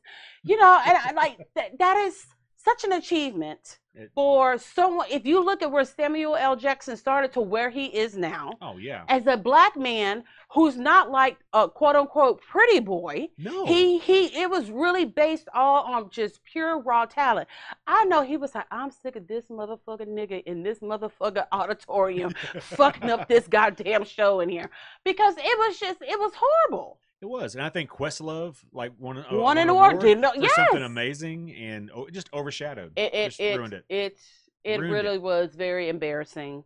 You 0.44 0.56
know, 0.56 0.80
and 0.86 0.96
I 0.96 1.12
like 1.12 1.46
that. 1.54 1.78
That 1.78 1.98
is 1.98 2.24
such 2.62 2.84
an 2.84 2.92
achievement 2.92 3.78
for 4.14 4.56
someone. 4.56 5.06
If 5.10 5.26
you 5.26 5.44
look 5.44 5.62
at 5.62 5.70
where 5.70 5.84
Samuel 5.84 6.36
L. 6.36 6.56
Jackson 6.56 6.96
started 6.96 7.32
to 7.34 7.40
where 7.40 7.68
he 7.70 7.86
is 7.86 8.16
now, 8.16 8.54
oh 8.62 8.78
yeah. 8.78 9.04
as 9.08 9.26
a 9.26 9.36
black 9.36 9.76
man 9.76 10.24
who's 10.50 10.76
not 10.76 11.10
like 11.10 11.36
a 11.52 11.68
quote 11.68 11.96
unquote 11.96 12.40
pretty 12.40 12.80
boy, 12.80 13.28
No. 13.36 13.66
he 13.66 13.98
he 13.98 14.26
it 14.40 14.48
was 14.48 14.70
really 14.70 15.04
based 15.04 15.48
all 15.54 15.82
on 15.84 16.08
just 16.10 16.42
pure 16.44 16.80
raw 16.80 17.04
talent. 17.04 17.48
I 17.86 18.04
know 18.04 18.22
he 18.22 18.36
was 18.36 18.54
like, 18.54 18.66
I'm 18.70 18.90
sick 18.90 19.16
of 19.16 19.26
this 19.26 19.46
motherfucking 19.48 20.08
nigga 20.08 20.42
in 20.44 20.62
this 20.62 20.78
motherfucker 20.78 21.46
auditorium 21.52 22.32
fucking 22.60 23.10
up 23.10 23.28
this 23.28 23.46
goddamn 23.46 24.04
show 24.04 24.40
in 24.40 24.48
here. 24.48 24.70
Because 25.04 25.34
it 25.36 25.58
was 25.58 25.78
just 25.78 26.00
it 26.00 26.18
was 26.18 26.32
horrible. 26.34 26.98
It 27.22 27.28
was, 27.28 27.54
and 27.54 27.62
I 27.64 27.68
think 27.68 27.88
Questlove 27.88 28.56
like 28.72 28.92
won, 28.98 29.18
uh, 29.18 29.24
Won 29.30 29.56
an 29.56 29.68
award 29.68 30.02
award, 30.02 30.18
know- 30.18 30.32
for 30.32 30.48
something 30.48 30.82
amazing, 30.82 31.54
and 31.54 31.88
oh, 31.94 32.08
just 32.10 32.28
overshadowed. 32.34 32.92
It 32.96 33.14
it 33.14 33.28
just 33.28 33.40
it 33.40 33.56
ruined 33.56 33.74
it. 33.74 33.84
it, 33.88 34.18
it 34.64 34.80
Ruined 34.80 34.92
really 34.92 35.14
it. 35.16 35.22
was 35.22 35.54
very 35.54 35.88
embarrassing. 35.88 36.64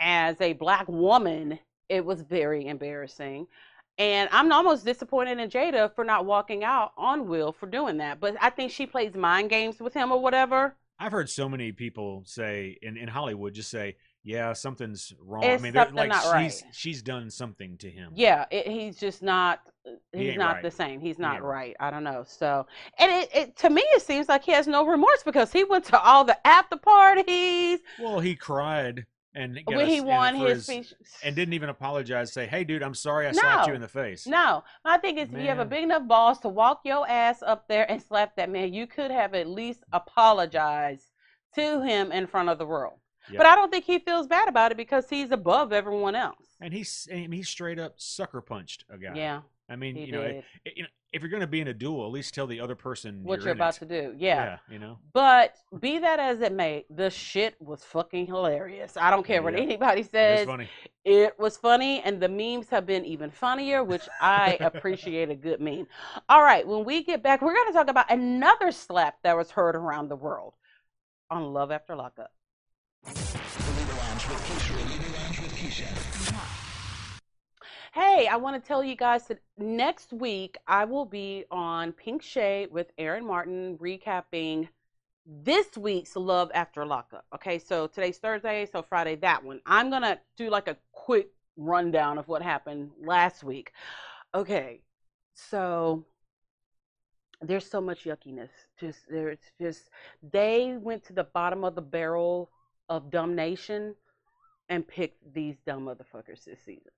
As 0.00 0.40
a 0.40 0.54
black 0.54 0.88
woman, 0.88 1.60
it 1.88 2.04
was 2.04 2.20
very 2.22 2.66
embarrassing. 2.66 3.46
And 3.98 4.28
I'm 4.32 4.50
almost 4.50 4.84
disappointed 4.84 5.38
in 5.38 5.50
Jada 5.50 5.94
for 5.94 6.02
not 6.02 6.24
walking 6.26 6.64
out 6.64 6.92
on 6.96 7.28
Will 7.28 7.52
for 7.52 7.66
doing 7.66 7.98
that. 7.98 8.18
But 8.18 8.34
I 8.40 8.50
think 8.50 8.72
she 8.72 8.86
plays 8.86 9.14
mind 9.14 9.50
games 9.50 9.78
with 9.78 9.94
him 9.94 10.10
or 10.10 10.20
whatever. 10.20 10.74
I've 10.98 11.12
heard 11.12 11.28
so 11.30 11.48
many 11.48 11.70
people 11.72 12.22
say 12.26 12.76
in, 12.82 12.96
in 12.96 13.06
Hollywood 13.06 13.54
just 13.54 13.70
say, 13.70 13.96
"Yeah, 14.24 14.52
something's 14.52 15.12
wrong." 15.20 15.44
It's 15.44 15.60
I 15.60 15.62
mean, 15.62 15.72
something 15.72 15.96
like 15.96 16.08
not 16.08 16.22
she's 16.22 16.32
right. 16.32 16.64
she's 16.72 17.02
done 17.02 17.30
something 17.30 17.76
to 17.78 17.90
him. 17.90 18.12
Yeah, 18.14 18.46
it, 18.50 18.66
he's 18.66 18.96
just 18.96 19.22
not. 19.22 19.60
Uh, 19.86 19.92
he's 20.12 20.30
ain't 20.30 20.38
not 20.38 20.54
right. 20.54 20.62
the 20.62 20.70
same. 20.70 21.00
He's 21.00 21.18
not 21.18 21.36
ain't 21.36 21.44
right. 21.44 21.76
I 21.80 21.90
don't 21.90 22.04
know. 22.04 22.24
So, 22.26 22.66
and 22.98 23.10
it, 23.10 23.30
it 23.34 23.56
to 23.58 23.70
me, 23.70 23.82
it 23.94 24.02
seems 24.02 24.28
like 24.28 24.44
he 24.44 24.52
has 24.52 24.66
no 24.66 24.86
remorse 24.86 25.22
because 25.24 25.52
he 25.52 25.64
went 25.64 25.84
to 25.86 26.00
all 26.00 26.24
the 26.24 26.46
after 26.46 26.76
parties 26.76 27.80
Well, 27.98 28.20
he 28.20 28.34
cried 28.34 29.06
and 29.34 29.58
when 29.64 29.86
he 29.86 30.00
won 30.00 30.34
his 30.34 30.64
speech. 30.64 30.92
and 31.22 31.34
didn't 31.34 31.54
even 31.54 31.70
apologize. 31.70 32.32
Say, 32.32 32.46
"Hey, 32.46 32.64
dude, 32.64 32.82
I'm 32.82 32.94
sorry 32.94 33.26
I 33.26 33.32
slapped 33.32 33.68
you 33.68 33.74
in 33.74 33.80
the 33.80 33.88
face." 33.88 34.26
No, 34.26 34.62
my 34.84 34.98
thing 34.98 35.18
is, 35.18 35.28
if 35.32 35.38
you 35.38 35.46
have 35.46 35.58
a 35.58 35.64
big 35.64 35.84
enough 35.84 36.06
balls 36.06 36.38
to 36.40 36.48
walk 36.48 36.80
your 36.84 37.08
ass 37.08 37.42
up 37.42 37.66
there 37.68 37.90
and 37.90 38.02
slap 38.02 38.36
that 38.36 38.50
man, 38.50 38.72
you 38.74 38.86
could 38.86 39.10
have 39.10 39.34
at 39.34 39.48
least 39.48 39.84
apologized 39.92 41.06
to 41.54 41.82
him 41.82 42.12
in 42.12 42.26
front 42.26 42.48
of 42.48 42.58
the 42.58 42.66
world. 42.66 42.98
Yeah. 43.30 43.38
But 43.38 43.46
I 43.46 43.54
don't 43.54 43.70
think 43.70 43.84
he 43.84 43.98
feels 43.98 44.26
bad 44.26 44.48
about 44.48 44.72
it 44.72 44.76
because 44.76 45.08
he's 45.08 45.30
above 45.30 45.72
everyone 45.72 46.14
else. 46.14 46.36
And 46.60 46.72
he's 46.74 47.06
and 47.10 47.32
he 47.32 47.42
straight 47.42 47.78
up 47.78 47.94
sucker 47.96 48.40
punched 48.40 48.84
a 48.90 48.98
guy. 48.98 49.12
Yeah, 49.14 49.40
I 49.68 49.76
mean, 49.76 49.96
you 49.96 50.12
know, 50.12 50.22
did. 50.22 50.30
it, 50.36 50.44
it- 50.64 50.72
you 50.76 50.82
know, 50.84 50.88
if 51.12 51.20
you're 51.20 51.28
going 51.30 51.42
to 51.42 51.46
be 51.46 51.60
in 51.60 51.68
a 51.68 51.74
duel, 51.74 52.06
at 52.06 52.10
least 52.10 52.32
tell 52.32 52.46
the 52.46 52.58
other 52.58 52.74
person 52.74 53.22
what 53.22 53.40
you're, 53.40 53.48
you're 53.48 53.52
about 53.54 53.76
it. 53.76 53.80
to 53.80 53.84
do. 53.84 54.14
Yeah. 54.16 54.56
you 54.70 54.78
know. 54.78 54.98
But 55.12 55.52
be 55.78 55.98
that 55.98 56.18
as 56.18 56.40
it 56.40 56.52
may, 56.52 56.86
the 56.88 57.10
shit 57.10 57.54
was 57.60 57.84
fucking 57.84 58.24
hilarious. 58.28 58.96
I 58.96 59.10
don't 59.10 59.22
care 59.26 59.42
what 59.42 59.52
Yeah. 59.52 59.60
anybody 59.60 60.00
It's 60.00 60.10
says. 60.10 60.46
funny. 60.46 60.70
It 61.04 61.38
was 61.38 61.58
funny, 61.58 62.00
and 62.00 62.18
the 62.18 62.30
memes 62.30 62.70
have 62.70 62.86
been 62.86 63.04
even 63.04 63.30
funnier, 63.30 63.84
which 63.84 64.08
I 64.22 64.56
appreciate 64.60 65.28
a 65.28 65.34
good 65.34 65.60
meme. 65.60 65.86
All 66.30 66.42
right, 66.42 66.66
when 66.66 66.82
we 66.82 67.04
get 67.04 67.22
back, 67.22 67.42
we're 67.42 67.52
going 67.54 67.66
to 67.70 67.74
talk 67.74 67.88
about 67.90 68.10
another 68.10 68.72
slap 68.72 69.16
that 69.22 69.36
was 69.36 69.50
heard 69.50 69.76
around 69.76 70.08
the 70.08 70.16
world 70.16 70.54
on 71.30 71.52
Love 71.52 71.70
After 71.70 71.94
Lockup. 71.94 72.32
Hey, 77.92 78.26
I 78.26 78.36
want 78.36 78.62
to 78.62 78.66
tell 78.66 78.82
you 78.82 78.96
guys 78.96 79.26
that 79.26 79.40
next 79.58 80.14
week 80.14 80.56
I 80.66 80.86
will 80.86 81.04
be 81.04 81.44
on 81.50 81.92
Pink 81.92 82.22
Shade 82.22 82.72
with 82.72 82.90
Aaron 82.96 83.26
Martin 83.26 83.76
recapping 83.76 84.68
this 85.26 85.76
week's 85.76 86.16
Love 86.16 86.50
After 86.54 86.86
Lockup. 86.86 87.26
Okay, 87.34 87.58
so 87.58 87.86
today's 87.86 88.16
Thursday, 88.16 88.66
so 88.72 88.80
Friday, 88.80 89.16
that 89.16 89.44
one. 89.44 89.60
I'm 89.66 89.90
going 89.90 90.00
to 90.00 90.18
do 90.38 90.48
like 90.48 90.66
a 90.66 90.78
quick 90.92 91.28
rundown 91.58 92.16
of 92.16 92.26
what 92.26 92.40
happened 92.40 92.92
last 93.04 93.44
week. 93.44 93.72
Okay, 94.34 94.80
so 95.34 96.06
there's 97.42 97.68
so 97.68 97.82
much 97.82 98.04
yuckiness. 98.04 98.48
Just 98.80 99.00
there's 99.10 99.40
just 99.60 99.90
they 100.22 100.78
went 100.80 101.04
to 101.04 101.12
the 101.12 101.24
bottom 101.24 101.64
of 101.64 101.74
the 101.74 101.82
barrel 101.82 102.50
of 102.88 103.10
dumb 103.10 103.34
nation 103.34 103.94
and 104.72 104.88
picked 104.88 105.34
these 105.34 105.56
dumb 105.66 105.84
motherfuckers 105.84 106.44
this 106.44 106.58
season. 106.64 106.92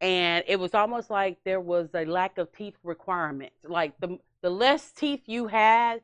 And 0.00 0.44
it 0.46 0.58
was 0.58 0.72
almost 0.72 1.10
like 1.10 1.38
there 1.44 1.60
was 1.60 1.88
a 1.94 2.04
lack 2.04 2.38
of 2.38 2.52
teeth 2.52 2.76
requirement. 2.84 3.52
Like 3.64 3.98
the 3.98 4.18
the 4.40 4.50
less 4.50 4.92
teeth 4.92 5.22
you 5.26 5.48
had, 5.48 6.00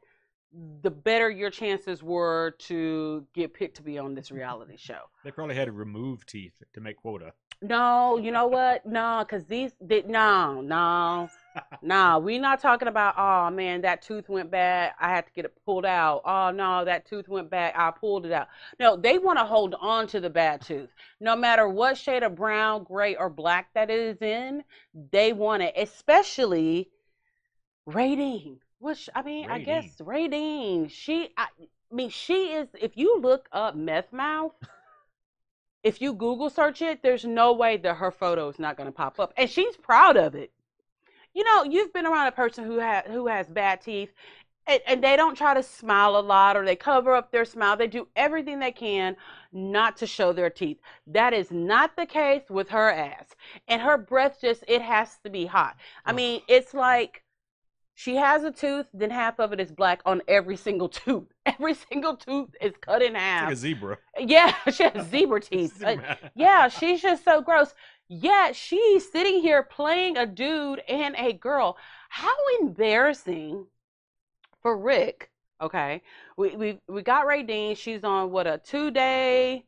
the 0.82 0.90
better 0.90 1.30
your 1.30 1.50
chances 1.50 2.02
were 2.02 2.54
to 2.58 3.24
get 3.32 3.54
picked 3.54 3.76
to 3.76 3.82
be 3.82 3.96
on 3.98 4.14
this 4.14 4.32
reality 4.32 4.76
show. 4.76 5.02
They 5.24 5.30
probably 5.30 5.54
had 5.54 5.66
to 5.66 5.72
remove 5.72 6.26
teeth 6.26 6.54
to 6.72 6.80
make 6.80 6.96
quota. 6.96 7.32
No, 7.60 8.18
you 8.18 8.30
know 8.30 8.46
what? 8.46 8.86
No, 8.86 9.24
because 9.26 9.44
these, 9.46 9.72
they, 9.80 10.02
no, 10.02 10.60
no, 10.60 11.28
no. 11.82 12.18
we 12.20 12.38
not 12.38 12.60
talking 12.60 12.86
about, 12.86 13.14
oh 13.18 13.50
man, 13.50 13.80
that 13.80 14.00
tooth 14.00 14.28
went 14.28 14.48
bad. 14.48 14.92
I 15.00 15.08
had 15.08 15.26
to 15.26 15.32
get 15.32 15.44
it 15.44 15.54
pulled 15.66 15.84
out. 15.84 16.22
Oh 16.24 16.52
no, 16.52 16.84
that 16.84 17.04
tooth 17.06 17.26
went 17.28 17.50
bad. 17.50 17.74
I 17.76 17.90
pulled 17.90 18.26
it 18.26 18.32
out. 18.32 18.46
No, 18.78 18.96
they 18.96 19.18
want 19.18 19.40
to 19.40 19.44
hold 19.44 19.74
on 19.80 20.06
to 20.08 20.20
the 20.20 20.30
bad 20.30 20.60
tooth. 20.60 20.90
No 21.18 21.34
matter 21.34 21.68
what 21.68 21.98
shade 21.98 22.22
of 22.22 22.36
brown, 22.36 22.84
gray, 22.84 23.16
or 23.16 23.28
black 23.28 23.74
that 23.74 23.90
it 23.90 23.98
is 23.98 24.22
in, 24.22 24.62
they 25.10 25.32
want 25.32 25.64
it, 25.64 25.74
especially 25.76 26.90
Raydean. 27.88 28.58
Which, 28.78 29.08
I 29.16 29.22
mean, 29.22 29.50
I 29.50 29.58
guess 29.58 29.96
Raydean, 29.96 30.88
she, 30.90 31.30
I, 31.36 31.48
I 31.60 31.94
mean, 31.94 32.10
she 32.10 32.52
is, 32.52 32.68
if 32.80 32.96
you 32.96 33.18
look 33.20 33.48
up 33.50 33.74
meth 33.74 34.12
mouth, 34.12 34.52
if 35.88 36.02
you 36.02 36.12
Google 36.12 36.50
search 36.50 36.82
it, 36.82 37.02
there's 37.02 37.24
no 37.24 37.54
way 37.54 37.78
that 37.78 37.96
her 37.96 38.10
photo 38.10 38.50
is 38.50 38.58
not 38.58 38.76
going 38.76 38.86
to 38.86 38.92
pop 38.92 39.18
up, 39.18 39.32
and 39.38 39.48
she's 39.48 39.74
proud 39.74 40.18
of 40.18 40.34
it. 40.34 40.52
You 41.32 41.44
know, 41.44 41.64
you've 41.64 41.94
been 41.94 42.06
around 42.06 42.26
a 42.26 42.32
person 42.32 42.64
who 42.64 42.78
has 42.78 43.04
who 43.06 43.26
has 43.26 43.48
bad 43.48 43.80
teeth, 43.80 44.12
and, 44.66 44.80
and 44.86 45.02
they 45.02 45.16
don't 45.16 45.34
try 45.34 45.54
to 45.54 45.62
smile 45.62 46.16
a 46.16 46.20
lot 46.20 46.58
or 46.58 46.64
they 46.66 46.76
cover 46.76 47.14
up 47.14 47.32
their 47.32 47.46
smile. 47.46 47.74
They 47.74 47.86
do 47.86 48.06
everything 48.16 48.58
they 48.58 48.70
can 48.70 49.16
not 49.50 49.96
to 49.96 50.06
show 50.06 50.34
their 50.34 50.50
teeth. 50.50 50.78
That 51.06 51.32
is 51.32 51.50
not 51.50 51.96
the 51.96 52.04
case 52.04 52.42
with 52.50 52.68
her 52.68 52.90
ass, 52.90 53.34
and 53.66 53.80
her 53.80 53.96
breath 53.96 54.38
just 54.42 54.64
it 54.68 54.82
has 54.82 55.16
to 55.24 55.30
be 55.30 55.46
hot. 55.46 55.76
I 56.04 56.12
mean, 56.12 56.42
it's 56.48 56.74
like 56.74 57.22
she 57.98 58.14
has 58.14 58.44
a 58.44 58.52
tooth, 58.52 58.86
then 58.94 59.10
half 59.10 59.40
of 59.40 59.52
it 59.52 59.58
is 59.58 59.72
black 59.72 60.02
on 60.06 60.22
every 60.28 60.56
single 60.56 60.88
tooth. 60.88 61.26
Every 61.46 61.74
single 61.74 62.14
tooth 62.16 62.50
is 62.60 62.74
cut 62.80 63.02
in 63.02 63.16
half. 63.16 63.46
like 63.46 63.54
a 63.54 63.56
zebra. 63.56 63.98
Yeah, 64.16 64.54
she 64.72 64.84
has 64.84 65.08
zebra 65.10 65.40
teeth. 65.40 65.82
Uh, 65.82 65.96
yeah, 66.36 66.68
she's 66.68 67.02
just 67.02 67.24
so 67.24 67.40
gross. 67.40 67.74
Yet 68.08 68.54
she's 68.54 69.10
sitting 69.10 69.40
here 69.40 69.64
playing 69.64 70.16
a 70.16 70.26
dude 70.26 70.80
and 70.88 71.16
a 71.18 71.32
girl. 71.32 71.76
How 72.08 72.36
embarrassing 72.60 73.66
for 74.62 74.78
Rick. 74.78 75.30
Okay, 75.60 76.00
we 76.36 76.54
we 76.54 76.78
we 76.86 77.02
got 77.02 77.26
Raydean. 77.26 77.76
She's 77.76 78.04
on 78.04 78.30
what 78.30 78.46
a 78.46 78.58
two 78.58 78.92
day. 78.92 79.64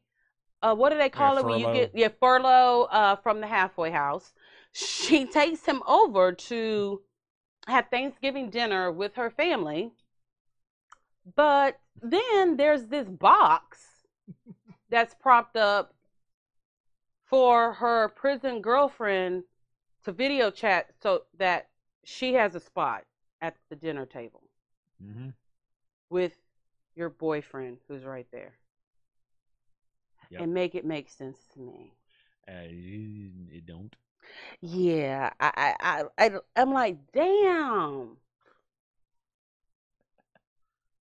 Uh, 0.63 0.77
what 0.77 0.91
do 0.91 0.99
they 0.99 1.09
call 1.09 1.39
it 1.39 1.45
when 1.45 1.59
you 1.59 1.73
get 1.73 1.91
yeah 1.95 2.11
furlough 2.21 2.85
uh, 2.93 3.17
from 3.17 3.41
the 3.41 3.49
halfway 3.49 3.91
house? 3.91 4.33
She 4.73 5.27
takes 5.27 5.65
him 5.65 5.83
over 5.85 6.31
to 6.31 7.01
have 7.67 7.89
Thanksgiving 7.91 8.51
dinner 8.51 8.91
with 8.91 9.15
her 9.17 9.31
family. 9.31 9.93
But 11.35 11.79
then 12.03 12.57
there's 12.57 12.87
this 12.87 13.09
box 13.09 13.79
that's 14.91 15.15
propped 15.15 15.57
up 15.57 15.95
for 17.27 17.75
her 17.75 18.09
prison 18.09 18.61
girlfriend 18.61 19.45
to 20.05 20.13
video 20.13 20.51
chat 20.51 20.91
so 21.03 21.23
that 21.39 21.69
she 22.05 22.35
has 22.35 22.55
a 22.55 22.61
spot 22.61 23.05
at 23.41 23.57
the 23.69 23.77
dinner 23.77 24.07
table 24.07 24.43
hmm 25.01 25.31
with 26.11 26.37
your 26.97 27.09
boyfriend 27.09 27.79
who's 27.89 28.05
right 28.05 28.27
there. 28.33 28.53
Yep. 30.31 30.43
And 30.43 30.55
make 30.55 30.75
it 30.75 30.85
make 30.85 31.09
sense 31.09 31.39
to 31.55 31.61
me. 31.61 31.95
Uh, 32.49 32.67
it 32.69 33.67
don't. 33.67 33.95
Yeah, 34.61 35.31
I, 35.41 35.75
I, 35.81 36.05
I, 36.19 36.27
I, 36.27 36.31
I'm 36.57 36.73
like, 36.73 36.99
damn. 37.13 38.17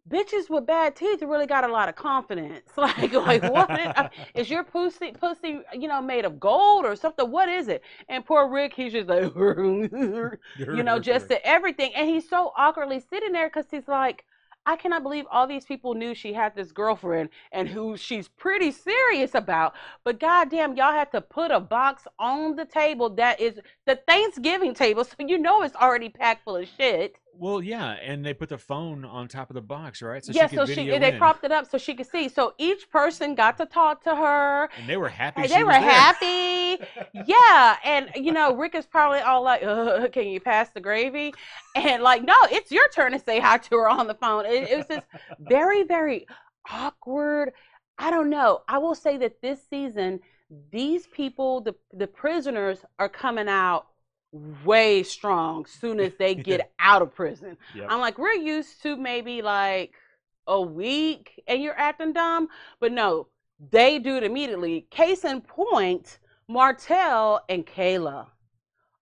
Bitches 0.10 0.50
with 0.50 0.66
bad 0.66 0.96
teeth 0.96 1.22
really 1.22 1.46
got 1.46 1.64
a 1.64 1.68
lot 1.68 1.88
of 1.88 1.96
confidence. 1.96 2.62
Like, 2.78 3.14
like 3.14 3.44
what 3.44 3.70
is, 3.80 3.92
is 4.34 4.50
your 4.50 4.64
pussy, 4.64 5.12
pussy, 5.12 5.60
you 5.74 5.88
know, 5.88 6.02
made 6.02 6.26
of 6.26 6.40
gold 6.40 6.86
or 6.86 6.96
something? 6.96 7.30
What 7.30 7.48
is 7.50 7.68
it? 7.68 7.84
And 8.08 8.26
poor 8.26 8.48
Rick, 8.50 8.74
he's 8.74 8.94
just 8.94 9.08
like, 9.10 9.34
you 9.36 10.84
know, 10.84 11.00
just 11.00 11.28
to 11.30 11.46
everything. 11.46 11.94
And 11.96 12.10
he's 12.10 12.28
so 12.28 12.52
awkwardly 12.58 13.00
sitting 13.02 13.32
there 13.34 13.50
because 13.50 13.66
he's 13.70 13.88
like, 13.88 14.26
I 14.66 14.76
cannot 14.76 15.03
believe 15.03 15.26
all 15.32 15.47
these 15.47 15.66
people 15.66 15.93
knew 15.95 16.14
she 16.14 16.34
had 16.34 16.55
this 16.55 16.72
girlfriend 16.72 17.30
and 17.51 17.68
who 17.68 17.97
she's 17.97 18.28
pretty 18.28 18.72
serious 18.72 19.34
about. 19.34 19.74
But 20.03 20.20
goddamn, 20.20 20.76
y'all 20.76 20.91
had 20.91 21.12
to 21.14 21.22
put 21.22 21.51
a 21.51 21.60
box 21.60 22.07
on 22.20 22.55
the 22.55 22.66
table 22.66 23.10
that 23.12 23.39
is 23.39 23.60
the 23.86 23.99
Thanksgiving 24.07 24.74
table, 24.74 25.03
so 25.03 25.16
you 25.20 25.38
know 25.38 25.64
it's 25.64 25.76
already 25.76 26.10
packed 26.10 26.43
full 26.43 26.57
of 26.57 26.68
shit. 26.78 27.16
Well, 27.34 27.62
yeah, 27.62 27.92
and 27.92 28.26
they 28.26 28.34
put 28.34 28.50
the 28.50 28.58
phone 28.58 29.06
on 29.06 29.28
top 29.28 29.50
of 29.50 29.54
the 29.54 29.62
box, 29.62 30.02
right? 30.02 30.24
So 30.24 30.34
yeah, 30.34 30.48
she 30.48 30.56
so 30.58 30.66
she 30.66 30.90
they 30.90 31.14
in. 31.14 31.18
propped 31.18 31.44
it 31.46 31.52
up 31.52 31.70
so 31.70 31.78
she 31.78 31.96
could 31.96 32.08
see. 32.08 32.28
So 32.28 32.54
each 32.58 32.90
person 32.90 33.34
got 33.34 33.58
to 33.58 33.66
talk 33.66 34.04
to 34.04 34.16
her. 34.16 34.70
and 34.78 34.88
they 34.90 34.98
were 34.98 35.10
happy. 35.10 35.48
They 35.48 35.64
were 35.64 35.72
happy. 35.72 36.84
yeah, 37.26 37.78
and 37.86 38.10
you 38.16 38.34
know, 38.34 38.56
Rick 38.56 38.76
is 38.76 38.86
probably 38.86 39.20
all 39.20 39.42
like, 39.44 39.62
"Can 40.12 40.28
you 40.28 40.40
pass 40.42 40.70
the 40.72 40.82
gravy?" 40.82 41.34
And 41.76 42.04
like, 42.04 42.24
no, 42.24 42.36
it's 42.52 42.72
your 42.72 42.90
turn 42.90 43.14
to 43.14 43.20
say 43.20 43.40
hi 43.40 43.58
to 43.58 43.76
her 43.78 43.90
on 43.90 44.08
the 44.08 44.16
phone. 44.16 44.46
It, 44.46 44.70
it 44.70 44.78
was 44.78 44.88
just 44.88 45.08
very, 45.40 45.84
very 45.84 46.28
awkward. 46.70 47.54
I 47.98 48.12
don't 48.12 48.30
know. 48.30 48.62
I 48.68 48.78
will 48.80 48.96
say 48.96 49.18
that 49.18 49.42
this 49.42 49.60
season, 49.70 50.20
these 50.72 51.08
people, 51.08 51.62
the 51.62 51.76
the 51.94 52.08
prisoners, 52.08 52.80
are 52.98 53.10
coming 53.10 53.48
out 53.48 53.88
way 54.32 55.04
strong 55.04 55.66
soon 55.66 56.00
as 56.00 56.14
they 56.16 56.36
get 56.50 56.72
out 56.80 57.02
of 57.02 57.14
prison. 57.14 57.58
Yep. 57.76 57.88
I'm 57.90 58.00
like, 58.00 58.18
we're 58.18 58.34
used 58.34 58.82
to 58.84 58.96
maybe 58.96 59.42
like 59.42 59.94
a 60.48 60.62
week 60.62 61.42
and 61.48 61.62
you're 61.62 61.78
acting 61.78 62.14
dumb, 62.14 62.48
but 62.80 62.92
no, 62.92 63.28
they 63.72 64.00
do 64.00 64.16
it 64.18 64.24
immediately. 64.24 64.88
Case 64.90 65.26
in 65.26 65.42
point, 65.42 66.20
Martell 66.48 67.42
and 67.50 67.66
Kayla. 67.66 68.28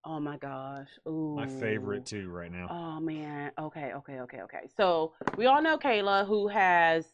Oh 0.03 0.19
my 0.19 0.37
gosh. 0.37 0.87
Ooh. 1.07 1.35
My 1.35 1.47
favorite 1.47 2.05
too 2.05 2.29
right 2.29 2.51
now. 2.51 2.67
Oh 2.69 2.99
man. 2.99 3.51
Okay, 3.59 3.91
okay, 3.93 4.21
okay, 4.21 4.41
okay. 4.41 4.69
So 4.75 5.13
we 5.35 5.47
all 5.47 5.61
know 5.61 5.77
Kayla 5.77 6.25
who 6.25 6.47
has 6.47 7.05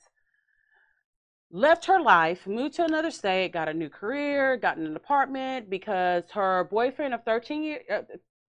left 1.54 1.86
her 1.86 2.01
life, 2.01 2.47
moved 2.47 2.74
to 2.74 2.84
another 2.84 3.12
state, 3.12 3.54
got 3.54 3.70
a 3.70 3.74
new 3.74 3.88
career, 3.88 4.58
got 4.58 4.78
in 4.78 4.86
an 4.86 4.95
apartment 4.95 5.70
because 5.70 6.24
her 6.32 6.66
boyfriend 6.66 7.14
of 7.14 7.24
13 7.24 7.64
years 7.64 7.84
uh, 7.89 8.01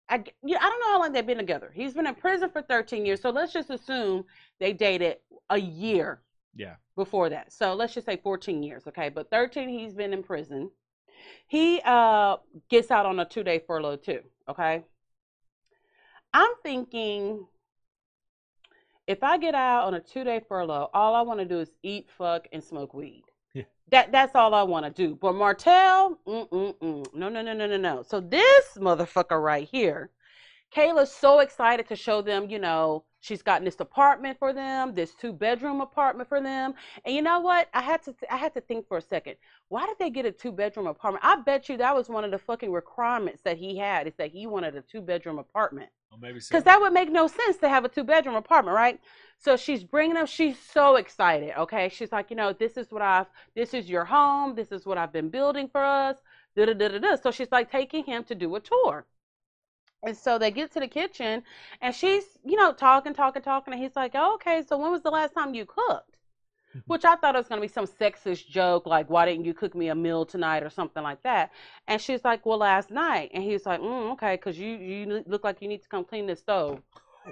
I, 0.08 0.22
yeah, 0.44 0.58
I 0.60 0.68
don't 0.68 0.80
know 0.80 0.92
how 0.92 1.00
long 1.00 1.12
they've 1.12 1.26
been 1.26 1.38
together. 1.38 1.72
He's 1.74 1.94
been 1.94 2.06
in 2.06 2.14
prison 2.14 2.50
for 2.50 2.60
13 2.60 3.06
years. 3.06 3.22
So 3.22 3.30
let's 3.30 3.52
just 3.52 3.70
assume 3.70 4.24
they 4.60 4.72
dated 4.72 5.16
a 5.48 5.58
year 5.58 6.20
yeah. 6.54 6.74
before 6.94 7.30
that. 7.30 7.52
So 7.52 7.74
let's 7.74 7.94
just 7.94 8.06
say 8.06 8.18
14 8.18 8.62
years, 8.62 8.86
okay? 8.86 9.08
But 9.08 9.30
13 9.30 9.68
he's 9.68 9.94
been 9.94 10.12
in 10.12 10.22
prison. 10.22 10.70
He 11.46 11.80
uh 11.86 12.36
gets 12.68 12.90
out 12.90 13.06
on 13.06 13.18
a 13.18 13.24
2-day 13.24 13.62
furlough 13.66 13.96
too, 13.96 14.20
okay? 14.48 14.82
I'm 16.34 16.52
thinking 16.62 17.46
if 19.06 19.22
I 19.22 19.38
get 19.38 19.54
out 19.54 19.86
on 19.86 19.94
a 19.94 20.00
2-day 20.00 20.42
furlough, 20.48 20.90
all 20.94 21.14
I 21.14 21.22
want 21.22 21.40
to 21.40 21.46
do 21.46 21.60
is 21.60 21.70
eat, 21.82 22.08
fuck 22.16 22.48
and 22.52 22.62
smoke 22.62 22.94
weed. 22.94 23.24
Yeah. 23.52 23.64
That 23.90 24.12
that's 24.12 24.34
all 24.34 24.54
I 24.54 24.62
want 24.62 24.86
to 24.86 24.90
do. 24.90 25.14
But 25.14 25.34
Martell, 25.34 26.18
mm-mm-mm. 26.26 27.14
no, 27.14 27.28
no, 27.28 27.42
no, 27.42 27.52
no, 27.52 27.66
no, 27.66 27.76
no. 27.76 28.02
So 28.02 28.20
this 28.20 28.76
motherfucker 28.76 29.42
right 29.42 29.68
here, 29.70 30.10
Kayla's 30.74 31.12
so 31.12 31.40
excited 31.40 31.86
to 31.88 31.96
show 31.96 32.20
them, 32.20 32.48
you 32.50 32.58
know, 32.58 33.04
she's 33.20 33.42
gotten 33.42 33.64
this 33.64 33.78
apartment 33.80 34.38
for 34.38 34.52
them, 34.52 34.94
this 34.94 35.14
two 35.14 35.32
bedroom 35.32 35.80
apartment 35.80 36.28
for 36.28 36.40
them. 36.40 36.74
And 37.04 37.14
you 37.14 37.22
know 37.22 37.40
what? 37.40 37.68
I 37.72 37.82
had 37.82 38.02
to 38.04 38.14
I 38.30 38.36
had 38.36 38.54
to 38.54 38.60
think 38.60 38.88
for 38.88 38.98
a 38.98 39.02
second. 39.02 39.36
Why 39.68 39.86
did 39.86 39.96
they 39.98 40.10
get 40.10 40.26
a 40.26 40.32
two 40.32 40.50
bedroom 40.50 40.86
apartment? 40.86 41.24
I 41.24 41.36
bet 41.42 41.68
you 41.68 41.76
that 41.76 41.94
was 41.94 42.08
one 42.08 42.24
of 42.24 42.30
the 42.30 42.38
fucking 42.38 42.72
requirements 42.72 43.42
that 43.44 43.58
he 43.58 43.76
had 43.76 44.06
is 44.06 44.14
that 44.16 44.30
he 44.30 44.46
wanted 44.46 44.76
a 44.76 44.82
two 44.82 45.00
bedroom 45.00 45.38
apartment. 45.38 45.90
Well, 46.14 46.20
maybe 46.20 46.40
so. 46.40 46.48
Because 46.50 46.64
that 46.64 46.80
would 46.80 46.92
make 46.92 47.10
no 47.10 47.26
sense 47.26 47.56
to 47.58 47.68
have 47.68 47.84
a 47.84 47.88
two 47.88 48.04
bedroom 48.04 48.36
apartment, 48.36 48.76
right? 48.76 49.00
So 49.38 49.56
she's 49.56 49.82
bringing 49.82 50.14
them. 50.14 50.26
She's 50.26 50.58
so 50.58 50.96
excited. 50.96 51.52
Okay, 51.58 51.88
she's 51.88 52.12
like, 52.12 52.30
you 52.30 52.36
know, 52.36 52.52
this 52.52 52.76
is 52.76 52.92
what 52.92 53.02
I've. 53.02 53.26
This 53.56 53.74
is 53.74 53.88
your 53.90 54.04
home. 54.04 54.54
This 54.54 54.70
is 54.70 54.86
what 54.86 54.96
I've 54.96 55.12
been 55.12 55.28
building 55.28 55.68
for 55.68 55.82
us. 55.82 56.16
Da 56.56 56.66
da 56.66 56.74
da 56.74 56.88
da 56.88 56.98
da. 56.98 57.16
So 57.16 57.32
she's 57.32 57.50
like 57.50 57.70
taking 57.70 58.04
him 58.04 58.22
to 58.24 58.34
do 58.36 58.54
a 58.54 58.60
tour. 58.60 59.06
And 60.04 60.16
so 60.16 60.38
they 60.38 60.50
get 60.52 60.70
to 60.72 60.80
the 60.80 60.88
kitchen, 60.88 61.42
and 61.80 61.94
she's, 61.94 62.24
you 62.44 62.56
know, 62.56 62.72
talking, 62.72 63.14
talking, 63.14 63.42
talking, 63.42 63.74
and 63.74 63.82
he's 63.82 63.96
like, 63.96 64.12
oh, 64.14 64.34
"Okay, 64.34 64.62
so 64.68 64.78
when 64.78 64.92
was 64.92 65.02
the 65.02 65.10
last 65.10 65.34
time 65.34 65.54
you 65.54 65.66
cooked?" 65.66 66.16
Which 66.86 67.04
I 67.04 67.16
thought 67.16 67.34
it 67.34 67.38
was 67.38 67.48
gonna 67.48 67.60
be 67.60 67.68
some 67.68 67.86
sexist 67.86 68.48
joke, 68.48 68.86
like, 68.86 69.08
"Why 69.08 69.26
didn't 69.26 69.44
you 69.44 69.54
cook 69.54 69.74
me 69.74 69.88
a 69.88 69.94
meal 69.94 70.24
tonight?" 70.24 70.62
or 70.62 70.70
something 70.70 71.02
like 71.02 71.22
that. 71.22 71.50
And 71.86 72.00
she's 72.00 72.24
like, 72.24 72.44
"Well, 72.44 72.58
last 72.58 72.90
night." 72.90 73.30
And 73.34 73.42
he's 73.42 73.66
like, 73.66 73.80
mm, 73.80 74.12
"Okay, 74.12 74.36
because 74.36 74.58
you 74.58 74.76
you 74.76 75.24
look 75.26 75.44
like 75.44 75.62
you 75.62 75.68
need 75.68 75.82
to 75.82 75.88
come 75.88 76.04
clean 76.04 76.26
this 76.26 76.40
stove." 76.40 76.82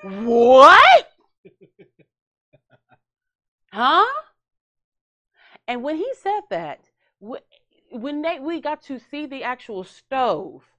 what? 0.03 1.13
huh? 3.73 4.05
And 5.69 5.83
when 5.83 5.97
he 5.97 6.13
said 6.15 6.43
that, 6.51 6.81
when 7.21 8.23
they 8.23 8.41
we 8.41 8.61
got 8.61 8.83
to 8.85 8.99
see 8.99 9.27
the 9.27 9.45
actual 9.45 9.85
stove, 9.85 10.72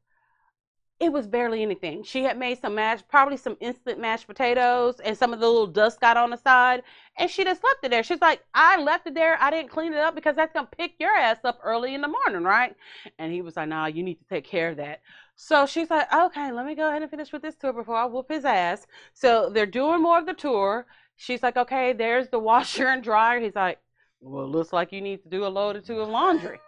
it 0.99 1.11
was 1.11 1.27
barely 1.27 1.61
anything. 1.61 2.03
She 2.03 2.23
had 2.23 2.37
made 2.37 2.59
some 2.59 2.75
mash, 2.75 3.01
probably 3.09 3.35
some 3.35 3.57
instant 3.59 3.99
mashed 3.99 4.27
potatoes, 4.27 4.99
and 4.99 5.17
some 5.17 5.33
of 5.33 5.39
the 5.39 5.47
little 5.47 5.67
dust 5.67 5.99
got 5.99 6.17
on 6.17 6.29
the 6.29 6.37
side, 6.37 6.83
and 7.17 7.29
she 7.29 7.43
just 7.43 7.63
left 7.63 7.83
it 7.83 7.91
there. 7.91 8.03
She's 8.03 8.21
like, 8.21 8.41
I 8.53 8.81
left 8.81 9.07
it 9.07 9.13
there. 9.13 9.37
I 9.41 9.49
didn't 9.49 9.69
clean 9.69 9.91
it 9.93 9.99
up 9.99 10.15
because 10.15 10.35
that's 10.35 10.53
gonna 10.53 10.69
pick 10.77 10.93
your 10.99 11.11
ass 11.11 11.39
up 11.43 11.59
early 11.63 11.93
in 11.93 12.01
the 12.01 12.07
morning, 12.07 12.43
right? 12.43 12.75
And 13.19 13.33
he 13.33 13.41
was 13.41 13.57
like, 13.57 13.69
Nah, 13.69 13.87
you 13.87 14.03
need 14.03 14.15
to 14.15 14.25
take 14.29 14.45
care 14.45 14.69
of 14.69 14.77
that. 14.77 15.01
So 15.35 15.65
she's 15.65 15.89
like, 15.89 16.11
Okay, 16.13 16.51
let 16.51 16.65
me 16.65 16.75
go 16.75 16.87
ahead 16.87 17.01
and 17.01 17.11
finish 17.11 17.33
with 17.33 17.41
this 17.41 17.55
tour 17.55 17.73
before 17.73 17.95
I 17.95 18.05
whoop 18.05 18.29
his 18.29 18.45
ass. 18.45 18.85
So 19.13 19.49
they're 19.49 19.65
doing 19.65 20.01
more 20.01 20.19
of 20.19 20.25
the 20.25 20.33
tour. 20.33 20.85
She's 21.15 21.43
like, 21.43 21.57
Okay, 21.57 21.93
there's 21.93 22.29
the 22.29 22.39
washer 22.49 22.87
and 22.87 23.03
dryer. 23.03 23.39
He's 23.41 23.55
like, 23.55 23.79
Well, 24.21 24.47
looks 24.47 24.71
like 24.71 24.91
you 24.91 25.01
need 25.01 25.23
to 25.23 25.29
do 25.29 25.45
a 25.45 25.47
load 25.47 25.75
or 25.75 25.81
two 25.81 25.99
of 25.99 26.09
laundry. 26.09 26.59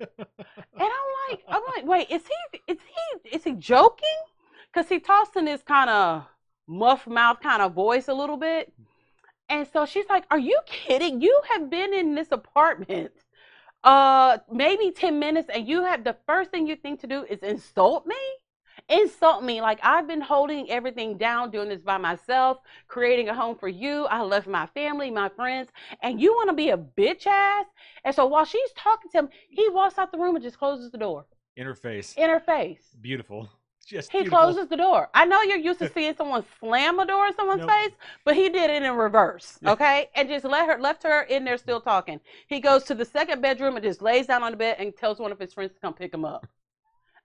And 0.00 0.08
I'm 0.78 1.08
like, 1.30 1.44
I'm 1.48 1.62
like, 1.76 1.84
wait, 1.86 2.10
is 2.10 2.22
he 2.26 2.72
is 2.72 2.78
he 3.22 3.28
is 3.36 3.44
he 3.44 3.52
joking? 3.54 4.08
Because 4.72 4.88
he 4.88 5.00
talks 5.00 5.36
in 5.36 5.44
this 5.44 5.62
kind 5.62 5.90
of 5.90 6.24
muff 6.66 7.06
mouth 7.06 7.40
kind 7.40 7.62
of 7.62 7.72
voice 7.74 8.08
a 8.08 8.14
little 8.14 8.36
bit. 8.36 8.72
And 9.48 9.66
so 9.72 9.86
she's 9.86 10.06
like, 10.08 10.24
Are 10.30 10.38
you 10.38 10.58
kidding? 10.66 11.20
You 11.20 11.40
have 11.52 11.70
been 11.70 11.94
in 11.94 12.14
this 12.14 12.28
apartment 12.32 13.12
uh 13.82 14.38
maybe 14.52 14.90
10 14.90 15.18
minutes 15.18 15.48
and 15.52 15.66
you 15.66 15.84
have 15.84 16.04
the 16.04 16.14
first 16.26 16.50
thing 16.50 16.66
you 16.66 16.76
think 16.76 17.00
to 17.00 17.06
do 17.06 17.24
is 17.24 17.40
insult 17.42 18.06
me? 18.06 18.16
Insult 18.90 19.42
me 19.44 19.60
like 19.60 19.78
I've 19.82 20.06
been 20.06 20.20
holding 20.20 20.70
everything 20.70 21.16
down 21.16 21.50
doing 21.50 21.68
this 21.68 21.80
by 21.80 21.98
myself, 21.98 22.58
creating 22.88 23.28
a 23.28 23.34
home 23.34 23.56
for 23.56 23.68
you. 23.68 24.06
I 24.06 24.22
left 24.22 24.46
my 24.46 24.66
family, 24.66 25.10
my 25.10 25.28
friends, 25.28 25.70
and 26.02 26.20
you 26.20 26.32
want 26.32 26.50
to 26.50 26.54
be 26.54 26.70
a 26.70 26.76
bitch 26.76 27.26
ass. 27.26 27.66
And 28.04 28.14
so 28.14 28.26
while 28.26 28.44
she's 28.44 28.70
talking 28.76 29.10
to 29.12 29.18
him, 29.20 29.28
he 29.48 29.68
walks 29.70 29.98
out 29.98 30.12
the 30.12 30.18
room 30.18 30.36
and 30.36 30.42
just 30.44 30.58
closes 30.58 30.90
the 30.90 30.98
door. 30.98 31.26
In 31.56 31.66
her 31.66 31.74
face. 31.74 32.14
In 32.16 32.28
her 32.30 32.40
face. 32.40 32.96
Beautiful. 33.00 33.48
Just 33.86 34.12
he 34.12 34.18
beautiful. 34.18 34.38
closes 34.38 34.68
the 34.68 34.76
door. 34.76 35.08
I 35.14 35.24
know 35.24 35.42
you're 35.42 35.56
used 35.56 35.80
to 35.80 35.88
seeing 35.94 36.14
someone 36.14 36.44
slam 36.60 36.98
a 37.00 37.06
door 37.06 37.26
in 37.26 37.34
someone's 37.34 37.60
Nope. 37.60 37.70
face, 37.70 37.90
but 38.24 38.36
he 38.36 38.48
did 38.48 38.70
it 38.70 38.82
in 38.82 38.94
reverse. 38.94 39.58
Okay, 39.66 40.08
and 40.14 40.28
just 40.28 40.44
let 40.44 40.66
her 40.68 40.78
left 40.78 41.02
her 41.02 41.22
in 41.22 41.44
there 41.44 41.56
still 41.56 41.80
talking. 41.80 42.20
He 42.46 42.60
goes 42.60 42.84
to 42.84 42.94
the 42.94 43.04
second 43.04 43.40
bedroom 43.42 43.76
and 43.76 43.84
just 43.84 44.00
lays 44.00 44.26
down 44.26 44.44
on 44.44 44.52
the 44.52 44.56
bed 44.58 44.76
and 44.78 44.94
tells 44.96 45.18
one 45.18 45.32
of 45.32 45.40
his 45.40 45.54
friends 45.54 45.72
to 45.72 45.80
come 45.80 45.94
pick 45.94 46.14
him 46.14 46.24
up. 46.24 46.46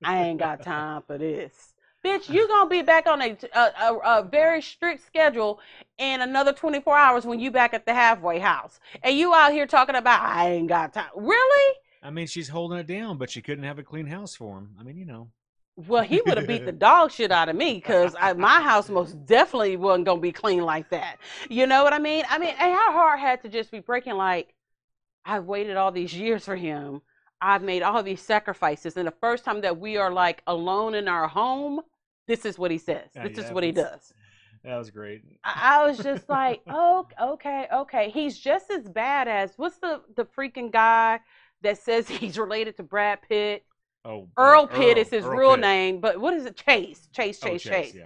I 0.03 0.23
ain't 0.23 0.39
got 0.39 0.63
time 0.63 1.03
for 1.05 1.17
this. 1.17 1.73
Bitch, 2.03 2.29
you 2.29 2.47
gonna 2.47 2.69
be 2.69 2.83
back 2.83 3.07
on 3.07 3.19
a, 3.21 3.35
a, 3.55 3.59
a, 3.59 3.97
a 4.19 4.23
very 4.23 4.61
strict 4.61 5.03
schedule 5.05 5.59
in 5.97 6.21
another 6.21 6.53
24 6.53 6.95
hours 6.95 7.25
when 7.25 7.39
you 7.39 7.49
back 7.49 7.73
at 7.73 7.85
the 7.87 7.93
halfway 7.95 8.37
house. 8.37 8.79
And 9.01 9.17
you 9.17 9.33
out 9.33 9.51
here 9.53 9.65
talking 9.65 9.95
about 9.95 10.21
I 10.21 10.51
ain't 10.51 10.67
got 10.67 10.93
time. 10.93 11.09
Really? 11.15 11.75
I 12.03 12.11
mean, 12.11 12.27
she's 12.27 12.47
holding 12.47 12.77
it 12.77 12.85
down, 12.85 13.17
but 13.17 13.31
she 13.31 13.41
couldn't 13.41 13.63
have 13.63 13.79
a 13.79 13.83
clean 13.83 14.05
house 14.05 14.35
for 14.35 14.59
him. 14.59 14.75
I 14.79 14.83
mean, 14.83 14.97
you 14.97 15.05
know. 15.05 15.29
Well, 15.75 16.03
he 16.03 16.21
would 16.25 16.37
have 16.37 16.47
beat 16.47 16.65
the 16.65 16.71
dog 16.71 17.11
shit 17.11 17.31
out 17.31 17.49
of 17.49 17.55
me 17.55 17.73
because 17.73 18.15
my 18.37 18.61
house 18.61 18.87
most 18.87 19.25
definitely 19.25 19.75
wasn't 19.75 20.05
gonna 20.05 20.21
be 20.21 20.31
clean 20.31 20.63
like 20.63 20.89
that. 20.91 21.17
You 21.49 21.65
know 21.65 21.83
what 21.83 21.91
I 21.91 21.99
mean? 21.99 22.23
I 22.29 22.37
mean, 22.37 22.53
and 22.59 22.71
her 22.71 22.91
heart 22.93 23.19
had 23.19 23.41
to 23.41 23.49
just 23.49 23.71
be 23.71 23.79
breaking. 23.79 24.13
Like, 24.13 24.53
I've 25.25 25.45
waited 25.45 25.75
all 25.75 25.91
these 25.91 26.13
years 26.13 26.45
for 26.45 26.55
him. 26.55 27.01
I've 27.41 27.63
made 27.63 27.83
all 27.83 28.01
these 28.03 28.21
sacrifices, 28.21 28.97
and 28.97 29.07
the 29.07 29.11
first 29.11 29.43
time 29.45 29.61
that 29.61 29.77
we 29.79 29.97
are 29.97 30.11
like 30.11 30.41
alone 30.47 30.95
in 30.95 31.07
our 31.07 31.27
home, 31.27 31.81
this 32.27 32.45
is 32.45 32.57
what 32.57 32.71
he 32.71 32.77
says. 32.77 33.09
Yeah, 33.15 33.27
This 33.27 33.37
is 33.45 33.51
what 33.51 33.63
he 33.63 33.71
does. 33.71 34.13
That 34.63 34.77
was 34.77 34.89
great. 34.89 35.21
I, 35.43 35.79
I 35.81 35.85
was 35.87 35.99
just 35.99 36.27
like, 36.27 36.61
oh, 36.67 37.07
okay, 37.21 37.67
okay. 37.71 38.09
He's 38.09 38.37
just 38.39 38.71
as 38.71 38.89
bad 38.89 39.27
as 39.27 39.53
what's 39.57 39.77
the 39.77 40.01
the 40.15 40.25
freaking 40.25 40.71
guy 40.71 41.19
that 41.61 41.77
says 41.77 42.07
he's 42.09 42.37
related 42.39 42.77
to 42.77 42.83
Brad 42.83 43.19
Pitt? 43.27 43.63
Oh, 44.03 44.27
Earl 44.37 44.67
yeah, 44.71 44.77
Pitt 44.77 44.97
is 44.97 45.09
his 45.09 45.25
Earl 45.25 45.37
real 45.37 45.51
Pitt. 45.51 45.59
name, 45.61 45.99
but 45.99 46.19
what 46.19 46.33
is 46.33 46.45
it? 46.45 46.55
Chase, 46.55 47.07
Chase, 47.11 47.39
Oh, 47.43 47.47
Chase, 47.49 47.63
Chase. 47.63 47.95
yeah. 47.95 48.05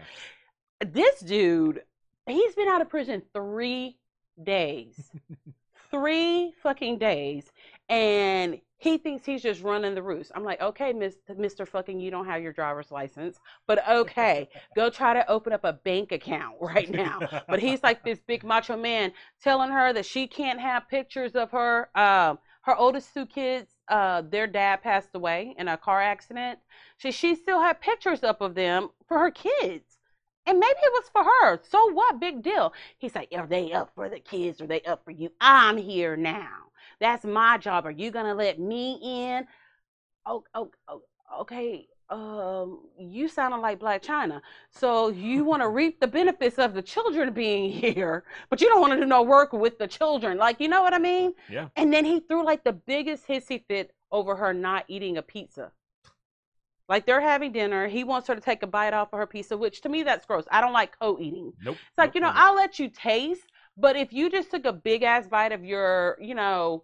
This 0.86 1.20
dude, 1.20 1.82
he's 2.26 2.56
been 2.56 2.68
out 2.70 2.82
of 2.82 2.90
prison 2.90 3.22
three 3.34 3.98
days, 4.42 5.12
three 5.92 6.54
fucking 6.64 6.98
days, 7.00 7.46
and 7.90 8.60
he 8.80 8.98
thinks 8.98 9.26
he's 9.26 9.44
just 9.44 9.62
running 9.62 9.94
the 9.94 10.02
roost. 10.02 10.32
I'm 10.34 10.46
like, 10.46 10.62
okay, 10.62 10.94
Mr. 10.94 11.38
Mr. 11.38 11.68
Fucking, 11.68 12.00
you 12.00 12.10
don't 12.10 12.26
have 12.26 12.42
your 12.42 12.54
driver's 12.54 12.92
license, 12.92 13.38
but 13.68 13.88
okay, 13.88 14.50
go 14.74 14.90
try 14.90 15.14
to 15.14 15.30
open 15.30 15.52
up 15.52 15.66
a 15.66 15.74
bank 15.74 16.14
account 16.14 16.56
right 16.62 16.90
now. 16.90 17.20
But 17.48 17.60
he's 17.60 17.84
like 17.84 18.04
this 18.04 18.20
big 18.26 18.44
macho 18.44 18.78
man 18.78 19.12
telling 19.44 19.70
her 19.70 19.92
that 19.94 20.06
she 20.06 20.28
can't 20.28 20.62
have 20.62 20.88
pictures 20.90 21.36
of 21.36 21.52
her. 21.52 21.90
Um, 21.94 22.40
her 22.62 22.76
oldest 22.76 23.14
two 23.14 23.26
kids, 23.26 23.70
uh, 23.90 24.22
their 24.22 24.48
dad 24.48 24.82
passed 24.82 25.10
away 25.14 25.56
in 25.58 25.68
a 25.68 25.78
car 25.78 26.02
accident. 26.02 26.60
She 26.98 27.12
she 27.12 27.36
still 27.36 27.62
had 27.62 27.82
pictures 27.82 28.24
up 28.24 28.40
of 28.42 28.56
them 28.56 28.90
for 29.08 29.20
her 29.20 29.32
kids. 29.32 29.98
And 30.46 30.58
maybe 30.58 30.80
it 30.82 30.94
was 30.94 31.10
for 31.12 31.24
her. 31.24 31.60
So 31.70 31.92
what? 31.92 32.20
Big 32.20 32.42
deal. 32.42 32.74
He's 32.98 33.14
like, 33.14 33.30
are 33.36 33.46
they 33.46 33.74
up 33.74 33.92
for 33.94 34.10
the 34.10 34.20
kids? 34.20 34.62
Are 34.62 34.68
they 34.68 34.82
up 34.82 35.04
for 35.04 35.12
you? 35.12 35.32
I'm 35.42 35.78
here 35.78 36.16
now. 36.16 36.69
That's 37.00 37.26
my 37.26 37.58
job. 37.58 37.86
Are 37.86 37.92
you 37.92 38.12
gonna 38.12 38.34
let 38.34 38.60
me 38.60 39.00
in? 39.02 39.48
Oh, 40.26 40.44
oh, 40.54 40.72
oh 40.88 41.02
okay. 41.42 41.88
Um, 42.10 42.88
you 42.98 43.28
sounded 43.28 43.58
like 43.58 43.80
Blac 43.80 44.02
Chyna. 44.04 44.42
So 44.72 45.10
you 45.10 45.44
want 45.44 45.62
to 45.62 45.70
reap 45.80 46.00
the 46.00 46.08
benefits 46.08 46.58
of 46.58 46.74
the 46.74 46.82
children 46.82 47.34
being 47.34 47.72
here, 47.96 48.24
but 48.50 48.62
you 48.62 48.68
don't 48.68 48.82
want 48.82 48.94
to 48.94 49.00
do 49.00 49.06
no 49.06 49.22
work 49.22 49.54
with 49.54 49.78
the 49.78 49.88
children. 49.88 50.38
Like, 50.38 50.60
you 50.60 50.68
know 50.68 50.82
what 50.82 50.94
I 50.94 51.00
mean? 51.00 51.34
Yeah. 51.50 51.68
And 51.76 51.94
then 51.94 52.06
he 52.06 52.20
threw 52.20 52.44
like 52.44 52.64
the 52.64 52.74
biggest 52.74 53.28
hissy 53.28 53.64
fit 53.68 53.92
over 54.12 54.36
her 54.36 54.54
not 54.54 54.86
eating 54.88 55.18
a 55.18 55.22
pizza. 55.22 55.72
Like 56.88 57.06
they're 57.06 57.22
having 57.22 57.52
dinner. 57.52 57.88
He 57.88 58.04
wants 58.04 58.28
her 58.28 58.36
to 58.36 58.42
take 58.42 58.64
a 58.64 58.68
bite 58.68 58.96
off 58.96 59.14
of 59.14 59.20
her 59.20 59.28
pizza, 59.28 59.56
which 59.56 59.82
to 59.82 59.90
me 59.90 60.02
that's 60.02 60.26
gross. 60.26 60.46
I 60.50 60.60
don't 60.60 60.74
like 60.74 60.98
co-eating. 61.00 61.54
Nope. 61.64 61.76
It's 61.76 61.98
like, 61.98 62.10
nope, 62.10 62.16
you 62.16 62.22
know, 62.22 62.28
nope. 62.30 62.38
I'll 62.38 62.56
let 62.56 62.80
you 62.80 62.90
taste, 62.90 63.46
but 63.78 63.96
if 63.96 64.12
you 64.12 64.32
just 64.32 64.50
took 64.50 64.66
a 64.66 64.74
big 64.74 65.04
ass 65.04 65.28
bite 65.28 65.52
of 65.52 65.64
your, 65.64 66.18
you 66.20 66.34
know, 66.34 66.84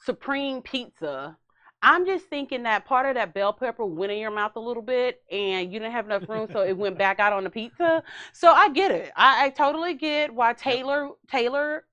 supreme 0.00 0.62
pizza, 0.62 1.36
I'm 1.82 2.06
just 2.06 2.26
thinking 2.26 2.64
that 2.64 2.84
part 2.86 3.06
of 3.06 3.14
that 3.14 3.34
bell 3.34 3.52
pepper 3.52 3.84
went 3.84 4.10
in 4.10 4.18
your 4.18 4.32
mouth 4.32 4.56
a 4.56 4.60
little 4.60 4.82
bit, 4.82 5.22
and 5.30 5.72
you 5.72 5.78
didn't 5.78 5.92
have 5.92 6.06
enough 6.06 6.28
room, 6.28 6.48
so 6.52 6.62
it 6.62 6.76
went 6.76 6.98
back 6.98 7.20
out 7.20 7.32
on 7.32 7.44
the 7.44 7.50
pizza. 7.50 8.02
So 8.32 8.50
I 8.50 8.68
get 8.70 8.90
it. 8.90 9.12
I, 9.16 9.46
I 9.46 9.50
totally 9.50 9.94
get 9.94 10.34
why 10.34 10.54
Taylor 10.54 11.10
Taylor. 11.30 11.84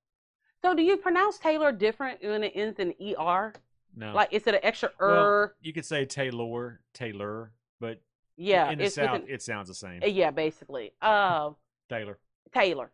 So 0.64 0.74
do 0.74 0.82
you 0.82 0.98
pronounce 0.98 1.38
Taylor 1.38 1.72
different 1.72 2.24
when 2.24 2.44
it 2.44 2.54
ends 2.56 2.80
in 2.80 2.96
er? 3.20 3.54
No, 3.96 4.14
Like 4.14 4.34
is 4.34 4.48
it 4.48 4.56
an 4.56 4.62
extra 4.64 4.90
well, 5.00 5.14
er? 5.14 5.56
you 5.62 5.72
could 5.72 5.86
say 5.86 6.06
Taylor, 6.06 6.82
Taylor, 6.94 7.52
but 7.80 8.02
yeah, 8.38 8.72
in 8.72 8.80
the 8.80 8.90
South, 8.90 9.22
it 9.28 9.42
sounds 9.44 9.68
the 9.68 9.76
same. 9.76 10.02
yeah, 10.04 10.32
basically. 10.32 10.92
Uh, 11.02 11.52
Taylor, 11.90 12.18
Taylor, 12.54 12.92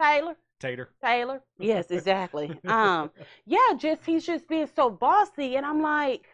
Taylor, 0.00 0.36
Tater. 0.60 0.90
Taylor. 1.02 1.42
Yes, 1.58 1.90
exactly. 1.90 2.58
Um, 2.66 3.10
yeah, 3.46 3.74
just 3.76 4.04
he's 4.04 4.24
just 4.24 4.48
being 4.48 4.68
so 4.74 4.90
bossy, 4.90 5.56
and 5.56 5.66
I'm 5.66 5.82
like, 5.82 6.28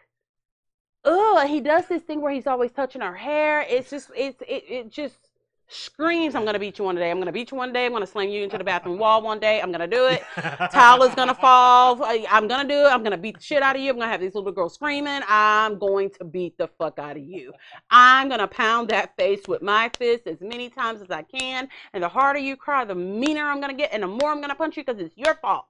ugh. 1.04 1.48
He 1.48 1.60
does 1.60 1.86
this 1.86 2.02
thing 2.02 2.20
where 2.20 2.32
he's 2.32 2.46
always 2.46 2.72
touching 2.72 3.00
her 3.00 3.14
hair. 3.14 3.62
It's 3.62 3.90
just, 3.90 4.10
it's, 4.14 4.40
it, 4.42 4.64
it 4.68 4.90
just 4.90 5.29
screams, 5.70 6.34
"I'm 6.34 6.44
gonna 6.44 6.58
beat 6.58 6.78
you 6.78 6.84
one 6.84 6.96
day. 6.96 7.10
I'm 7.10 7.18
gonna 7.18 7.32
beat 7.32 7.50
you 7.50 7.56
one 7.56 7.72
day. 7.72 7.86
I'm 7.86 7.92
gonna 7.92 8.06
slam 8.06 8.28
you 8.28 8.42
into 8.42 8.58
the 8.58 8.64
bathroom 8.64 8.98
wall 9.02 9.22
one 9.22 9.38
day. 9.38 9.60
I'm 9.60 9.72
gonna 9.72 9.86
do 9.86 10.06
it. 10.06 10.22
Tyler's 10.72 11.14
gonna 11.14 11.34
fall. 11.34 12.04
I'm 12.04 12.48
gonna 12.48 12.68
do 12.68 12.86
it. 12.86 12.92
I'm 12.92 13.02
gonna 13.02 13.16
beat 13.16 13.38
the 13.38 13.42
shit 13.42 13.62
out 13.62 13.76
of 13.76 13.82
you. 13.82 13.90
I'm 13.90 13.98
gonna 13.98 14.10
have 14.10 14.20
these 14.20 14.34
little 14.34 14.52
girls 14.52 14.74
screaming. 14.74 15.22
I'm 15.28 15.78
going 15.78 16.10
to 16.18 16.24
beat 16.24 16.58
the 16.58 16.68
fuck 16.78 16.98
out 16.98 17.16
of 17.16 17.22
you. 17.22 17.52
I'm 17.90 18.28
gonna 18.28 18.48
pound 18.48 18.88
that 18.90 19.16
face 19.16 19.46
with 19.46 19.62
my 19.62 19.90
fist 19.96 20.26
as 20.26 20.40
many 20.40 20.68
times 20.68 21.00
as 21.00 21.10
I 21.10 21.22
can. 21.22 21.68
And 21.92 22.02
the 22.02 22.08
harder 22.08 22.40
you 22.40 22.56
cry, 22.56 22.84
the 22.84 22.94
meaner 22.94 23.48
I'm 23.48 23.60
gonna 23.60 23.74
get, 23.74 23.90
and 23.92 24.02
the 24.02 24.08
more 24.08 24.30
I'm 24.30 24.40
gonna 24.40 24.54
punch 24.54 24.76
you 24.76 24.84
because 24.84 25.00
it's 25.00 25.16
your 25.16 25.34
fault. 25.36 25.66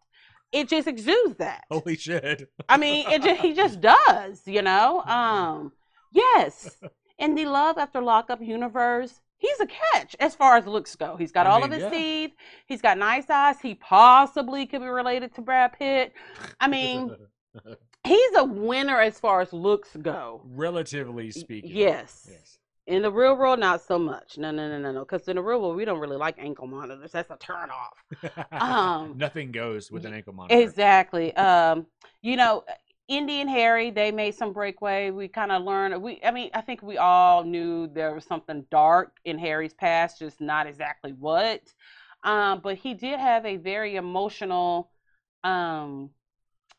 It 0.52 0.68
just 0.68 0.88
exudes 0.88 1.36
that. 1.36 1.64
Holy 1.70 1.96
shit! 1.96 2.50
I 2.68 2.76
mean, 2.76 3.08
it 3.08 3.22
just, 3.22 3.40
he 3.40 3.54
just 3.54 3.80
does, 3.80 4.42
you 4.46 4.62
know. 4.62 5.04
Um, 5.10 5.72
yes, 6.12 6.76
in 7.18 7.34
the 7.36 7.46
Love 7.46 7.78
After 7.78 8.00
Lockup 8.00 8.40
universe, 8.40 9.20
he's 9.40 9.58
a 9.58 9.66
catch 9.66 10.14
as 10.20 10.36
far 10.36 10.56
as 10.56 10.66
looks 10.66 10.94
go. 10.94 11.16
He's 11.16 11.32
got 11.32 11.46
I 11.46 11.50
all 11.50 11.60
mean, 11.60 11.72
of 11.72 11.72
his 11.72 11.82
yeah. 11.82 11.90
teeth. 11.90 12.32
He's 12.66 12.80
got 12.80 12.96
nice 12.98 13.28
eyes. 13.28 13.56
He 13.60 13.74
possibly 13.74 14.66
could 14.66 14.82
be 14.82 14.86
related 14.86 15.34
to 15.34 15.40
Brad 15.40 15.72
Pitt. 15.72 16.12
I 16.60 16.68
mean, 16.68 17.16
he's 18.04 18.36
a 18.36 18.44
winner 18.44 19.00
as 19.00 19.18
far 19.18 19.40
as 19.40 19.52
looks 19.52 19.96
go. 20.00 20.42
relatively 20.44 21.32
speaking. 21.32 21.70
Yes. 21.74 22.28
Yes. 22.30 22.58
In 22.86 23.02
the 23.02 23.12
real 23.12 23.36
world, 23.36 23.60
not 23.60 23.82
so 23.82 23.98
much. 23.98 24.36
No, 24.36 24.50
no, 24.50 24.68
no, 24.68 24.78
no, 24.78 24.90
no. 24.92 25.00
Because 25.00 25.28
in 25.28 25.36
the 25.36 25.42
real 25.42 25.60
world, 25.60 25.76
we 25.76 25.84
don't 25.84 26.00
really 26.00 26.16
like 26.16 26.36
ankle 26.38 26.66
monitors. 26.66 27.12
That's 27.12 27.30
a 27.30 27.36
turn 27.36 27.70
off. 27.70 28.46
Um, 28.52 29.16
Nothing 29.16 29.52
goes 29.52 29.90
with 29.90 30.04
an 30.04 30.12
ankle 30.12 30.32
monitor. 30.32 30.60
Exactly. 30.60 31.34
Um, 31.36 31.86
you 32.20 32.36
know, 32.36 32.64
Indy 33.10 33.40
and 33.40 33.50
Harry, 33.50 33.90
they 33.90 34.12
made 34.12 34.36
some 34.36 34.52
breakaway. 34.52 35.10
We 35.10 35.26
kind 35.26 35.50
of 35.50 35.64
learned. 35.64 36.00
We, 36.00 36.20
I 36.24 36.30
mean, 36.30 36.48
I 36.54 36.60
think 36.60 36.80
we 36.80 36.96
all 36.96 37.42
knew 37.42 37.88
there 37.88 38.14
was 38.14 38.24
something 38.24 38.64
dark 38.70 39.16
in 39.24 39.36
Harry's 39.36 39.74
past, 39.74 40.20
just 40.20 40.40
not 40.40 40.68
exactly 40.68 41.12
what. 41.12 41.60
Um, 42.22 42.60
but 42.62 42.76
he 42.76 42.94
did 42.94 43.18
have 43.18 43.44
a 43.44 43.56
very 43.56 43.96
emotional 43.96 44.92
um, 45.42 46.10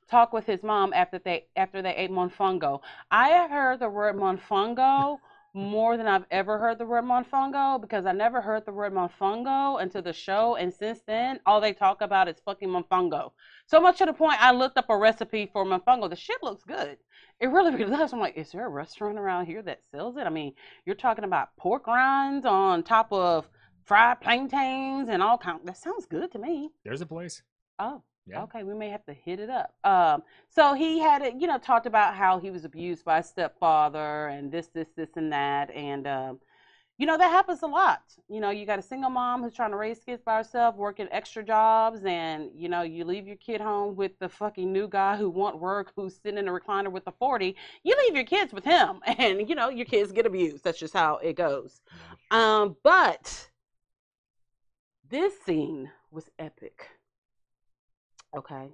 talk 0.10 0.32
with 0.32 0.46
his 0.46 0.64
mom 0.64 0.94
after 0.94 1.20
they 1.20 1.48
after 1.58 1.82
they 1.82 1.96
ate 1.96 2.12
monfungo. 2.12 2.80
I 3.12 3.28
have 3.30 3.52
heard 3.52 3.80
the 3.82 3.90
word 3.90 4.16
monfungo 4.16 5.18
more 5.54 5.98
than 5.98 6.08
I've 6.08 6.26
ever 6.32 6.58
heard 6.58 6.78
the 6.78 6.86
word 6.86 7.04
monfungo 7.04 7.82
because 7.82 8.06
I 8.06 8.14
never 8.14 8.40
heard 8.40 8.66
the 8.66 8.72
word 8.72 8.94
monfungo 8.94 9.82
until 9.82 10.02
the 10.02 10.14
show, 10.14 10.56
and 10.56 10.74
since 10.74 11.02
then, 11.06 11.42
all 11.46 11.60
they 11.60 11.74
talk 11.74 12.02
about 12.02 12.30
is 12.30 12.38
fucking 12.46 12.70
monfungo. 12.70 13.32
So 13.72 13.80
much 13.80 14.00
to 14.00 14.06
the 14.06 14.12
point, 14.12 14.36
I 14.44 14.52
looked 14.52 14.78
up 14.78 14.90
a 14.90 14.98
recipe 14.98 15.50
for 15.54 15.64
monfungo. 15.64 16.10
The 16.10 16.16
shit 16.18 16.44
looks 16.44 16.62
good. 16.62 16.98
It 17.40 17.48
really, 17.48 17.74
really 17.74 17.90
does. 17.90 18.12
I'm 18.12 18.20
like, 18.20 18.36
is 18.36 18.52
there 18.52 18.66
a 18.66 18.70
restaurant 18.70 19.18
around 19.18 19.46
here 19.46 19.62
that 19.62 19.80
sells 19.90 20.18
it? 20.18 20.24
I 20.24 20.30
mean, 20.30 20.52
you're 20.86 20.94
talking 20.94 21.24
about 21.24 21.56
pork 21.56 21.88
rinds 21.88 22.46
on 22.46 22.84
top 22.84 23.08
of 23.14 23.50
fried 23.86 24.20
plantains 24.20 25.08
and 25.08 25.24
all 25.24 25.38
kind. 25.38 25.62
That 25.64 25.78
sounds 25.78 26.06
good 26.06 26.34
to 26.34 26.38
me. 26.38 26.72
There's 26.84 27.00
a 27.00 27.06
place. 27.06 27.44
Oh, 27.80 28.04
Yeah. 28.28 28.44
okay. 28.44 28.64
We 28.64 28.74
may 28.74 28.90
have 28.90 29.06
to 29.06 29.14
hit 29.14 29.40
it 29.40 29.50
up. 29.50 29.74
Um, 29.86 30.24
so 30.50 30.74
he 30.74 31.00
had, 31.00 31.24
you 31.40 31.48
know, 31.48 31.58
talked 31.58 31.86
about 31.86 32.16
how 32.16 32.40
he 32.40 32.52
was 32.52 32.66
abused 32.66 33.06
by 33.06 33.20
a 33.20 33.24
stepfather 33.24 34.28
and 34.28 34.52
this, 34.52 34.68
this, 34.68 34.90
this, 34.98 35.12
and 35.16 35.32
that, 35.32 35.72
and 35.72 36.08
um, 36.08 36.40
you 37.02 37.08
know 37.08 37.18
that 37.18 37.32
happens 37.32 37.64
a 37.64 37.68
lot. 37.68 38.04
You 38.30 38.40
know, 38.40 38.52
you 38.52 38.68
got 38.68 38.78
a 38.78 38.84
single 38.84 39.10
mom 39.10 39.42
who's 39.42 39.56
trying 39.56 39.72
to 39.72 39.76
raise 39.76 39.98
kids 39.98 40.22
by 40.24 40.38
herself, 40.38 40.76
working 40.76 41.08
extra 41.10 41.44
jobs, 41.44 42.06
and 42.06 42.52
you 42.56 42.70
know, 42.70 42.84
you 42.84 43.06
leave 43.06 43.26
your 43.26 43.38
kid 43.38 43.60
home 43.60 43.96
with 43.96 44.12
the 44.20 44.30
fucking 44.30 44.72
new 44.72 44.88
guy 44.88 45.18
who 45.18 45.28
want 45.28 45.58
work, 45.58 45.94
who's 45.96 46.16
sitting 46.16 46.38
in 46.38 46.48
a 46.48 46.52
recliner 46.52 46.92
with 46.92 47.04
the 47.04 47.12
forty. 47.12 47.56
You 47.82 47.96
leave 48.06 48.14
your 48.14 48.24
kids 48.24 48.54
with 48.54 48.64
him, 48.64 49.00
and 49.18 49.50
you 49.50 49.56
know, 49.56 49.70
your 49.70 49.88
kids 49.88 50.12
get 50.12 50.28
abused. 50.28 50.64
That's 50.64 50.78
just 50.78 50.94
how 50.94 51.18
it 51.18 51.34
goes. 51.36 51.82
Um, 52.30 52.78
but 52.84 53.50
this 55.10 55.34
scene 55.44 55.90
was 56.12 56.30
epic. 56.38 56.88
Okay. 58.38 58.68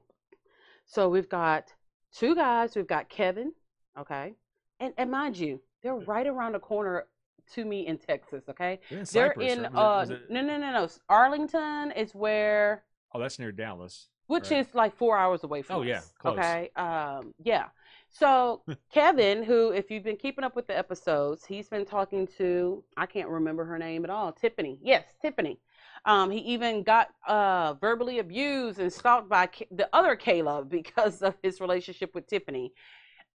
So 0.85 1.07
we've 1.07 1.29
got 1.29 1.73
two 2.13 2.35
guys. 2.35 2.75
We've 2.75 2.85
got 2.85 3.07
Kevin. 3.07 3.53
Okay. 3.97 4.33
And, 4.81 4.93
and 4.97 5.09
mind 5.09 5.37
you, 5.37 5.61
they're 5.81 5.95
right 5.95 6.27
around 6.27 6.51
the 6.51 6.59
corner 6.59 7.05
to 7.53 7.65
me 7.65 7.87
in 7.87 7.97
Texas. 7.97 8.43
Okay. 8.49 8.79
They're 8.89 9.05
Cypress, 9.05 9.53
in, 9.53 9.65
it- 9.65 9.71
uh, 9.75 10.05
it- 10.09 10.29
no, 10.29 10.41
no, 10.41 10.57
no, 10.57 10.71
no. 10.71 10.87
Arlington 11.09 11.91
is 11.91 12.13
where, 12.15 12.83
oh, 13.13 13.19
that's 13.19 13.39
near 13.39 13.51
Dallas. 13.51 14.07
which 14.27 14.51
Right. 14.51 14.59
is 14.67 14.75
like 14.75 14.95
four 14.95 15.17
hours 15.17 15.43
away 15.43 15.61
from 15.61 15.77
Oh, 15.77 15.81
yeah, 15.83 16.01
close. 16.19 16.37
Okay. 16.37 16.69
Um, 16.75 17.33
yeah. 17.43 17.67
So 18.09 18.63
Kevin, 18.91 19.43
who, 19.43 19.71
if 19.71 19.89
you've 19.91 20.03
been 20.03 20.17
keeping 20.17 20.43
up 20.43 20.55
with 20.55 20.67
the 20.67 20.77
episodes, 20.77 21.45
he's 21.45 21.67
been 21.69 21.85
talking 21.85 22.27
to, 22.37 22.83
I 22.97 23.05
can't 23.05 23.29
remember 23.29 23.63
her 23.65 23.77
name 23.77 24.03
at 24.03 24.09
all, 24.09 24.31
Tiffany. 24.31 24.79
Yes, 24.81 25.05
Tiffany. 25.21 25.59
Um, 26.05 26.29
he 26.31 26.39
even 26.39 26.83
got 26.83 27.09
uh, 27.27 27.73
verbally 27.81 28.19
abused 28.19 28.79
and 28.79 28.91
stalked 28.93 29.27
by 29.29 29.47
K- 29.47 29.67
the 29.71 29.89
other 29.93 30.15
Caleb 30.15 30.69
because 30.79 31.21
of 31.21 31.35
his 31.43 31.59
relationship 31.59 32.13
with 32.15 32.27
Tiffany. 32.27 32.71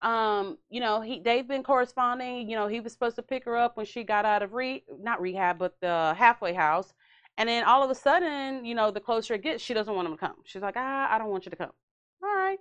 Um, 0.02 0.58
you 0.68 0.80
know, 0.80 1.00
he 1.00 1.20
they've 1.20 1.46
been 1.46 1.62
corresponding. 1.62 2.48
You 2.50 2.56
know, 2.56 2.66
he 2.66 2.80
was 2.80 2.92
supposed 2.92 3.16
to 3.16 3.22
pick 3.22 3.44
her 3.44 3.56
up 3.56 3.76
when 3.76 3.86
she 3.86 4.02
got 4.04 4.24
out 4.24 4.42
of 4.42 4.52
re 4.52 4.84
not 5.00 5.20
rehab, 5.20 5.58
but 5.58 5.76
the 5.80 6.14
halfway 6.18 6.52
house. 6.52 6.92
And 7.38 7.48
then 7.48 7.64
all 7.64 7.82
of 7.82 7.90
a 7.90 7.94
sudden, 7.94 8.64
you 8.64 8.74
know, 8.74 8.90
the 8.90 9.00
closer 9.00 9.34
it 9.34 9.42
gets, 9.42 9.62
she 9.62 9.74
doesn't 9.74 9.94
want 9.94 10.06
him 10.06 10.14
to 10.14 10.18
come. 10.18 10.36
She's 10.44 10.62
like, 10.62 10.74
ah, 10.76 11.08
I 11.10 11.18
don't 11.18 11.30
want 11.30 11.46
you 11.46 11.50
to 11.50 11.56
come. 11.56 11.72
All 12.22 12.34
right. 12.34 12.58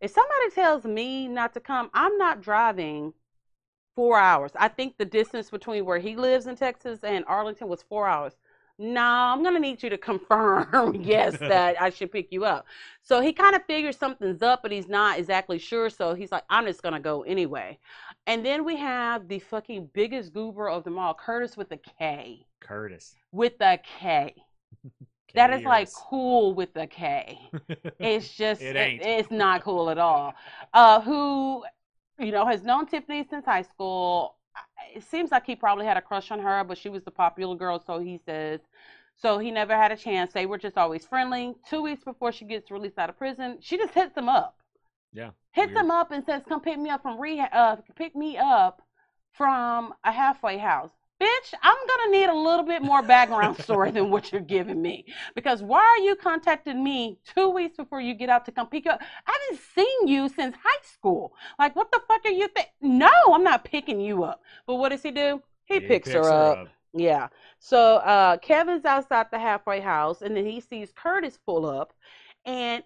If 0.00 0.12
somebody 0.12 0.50
tells 0.54 0.84
me 0.84 1.26
not 1.26 1.54
to 1.54 1.60
come, 1.60 1.90
I'm 1.92 2.16
not 2.16 2.40
driving 2.40 3.12
four 3.96 4.18
hours. 4.18 4.52
I 4.54 4.68
think 4.68 4.96
the 4.96 5.04
distance 5.04 5.50
between 5.50 5.84
where 5.84 5.98
he 5.98 6.14
lives 6.14 6.46
in 6.46 6.54
Texas 6.54 7.00
and 7.02 7.24
Arlington 7.26 7.66
was 7.68 7.82
four 7.82 8.06
hours. 8.06 8.36
No, 8.78 9.02
I'm 9.02 9.42
gonna 9.42 9.58
need 9.58 9.82
you 9.82 9.90
to 9.90 9.98
confirm, 10.10 10.94
yes, 10.94 11.42
that 11.48 11.80
I 11.80 11.90
should 11.90 12.12
pick 12.12 12.30
you 12.30 12.44
up. 12.44 12.66
So 13.02 13.20
he 13.20 13.32
kind 13.32 13.56
of 13.56 13.64
figures 13.64 13.96
something's 13.96 14.42
up, 14.42 14.62
but 14.62 14.70
he's 14.70 14.88
not 14.88 15.18
exactly 15.18 15.58
sure. 15.58 15.90
So 15.90 16.14
he's 16.14 16.30
like, 16.30 16.44
I'm 16.48 16.64
just 16.66 16.82
gonna 16.82 17.00
go 17.00 17.22
anyway. 17.22 17.78
And 18.26 18.44
then 18.46 18.64
we 18.64 18.76
have 18.76 19.26
the 19.28 19.40
fucking 19.40 19.90
biggest 19.92 20.32
goober 20.32 20.68
of 20.68 20.84
them 20.84 20.98
all, 20.98 21.14
Curtis 21.14 21.56
with 21.56 21.72
a 21.72 21.78
K. 21.98 22.46
Curtis. 22.60 23.16
With 23.32 23.60
a 23.60 23.78
K. 23.78 24.34
That 25.34 25.52
is 25.52 25.64
like 25.64 25.92
cool 25.92 26.54
with 26.54 26.74
a 26.76 26.86
K. 26.86 27.38
It's 28.00 28.34
just 28.34 28.62
It 28.62 28.76
it 28.76 29.00
it's 29.02 29.30
not 29.30 29.62
cool 29.62 29.90
at 29.90 29.98
all. 29.98 30.34
Uh, 30.72 31.00
who, 31.00 31.64
you 32.18 32.32
know, 32.32 32.46
has 32.46 32.62
known 32.62 32.86
Tiffany 32.86 33.26
since 33.28 33.44
high 33.44 33.62
school. 33.62 34.37
It 34.94 35.02
seems 35.02 35.30
like 35.30 35.46
he 35.46 35.54
probably 35.56 35.86
had 35.86 35.96
a 35.96 36.02
crush 36.02 36.30
on 36.30 36.40
her, 36.40 36.64
but 36.64 36.78
she 36.78 36.88
was 36.88 37.04
the 37.04 37.10
popular 37.10 37.56
girl, 37.56 37.78
so 37.78 37.98
he 37.98 38.18
says. 38.24 38.60
So 39.16 39.38
he 39.38 39.50
never 39.50 39.76
had 39.76 39.92
a 39.92 39.96
chance. 39.96 40.32
They 40.32 40.46
were 40.46 40.58
just 40.58 40.78
always 40.78 41.04
friendly. 41.04 41.54
Two 41.68 41.82
weeks 41.82 42.04
before 42.04 42.32
she 42.32 42.44
gets 42.44 42.70
released 42.70 42.98
out 42.98 43.10
of 43.10 43.18
prison, 43.18 43.58
she 43.60 43.76
just 43.76 43.94
hits 43.94 44.16
him 44.16 44.28
up. 44.28 44.56
yeah. 45.12 45.30
Hits 45.52 45.72
weird. 45.74 45.84
him 45.84 45.90
up 45.90 46.10
and 46.12 46.24
says, 46.24 46.42
"Come 46.48 46.60
pick 46.60 46.78
me 46.78 46.90
up 46.90 47.02
from 47.02 47.20
rehab. 47.20 47.50
Uh, 47.52 47.76
pick 47.96 48.14
me 48.16 48.36
up 48.38 48.82
from 49.32 49.94
a 50.04 50.12
halfway 50.12 50.58
house." 50.58 50.92
Bitch, 51.20 51.52
I'm 51.62 51.76
gonna 51.88 52.10
need 52.12 52.28
a 52.28 52.34
little 52.34 52.64
bit 52.64 52.80
more 52.80 53.02
background 53.02 53.58
story 53.62 53.90
than 53.90 54.10
what 54.10 54.30
you're 54.30 54.40
giving 54.40 54.80
me. 54.80 55.04
Because 55.34 55.62
why 55.62 55.80
are 55.80 55.98
you 55.98 56.14
contacting 56.14 56.82
me 56.82 57.18
two 57.34 57.48
weeks 57.48 57.76
before 57.76 58.00
you 58.00 58.14
get 58.14 58.28
out 58.28 58.44
to 58.46 58.52
come 58.52 58.68
pick 58.68 58.84
you 58.84 58.92
up? 58.92 59.02
I 59.26 59.38
haven't 59.48 59.64
seen 59.74 60.08
you 60.08 60.28
since 60.28 60.54
high 60.62 60.84
school. 60.84 61.32
Like, 61.58 61.74
what 61.74 61.90
the 61.90 62.00
fuck 62.06 62.24
are 62.24 62.30
you 62.30 62.46
think? 62.48 62.68
No, 62.80 63.10
I'm 63.32 63.42
not 63.42 63.64
picking 63.64 64.00
you 64.00 64.22
up. 64.22 64.42
But 64.66 64.76
what 64.76 64.90
does 64.90 65.02
he 65.02 65.10
do? 65.10 65.42
He, 65.64 65.80
picks, 65.80 66.10
her, 66.12 66.22
up. 66.22 66.68
Yeah. 66.94 67.28
So 67.58 67.96
uh, 67.96 68.38
Kevin's 68.38 68.84
outside 68.84 69.26
the 69.30 69.38
halfway 69.38 69.80
house, 69.80 70.22
and 70.22 70.36
then 70.36 70.46
he 70.46 70.60
sees 70.60 70.92
Curtis 70.92 71.38
pull 71.44 71.66
up, 71.66 71.92
and 72.46 72.82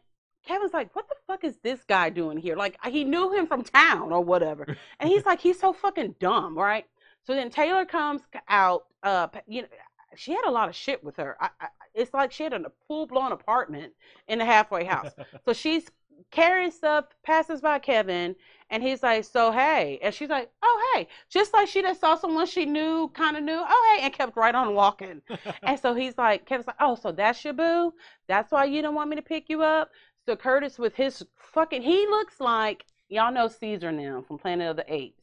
Kevin's 0.47 0.72
like, 0.72 0.95
"What 0.97 1.09
the 1.09 1.14
fuck 1.26 1.45
is 1.45 1.59
this 1.62 1.85
guy 1.85 2.11
doing 2.11 2.39
here?" 2.39 2.57
Like 2.57 2.76
he 2.87 3.05
knew 3.05 3.33
him 3.33 3.47
from 3.47 3.62
town 3.62 4.11
or 4.11 4.22
whatever, 4.24 4.76
and 4.99 5.09
he's 5.09 5.24
like, 5.26 5.41
"He's 5.41 5.61
so 5.61 5.72
fucking 5.72 6.16
dumb, 6.18 6.59
right?" 6.59 6.87
So 7.25 7.35
then 7.35 7.51
Taylor 7.51 7.85
comes 7.85 8.23
out. 8.49 8.85
Uh, 9.03 9.29
you 9.47 9.62
know, 9.62 9.68
she 10.14 10.33
had 10.33 10.45
a 10.47 10.51
lot 10.51 10.68
of 10.68 10.75
shit 10.75 11.03
with 11.03 11.16
her. 11.16 11.37
I, 11.41 11.49
I, 11.61 11.68
it's 11.95 12.12
like 12.14 12.33
she 12.33 12.45
had 12.45 12.53
a 12.53 12.73
full 12.87 13.07
blown 13.07 13.33
apartment 13.33 13.93
in 14.29 14.39
the 14.39 14.45
halfway 14.45 14.85
house. 14.85 15.12
So 15.45 15.53
she's 15.53 15.91
carrying 16.31 16.70
stuff, 16.70 17.07
passes 17.25 17.61
by 17.61 17.79
Kevin, 17.79 18.37
and 18.70 18.83
he's 18.83 19.03
like, 19.03 19.25
"So 19.25 19.51
hey," 19.51 19.99
and 20.03 20.14
she's 20.14 20.29
like, 20.29 20.51
"Oh 20.62 20.93
hey," 20.95 21.09
just 21.29 21.53
like 21.53 21.68
she 21.68 21.83
just 21.83 22.01
saw 22.01 22.16
someone 22.16 22.47
she 22.47 22.64
knew, 22.64 23.09
kind 23.14 23.37
of 23.37 23.43
knew, 23.43 23.61
"Oh 23.61 23.97
hey," 23.97 24.05
and 24.05 24.12
kept 24.12 24.37
right 24.37 24.55
on 24.55 24.75
walking. 24.75 25.23
and 25.62 25.79
so 25.79 25.95
he's 25.95 26.16
like, 26.16 26.47
Kevin's 26.47 26.66
like, 26.66 26.77
"Oh, 26.81 26.95
so 26.95 27.12
that's 27.12 27.45
your 27.45 27.55
boo? 27.55 27.93
That's 28.29 28.53
why 28.53 28.64
you 28.64 28.83
don't 28.83 28.95
want 28.95 29.11
me 29.11 29.16
to 29.16 29.23
pick 29.23 29.49
you 29.49 29.62
up?" 29.62 29.91
So 30.27 30.37
Curtis 30.37 30.79
with 30.79 30.95
his 30.95 31.25
fucking, 31.53 31.83
he 31.83 32.07
looks 32.07 32.41
like 32.41 32.85
y'all 33.09 33.33
know 33.33 33.49
Caesar 33.49 33.93
now 33.93 34.23
from 34.27 34.39
Planet 34.39 34.70
of 34.70 34.77
the 34.77 34.93
Apes. 34.93 35.22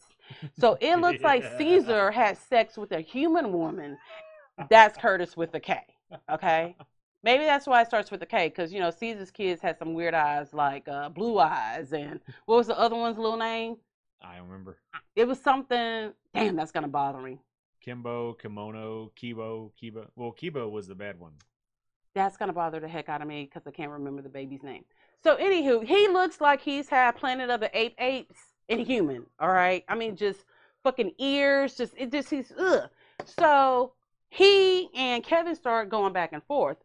So 0.58 0.78
it 0.82 0.98
looks 0.98 1.22
like 1.22 1.44
Caesar 1.58 2.12
had 2.12 2.38
sex 2.38 2.78
with 2.78 2.92
a 2.92 3.02
human 3.02 3.52
woman. 3.52 3.98
That's 4.70 4.98
Curtis 4.98 5.38
with 5.38 5.54
a 5.56 5.60
K. 5.60 5.82
Okay. 6.30 6.76
Maybe 7.24 7.44
that's 7.44 7.68
why 7.68 7.82
it 7.82 7.88
starts 7.88 8.12
with 8.12 8.22
a 8.24 8.26
K, 8.26 8.48
because 8.48 8.72
you 8.72 8.80
know 8.80 8.92
Caesar's 8.92 9.32
kids 9.32 9.62
had 9.62 9.78
some 9.78 9.94
weird 9.94 10.14
eyes, 10.14 10.54
like 10.54 10.88
uh, 10.88 11.10
blue 11.10 11.38
eyes, 11.38 11.92
and 11.92 12.20
what 12.46 12.56
was 12.56 12.68
the 12.68 12.80
other 12.80 12.96
one's 12.96 13.18
little 13.18 13.38
name? 13.38 13.76
I 14.22 14.38
don't 14.38 14.48
remember. 14.48 14.78
It 15.16 15.28
was 15.28 15.40
something. 15.40 16.14
Damn, 16.34 16.56
that's 16.56 16.72
gonna 16.72 16.88
bother 16.88 17.20
me. 17.20 17.40
Kimbo, 17.82 18.34
Kimono, 18.34 19.12
Kibo, 19.22 19.72
Kiba. 19.82 20.08
Well, 20.16 20.34
Kibo 20.34 20.70
was 20.70 20.88
the 20.88 20.96
bad 20.96 21.20
one. 21.20 21.34
That's 22.14 22.38
gonna 22.38 22.54
bother 22.54 22.80
the 22.80 22.88
heck 22.88 23.10
out 23.10 23.22
of 23.22 23.28
me 23.28 23.46
because 23.46 23.68
I 23.68 23.72
can't 23.72 23.92
remember 23.92 24.22
the 24.22 24.30
baby's 24.30 24.64
name. 24.64 24.86
So 25.22 25.36
anywho, 25.36 25.86
he 25.86 26.08
looks 26.08 26.40
like 26.40 26.62
he's 26.62 26.88
had 26.88 27.18
Planet 27.18 27.50
of 27.50 27.60
the 27.60 27.78
Ape 27.78 27.96
apes 28.00 28.49
in 28.70 28.80
human. 28.80 29.26
All 29.39 29.51
right, 29.51 29.84
I 29.89 29.95
mean 29.95 30.15
just 30.15 30.45
fucking 30.84 31.13
ears, 31.17 31.76
just 31.76 31.93
it 31.97 32.11
just 32.11 32.30
he's 32.30 32.53
ugh. 32.57 32.89
So 33.26 33.93
he 34.30 34.89
and 34.95 35.24
Kevin 35.24 35.55
start 35.55 35.89
going 35.89 36.13
back 36.13 36.32
and 36.32 36.43
forth. 36.43 36.78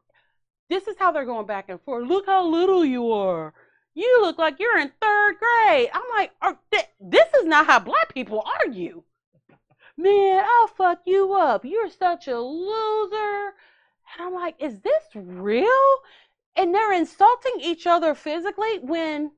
This 0.68 0.88
is 0.88 0.96
how 0.98 1.12
they're 1.12 1.24
going 1.24 1.46
back 1.46 1.68
and 1.68 1.80
forth. 1.82 2.08
Look 2.08 2.26
how 2.26 2.44
little 2.44 2.84
you 2.84 3.12
are. 3.12 3.54
You 3.94 4.18
look 4.22 4.38
like 4.38 4.58
you're 4.58 4.78
in 4.78 4.90
third 5.00 5.36
grade. 5.38 5.90
I'm 5.92 6.02
like, 6.16 6.32
"Are- 6.42 6.58
th- 6.72 6.88
this 6.98 7.28
is 7.34 7.44
not 7.44 7.66
how 7.66 7.78
black 7.78 8.12
people 8.12 8.44
argue. 8.60 9.04
Man, 9.96 10.44
I'll 10.44 10.66
fuck 10.68 11.02
you 11.04 11.34
up. 11.34 11.64
You're 11.64 11.90
such 11.90 12.26
a 12.26 12.40
loser. 12.40 13.54
And 14.12 14.26
I'm 14.26 14.34
like, 14.34 14.56
is 14.58 14.80
this 14.80 15.04
real? 15.14 15.68
And 16.56 16.74
they're 16.74 16.92
insulting 16.92 17.60
each 17.60 17.86
other 17.86 18.14
physically 18.14 18.78
when 18.80 19.32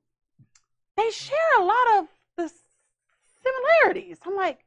they 0.96 1.10
share 1.10 1.36
a 1.58 1.64
lot 1.64 1.98
of 1.98 2.08
the 2.36 2.50
similarities. 3.42 4.18
I'm 4.26 4.36
like, 4.36 4.60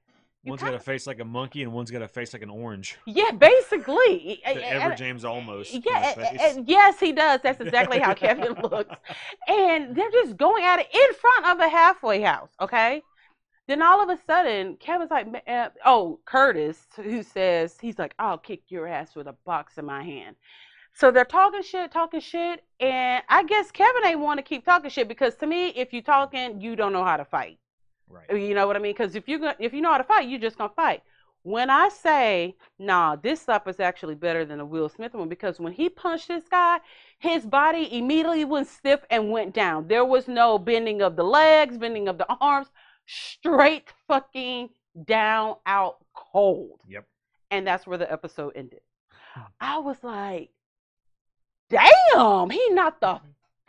One's 0.46 0.62
got 0.62 0.74
a 0.74 0.80
face 0.80 1.06
like 1.06 1.20
a 1.20 1.26
monkey 1.26 1.64
and 1.64 1.74
one's 1.74 1.92
got 1.92 2.02
a 2.02 2.08
face 2.08 2.32
like 2.32 2.42
an 2.42 2.50
orange. 2.50 2.98
yeah, 3.06 3.32
basically. 3.32 4.42
The 4.46 4.66
Ever 4.72 4.96
James 4.96 5.26
almost. 5.26 5.74
yeah, 5.86 6.14
and- 6.18 6.40
and 6.40 6.68
yes, 6.70 6.98
he 7.00 7.12
does. 7.12 7.42
That's 7.44 7.60
exactly 7.60 8.00
how 8.00 8.14
Kevin 8.14 8.54
looks. 8.64 8.96
And 9.50 9.94
they're 9.96 10.12
just 10.12 10.38
going 10.38 10.64
at 10.64 10.80
it 10.80 10.88
in 10.94 11.14
front 11.16 11.46
of 11.48 11.60
a 11.60 11.68
halfway 11.70 12.22
house, 12.22 12.52
okay? 12.62 13.02
Then 13.68 13.82
all 13.82 14.02
of 14.02 14.10
a 14.10 14.18
sudden, 14.26 14.78
Kevin's 14.78 15.12
like, 15.12 15.28
uh, 15.46 15.70
oh, 15.86 16.20
Curtis, 16.26 16.86
who 16.96 17.22
says, 17.22 17.78
he's 17.80 18.00
like, 18.00 18.16
I'll 18.18 18.38
kick 18.38 18.62
your 18.70 18.88
ass 18.88 19.16
with 19.16 19.28
a 19.28 19.36
box 19.46 19.78
in 19.78 19.86
my 19.86 20.04
hand. 20.04 20.38
So 20.94 21.12
they're 21.12 21.26
talking 21.26 21.62
shit, 21.64 21.92
talking 21.92 22.20
shit, 22.20 22.64
and 22.80 23.24
I 23.30 23.44
guess 23.44 23.72
Kevin 23.72 24.06
ain't 24.06 24.20
want 24.20 24.38
to 24.40 24.44
keep 24.44 24.66
talking 24.66 24.90
shit 24.90 25.08
because 25.08 25.36
to 25.36 25.48
me, 25.48 25.70
if 25.70 25.94
you 25.94 26.02
talking, 26.02 26.60
you 26.60 26.76
don't 26.76 26.94
know 26.94 27.04
how 27.04 27.18
to 27.18 27.26
fight. 27.26 27.58
right. 28.10 28.26
Uh, 28.32 28.36
you 28.36 28.54
know 28.54 28.68
what 28.68 28.76
I 28.76 28.80
mean? 28.80 28.94
Because 28.94 29.16
if 29.16 29.28
you 29.28 29.50
if 29.60 29.74
you 29.74 29.82
know 29.82 29.92
how 29.92 29.98
to 29.98 30.04
fight, 30.04 30.28
you're 30.28 30.40
just 30.40 30.58
gonna 30.58 30.74
fight. 30.76 31.02
When 31.44 31.70
I 31.70 31.88
say, 31.88 32.56
nah, 32.78 33.16
this 33.16 33.40
stuff 33.42 33.66
is 33.68 33.80
actually 33.80 34.16
better 34.16 34.44
than 34.44 34.58
the 34.58 34.66
Will 34.66 34.90
Smith 34.90 35.14
one 35.14 35.30
because 35.30 35.58
when 35.58 35.72
he 35.72 35.88
punched 35.88 36.28
this 36.28 36.44
guy, 36.52 36.80
his 37.18 37.46
body 37.46 37.88
immediately 37.98 38.44
went 38.44 38.68
stiff 38.68 39.00
and 39.10 39.32
went 39.32 39.54
down. 39.54 39.88
There 39.88 40.04
was 40.04 40.28
no 40.28 40.60
bending 40.60 41.02
of 41.02 41.16
the 41.16 41.24
legs, 41.24 41.78
bending 41.78 42.10
of 42.10 42.18
the 42.18 42.28
arms, 42.42 42.68
straight 43.06 43.86
fucking 44.08 44.70
down, 45.06 45.56
out 45.66 46.00
cold. 46.14 46.82
Yep. 46.90 47.06
And 47.52 47.66
that's 47.66 47.88
where 47.88 47.98
the 47.98 48.12
episode 48.12 48.54
ended. 48.56 48.82
Hmm. 49.34 49.42
I 49.62 49.78
was 49.80 50.04
like, 50.04 50.50
damn, 51.70 52.50
he 52.50 52.70
knocked 52.72 53.02
the 53.02 53.20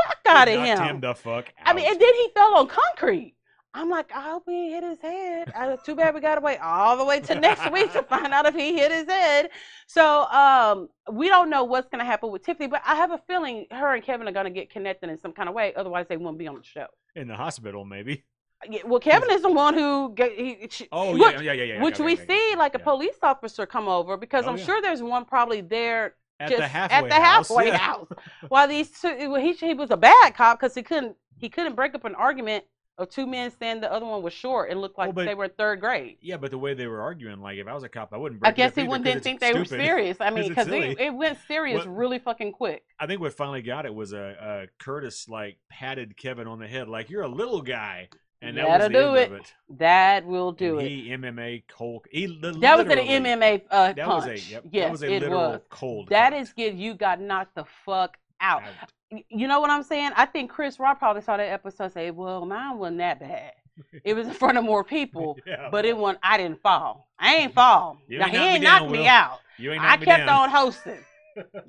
fuck 0.03 0.19
out 0.27 0.49
of 0.49 0.55
him. 0.55 0.79
him 0.79 1.01
the 1.01 1.15
fuck 1.15 1.47
out. 1.59 1.67
I 1.67 1.73
mean, 1.75 1.87
and 1.89 2.01
then 2.01 2.15
he 2.15 2.29
fell 2.35 2.55
on 2.57 2.67
concrete. 2.67 3.35
I'm 3.73 3.89
like, 3.89 4.11
I 4.13 4.21
hope 4.23 4.43
he 4.47 4.73
hit 4.73 4.83
his 4.83 5.01
head. 5.01 5.53
Uh, 5.55 5.77
too 5.77 5.95
bad 5.95 6.13
we 6.13 6.21
got 6.21 6.35
to 6.35 6.41
wait 6.41 6.59
all 6.59 6.97
the 6.97 7.05
way 7.05 7.21
to 7.21 7.35
next 7.37 7.71
week 7.71 7.93
to 7.93 8.03
find 8.09 8.33
out 8.33 8.45
if 8.47 8.55
he 8.57 8.75
hit 8.75 8.91
his 8.91 9.07
head. 9.07 9.51
So 9.87 10.25
um, 10.25 10.89
we 11.13 11.29
don't 11.29 11.49
know 11.51 11.63
what's 11.63 11.89
going 11.89 12.01
to 12.01 12.05
happen 12.05 12.33
with 12.33 12.43
Tiffany, 12.45 12.67
but 12.67 12.83
I 12.85 12.97
have 12.97 13.13
a 13.13 13.19
feeling 13.29 13.67
her 13.71 13.95
and 13.95 14.03
Kevin 14.03 14.27
are 14.27 14.33
going 14.33 14.47
to 14.47 14.51
get 14.51 14.71
connected 14.71 15.09
in 15.09 15.19
some 15.21 15.33
kind 15.33 15.49
of 15.49 15.55
way. 15.55 15.73
Otherwise, 15.77 16.07
they 16.09 16.17
won't 16.17 16.37
be 16.37 16.49
on 16.49 16.57
the 16.57 16.65
show. 16.65 16.87
in 17.15 17.29
the 17.29 17.37
hospital, 17.37 17.85
maybe. 17.85 18.25
Yeah, 18.69 18.81
Well, 18.85 18.99
Kevin 19.01 19.31
is 19.31 19.43
the 19.43 19.51
one 19.53 19.75
who. 19.75 20.13
ga- 20.17 20.35
He, 20.37 20.67
she, 20.69 20.89
Oh 20.91 21.13
which, 21.13 21.23
yeah, 21.23 21.41
yeah, 21.41 21.53
yeah, 21.53 21.65
yeah. 21.75 21.83
Which 21.83 21.95
okay, 21.95 22.05
we 22.05 22.13
okay, 22.15 22.23
okay. 22.25 22.37
see 22.51 22.57
like 22.57 22.75
a 22.75 22.79
Yeah. 22.79 22.85
police 22.85 23.17
officer 23.23 23.67
come 23.67 23.87
over 23.87 24.17
because 24.17 24.47
Oh, 24.47 24.51
I'm 24.51 24.59
yeah. 24.59 24.65
sure 24.65 24.83
there's 24.83 25.01
one 25.03 25.25
probably 25.25 25.61
there 25.61 26.17
at 26.41 26.49
just 26.49 26.61
the 26.61 26.69
halfway 26.69 26.97
at 26.97 27.09
the 27.09 27.15
halfway 27.15 27.67
yeah. 27.69 27.77
house. 27.77 28.09
While 28.49 28.67
these 28.69 28.91
two, 28.91 29.31
well, 29.31 29.41
he 29.41 29.53
he 29.53 29.75
was 29.75 29.91
a 29.91 29.97
bad 29.97 30.35
cop 30.35 30.59
because 30.59 30.75
he 30.75 30.83
couldn't 30.83 31.17
he 31.39 31.49
couldn't 31.49 31.77
break 31.77 31.95
up 31.95 32.05
an 32.05 32.15
argument 32.15 32.65
of 32.99 33.09
two 33.09 33.27
men 33.27 33.51
saying 33.59 33.81
the 33.81 33.91
other 33.91 34.05
one 34.05 34.23
was 34.23 34.33
short 34.33 34.71
and 34.71 34.81
looked 34.81 34.99
like 34.99 35.09
Well, 35.09 35.13
but- 35.13 35.27
they 35.27 35.35
were 35.35 35.49
third 35.49 35.81
grade. 35.81 36.19
Yeah, 36.21 36.37
but 36.37 36.51
the 36.51 36.59
way 36.59 36.75
they 36.75 36.87
were 36.87 37.01
arguing, 37.01 37.41
like 37.41 37.59
if 37.59 37.67
I 37.67 37.75
was 37.75 37.83
a 37.83 37.89
cop, 37.89 38.13
I 38.13 38.17
wouldn't. 38.19 38.41
I 38.45 38.51
Break 38.51 38.53
it 38.53 38.57
guess 38.57 38.75
he 38.75 38.89
wouldn't 38.89 39.05
didn't 39.05 39.23
think 39.23 39.41
they 39.41 39.55
were 39.55 39.65
serious. 39.65 40.19
I 40.21 40.31
mean, 40.31 40.49
because 40.49 40.69
it, 40.69 41.01
it 41.01 41.15
went 41.15 41.39
serious 41.49 41.79
What- 41.87 41.97
really 41.97 42.19
fucking 42.19 42.53
quick. 42.53 42.85
I 42.99 43.07
think 43.07 43.21
what 43.21 43.33
finally 43.33 43.63
got 43.63 43.87
it 43.87 43.95
was 43.95 44.13
a, 44.13 44.23
uh, 44.23 44.67
Curtis 44.79 45.29
like 45.29 45.59
patted 45.71 46.17
Kevin 46.17 46.47
on 46.47 46.59
the 46.59 46.67
head, 46.69 46.89
like 46.89 47.09
you're 47.11 47.23
a 47.23 47.29
little 47.29 47.63
guy, 47.63 48.09
and 48.43 48.57
that 48.57 48.67
That'll 48.67 48.89
do 48.89 49.15
it. 49.17 49.33
it. 49.33 49.55
That 49.79 50.25
will 50.27 50.53
do 50.53 50.79
And 50.79 50.87
it. 50.87 50.91
He 50.91 51.09
MMA 51.11 51.63
cold. 51.69 52.07
He 52.11 52.27
That 52.41 52.79
was 52.79 52.87
an 52.87 52.99
MMA 52.99 53.63
uh, 53.71 53.93
That 53.93 54.07
punch. 54.07 54.27
was 54.27 54.27
a 54.27 54.39
yep. 54.51 54.65
yes, 54.71 54.85
that 54.85 54.91
was 54.93 55.03
a 55.03 55.07
it 55.13 55.21
literal 55.23 55.51
was. 55.53 55.61
cold. 55.71 56.09
That 56.11 56.33
cut. 56.33 56.41
is 56.41 56.53
good. 56.53 56.79
You 56.79 56.95
got 56.95 57.21
knocked 57.21 57.55
the 57.55 57.65
fuck 57.85 58.17
out. 58.41 58.63
Out. 58.63 59.23
You 59.29 59.49
know 59.49 59.61
what 59.61 59.71
I'm 59.71 59.83
saying? 59.83 60.13
I 60.17 60.25
think 60.25 60.51
Chris 60.51 60.79
Rock 60.79 60.99
probably 61.01 61.23
saw 61.23 61.37
that 61.37 61.43
episode 61.51 61.85
and 61.85 61.93
say, 61.93 62.11
"Well, 62.13 62.47
mine 62.47 62.79
wasn't 62.79 62.99
that 62.99 63.19
bad. 63.21 63.53
It 64.05 64.15
was 64.15 64.27
in 64.29 64.35
front 64.35 64.57
of 64.59 64.65
more 64.65 64.85
people, 64.85 65.37
Yeah. 65.47 65.69
but 65.71 65.85
it 65.85 65.97
wasn't. 65.97 66.21
I 66.23 66.37
didn't 66.39 66.63
fall. 66.63 67.09
I 67.19 67.35
ain't 67.37 67.53
fall. 67.55 67.99
You 68.09 68.19
now 68.19 68.27
ain't 68.27 68.33
he 68.35 68.39
knocked 68.39 68.53
ain't 68.55 68.63
down, 68.65 68.81
knocked 68.83 68.93
me 68.93 68.99
Will. 69.01 69.07
out. 69.09 69.41
You 69.59 69.73
ain't 69.73 69.83
I 69.83 69.97
kept 69.97 70.27
down. 70.27 70.29
on 70.29 70.49
hosting. 70.51 70.99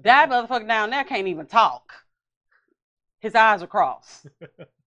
that 0.04 0.30
motherfucker 0.30 0.68
down 0.68 0.90
there 0.92 1.04
can't 1.04 1.28
even 1.28 1.46
talk. 1.48 1.92
His 3.20 3.34
eyes 3.36 3.62
are 3.64 3.68
crossed. 3.68 4.28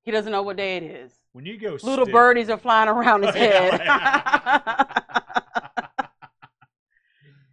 He 0.03 0.11
doesn't 0.11 0.31
know 0.33 0.43
what 0.43 0.57
day 0.57 0.77
it 0.77 0.83
is. 0.83 1.13
When 1.35 1.45
you 1.45 1.59
go 1.59 1.77
Little 1.83 2.05
stiff- 2.07 2.13
birdies 2.13 2.49
are 2.49 2.57
flying 2.57 2.89
around 2.89 3.25
his 3.25 3.35
head. 3.35 3.73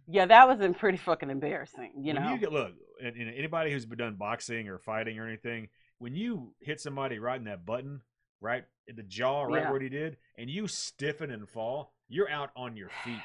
yeah, 0.08 0.26
that 0.26 0.46
was 0.48 0.60
in 0.60 0.72
pretty 0.74 0.98
fucking 0.98 1.30
embarrassing. 1.30 1.90
You 1.98 2.14
when 2.14 2.22
know. 2.22 2.32
you 2.32 2.38
get 2.38 2.52
look, 2.52 2.72
and, 3.02 3.16
and 3.16 3.34
anybody 3.34 3.72
who's 3.72 3.84
been 3.84 3.98
done 3.98 4.14
boxing 4.14 4.68
or 4.68 4.78
fighting 4.78 5.18
or 5.18 5.26
anything, 5.26 5.68
when 5.98 6.14
you 6.14 6.54
hit 6.60 6.80
somebody 6.80 7.18
right 7.18 7.38
in 7.38 7.44
that 7.46 7.64
button, 7.66 8.02
right 8.40 8.64
in 8.86 8.94
the 8.96 9.02
jaw, 9.02 9.42
right 9.44 9.62
Yeah. 9.64 9.70
where 9.72 9.80
he 9.80 9.88
did, 9.88 10.16
and 10.38 10.48
you 10.48 10.68
stiffen 10.68 11.30
and 11.32 11.48
fall, 11.48 11.92
you're 12.08 12.30
out 12.30 12.50
on 12.56 12.76
your 12.76 12.90
feet. 13.04 13.14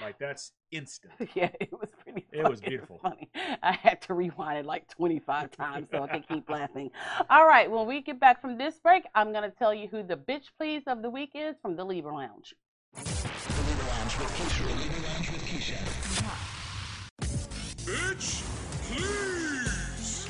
Yeah. 0.00 0.06
Like 0.06 0.18
that's 0.18 0.52
instant. 0.70 1.12
Yeah, 1.34 1.50
it 1.60 1.70
was. 1.70 1.90
It 2.32 2.48
was 2.48 2.60
beautiful. 2.60 2.98
Funny. 3.02 3.28
I 3.62 3.72
had 3.72 4.00
to 4.02 4.14
rewind 4.14 4.58
it 4.58 4.66
like 4.66 4.88
25 4.88 5.50
times 5.56 5.88
so 5.90 6.02
I 6.02 6.06
could 6.08 6.26
keep 6.26 6.48
laughing. 6.48 6.90
All 7.28 7.46
right, 7.46 7.70
when 7.70 7.86
we 7.86 8.00
get 8.00 8.18
back 8.18 8.40
from 8.40 8.56
this 8.56 8.78
break, 8.78 9.04
I'm 9.14 9.32
gonna 9.32 9.50
tell 9.50 9.74
you 9.74 9.88
who 9.88 10.02
the 10.02 10.16
bitch 10.16 10.46
please 10.58 10.82
of 10.86 11.02
the 11.02 11.10
week 11.10 11.32
is 11.34 11.56
from 11.60 11.76
the 11.76 11.84
Libra 11.84 12.14
Lounge. 12.14 12.54
The 12.94 13.00
Lever 13.00 13.88
Lounge 13.88 14.18
with 14.18 14.28
Keisha. 14.36 14.64
The 14.64 14.74
Lever 14.74 15.02
Lounge 15.08 15.30
with 15.30 15.42
Keisha. 15.42 15.78
Bitch, 17.84 18.42
please. 18.88 20.28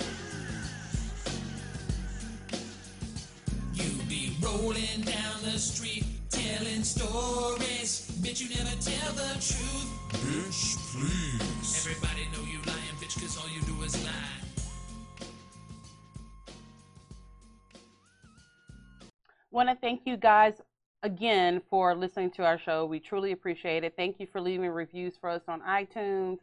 You 3.74 4.02
be 4.08 4.36
rolling 4.42 5.02
down 5.02 5.42
the 5.44 5.58
street 5.58 6.04
telling 6.42 6.82
stories. 6.82 8.10
Bitch, 8.22 8.40
you 8.42 8.48
never 8.50 8.76
tell 8.80 9.12
the 9.12 9.32
truth. 9.34 9.90
Bitch, 10.10 10.76
please. 10.92 11.86
Everybody 11.86 12.26
know 12.32 12.44
you 12.50 12.58
lying, 12.66 12.96
bitch, 13.00 13.20
cause 13.20 13.36
all 13.38 13.48
you 13.48 13.60
do 13.62 13.82
is 13.82 14.04
lie. 14.04 14.42
Want 19.50 19.68
to 19.68 19.76
thank 19.76 20.02
you 20.06 20.16
guys 20.16 20.54
again 21.02 21.60
for 21.68 21.94
listening 21.94 22.30
to 22.32 22.44
our 22.44 22.58
show. 22.58 22.86
We 22.86 23.00
truly 23.00 23.32
appreciate 23.32 23.84
it. 23.84 23.94
Thank 23.96 24.18
you 24.18 24.26
for 24.30 24.40
leaving 24.40 24.70
reviews 24.70 25.14
for 25.20 25.28
us 25.28 25.42
on 25.48 25.60
iTunes. 25.62 26.38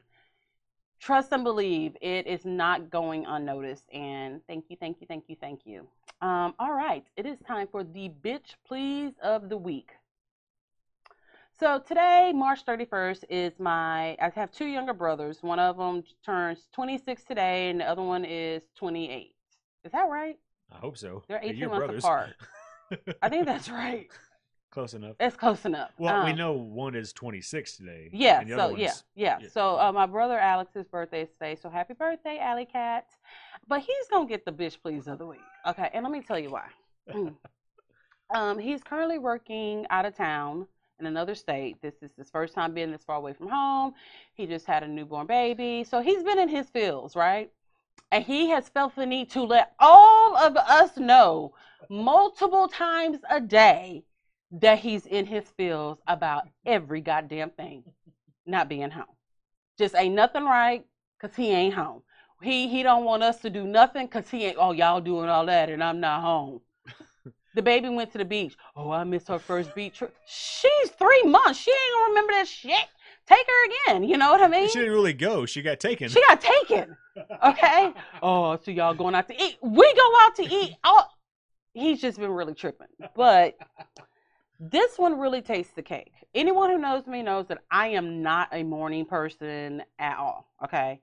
Trust 0.99 1.31
and 1.31 1.43
believe 1.43 1.95
it 2.01 2.27
is 2.27 2.43
not 2.45 2.89
going 2.89 3.25
unnoticed. 3.25 3.85
And 3.93 4.41
thank 4.47 4.65
you, 4.69 4.75
thank 4.79 4.97
you, 4.99 5.07
thank 5.07 5.25
you, 5.27 5.35
thank 5.39 5.61
you. 5.65 5.87
Um, 6.21 6.53
all 6.59 6.73
right, 6.73 7.05
it 7.15 7.25
is 7.25 7.37
time 7.47 7.67
for 7.71 7.83
the 7.83 8.11
bitch 8.23 8.55
please 8.67 9.13
of 9.23 9.47
the 9.47 9.57
week. 9.57 9.91
So 11.57 11.79
today, 11.79 12.31
March 12.33 12.65
31st, 12.65 13.23
is 13.29 13.53
my. 13.59 14.17
I 14.21 14.31
have 14.35 14.51
two 14.51 14.65
younger 14.65 14.93
brothers. 14.93 15.39
One 15.41 15.59
of 15.59 15.77
them 15.77 16.03
turns 16.25 16.67
26 16.73 17.23
today, 17.23 17.69
and 17.69 17.79
the 17.81 17.85
other 17.85 18.01
one 18.01 18.23
is 18.25 18.63
28. 18.77 19.33
Is 19.83 19.91
that 19.91 20.09
right? 20.09 20.37
I 20.71 20.77
hope 20.77 20.97
so. 20.97 21.23
They're 21.27 21.39
Hey, 21.39 21.49
18 21.49 21.59
you're 21.59 21.69
months 21.69 21.85
brothers. 21.85 22.03
apart. 22.03 22.29
I 23.21 23.29
think 23.29 23.45
that's 23.45 23.69
right. 23.69 24.09
Close 24.79 24.93
enough. 24.93 25.17
That's 25.19 25.35
close 25.35 25.65
enough. 25.65 25.91
Well, 25.97 26.23
we 26.23 26.31
Um, 26.31 26.37
know 26.37 26.53
one 26.53 26.95
is 26.95 27.11
26 27.11 27.75
today. 27.75 28.09
Yeah, 28.13 28.39
and 28.39 28.49
the 28.49 28.55
so 28.55 28.77
yeah, 28.77 28.93
yeah. 29.13 29.37
yeah. 29.41 29.49
So 29.49 29.77
uh, 29.77 29.91
my 29.91 30.05
brother 30.05 30.39
Alex's 30.39 30.87
birthday 30.87 31.23
is 31.23 31.29
today, 31.31 31.57
so 31.61 31.69
happy 31.69 31.95
birthday, 31.95 32.39
Alley 32.39 32.63
Cat. 32.63 33.09
But 33.67 33.81
he's 33.81 34.07
gonna 34.09 34.25
get 34.25 34.45
the 34.45 34.53
bitch 34.53 34.81
please 34.81 35.07
of 35.07 35.17
the 35.17 35.25
week. 35.25 35.41
Okay, 35.67 35.89
and 35.93 36.01
let 36.01 36.13
me 36.13 36.21
tell 36.21 36.39
you 36.39 36.51
why. 36.51 36.67
Mm. 37.13 37.35
um, 38.33 38.57
he's 38.57 38.81
currently 38.81 39.17
working 39.19 39.85
out 39.89 40.05
of 40.05 40.15
town 40.15 40.65
in 40.97 41.07
another 41.07 41.35
state. 41.35 41.81
This 41.81 41.95
is 42.01 42.11
his 42.17 42.29
first 42.29 42.53
time 42.55 42.73
being 42.73 42.89
this 42.89 43.03
far 43.03 43.17
away 43.17 43.33
from 43.33 43.49
home. 43.49 43.93
He 44.33 44.47
just 44.47 44.65
had 44.65 44.83
a 44.83 44.87
newborn 44.87 45.27
baby, 45.27 45.83
so 45.83 45.99
he's 45.99 46.23
been 46.23 46.39
in 46.39 46.47
his 46.47 46.69
fields, 46.69 47.17
right? 47.17 47.51
And 48.13 48.23
he 48.23 48.49
has 48.51 48.69
felt 48.69 48.95
the 48.95 49.05
need 49.05 49.29
to 49.31 49.43
let 49.43 49.73
all 49.77 50.37
of 50.37 50.55
us 50.55 50.95
know 50.95 51.53
multiple 51.89 52.69
times 52.69 53.19
a 53.29 53.41
day 53.41 54.05
that 54.51 54.79
he's 54.79 55.05
in 55.05 55.25
his 55.25 55.45
feels 55.57 55.97
about 56.07 56.47
every 56.65 57.01
goddamn 57.01 57.51
thing 57.51 57.83
not 58.45 58.69
being 58.69 58.91
home. 58.91 59.05
Just 59.77 59.95
ain't 59.95 60.15
nothing 60.15 60.43
right 60.43 60.85
because 61.19 61.35
he 61.35 61.51
ain't 61.51 61.73
home. 61.73 62.01
He 62.41 62.67
he 62.69 62.83
don't 62.83 63.03
want 63.03 63.23
us 63.23 63.39
to 63.41 63.49
do 63.49 63.65
nothing 63.65 64.05
because 64.05 64.29
he 64.29 64.45
ain't 64.45 64.57
oh 64.59 64.71
y'all 64.71 65.01
doing 65.01 65.29
all 65.29 65.45
that 65.45 65.69
and 65.69 65.83
I'm 65.83 65.99
not 65.99 66.21
home. 66.21 66.61
the 67.55 67.61
baby 67.61 67.89
went 67.89 68.11
to 68.13 68.17
the 68.17 68.25
beach. 68.25 68.55
Oh, 68.75 68.91
I 68.91 69.03
missed 69.03 69.27
her 69.27 69.39
first 69.39 69.75
beach 69.75 69.97
trip. 69.97 70.15
She's 70.25 70.89
three 70.97 71.23
months. 71.23 71.59
She 71.59 71.71
ain't 71.71 71.95
gonna 71.95 72.09
remember 72.09 72.33
that 72.33 72.47
shit. 72.47 72.87
Take 73.29 73.45
her 73.45 73.91
again. 73.91 74.03
You 74.03 74.17
know 74.17 74.31
what 74.31 74.41
I 74.41 74.47
mean? 74.47 74.67
She 74.69 74.79
didn't 74.79 74.93
really 74.93 75.13
go. 75.13 75.45
She 75.45 75.61
got 75.61 75.79
taken. 75.79 76.09
She 76.09 76.21
got 76.27 76.41
taken. 76.41 76.97
Okay. 77.45 77.93
Oh, 78.21 78.57
so 78.57 78.71
y'all 78.71 78.93
going 78.93 79.15
out 79.15 79.27
to 79.27 79.41
eat? 79.41 79.57
We 79.61 79.93
go 79.93 80.13
out 80.21 80.35
to 80.37 80.43
eat. 80.43 80.75
Oh, 80.83 81.03
he's 81.73 82.01
just 82.01 82.19
been 82.19 82.31
really 82.31 82.53
tripping. 82.53 82.87
But 83.15 83.55
this 84.59 84.97
one 84.97 85.17
really 85.17 85.41
tastes 85.41 85.73
the 85.73 85.81
cake. 85.81 86.13
Anyone 86.35 86.69
who 86.69 86.77
knows 86.77 87.07
me 87.07 87.21
knows 87.23 87.47
that 87.47 87.59
I 87.71 87.87
am 87.89 88.21
not 88.21 88.49
a 88.51 88.63
morning 88.63 89.05
person 89.05 89.83
at 89.97 90.17
all. 90.17 90.47
Okay. 90.63 91.01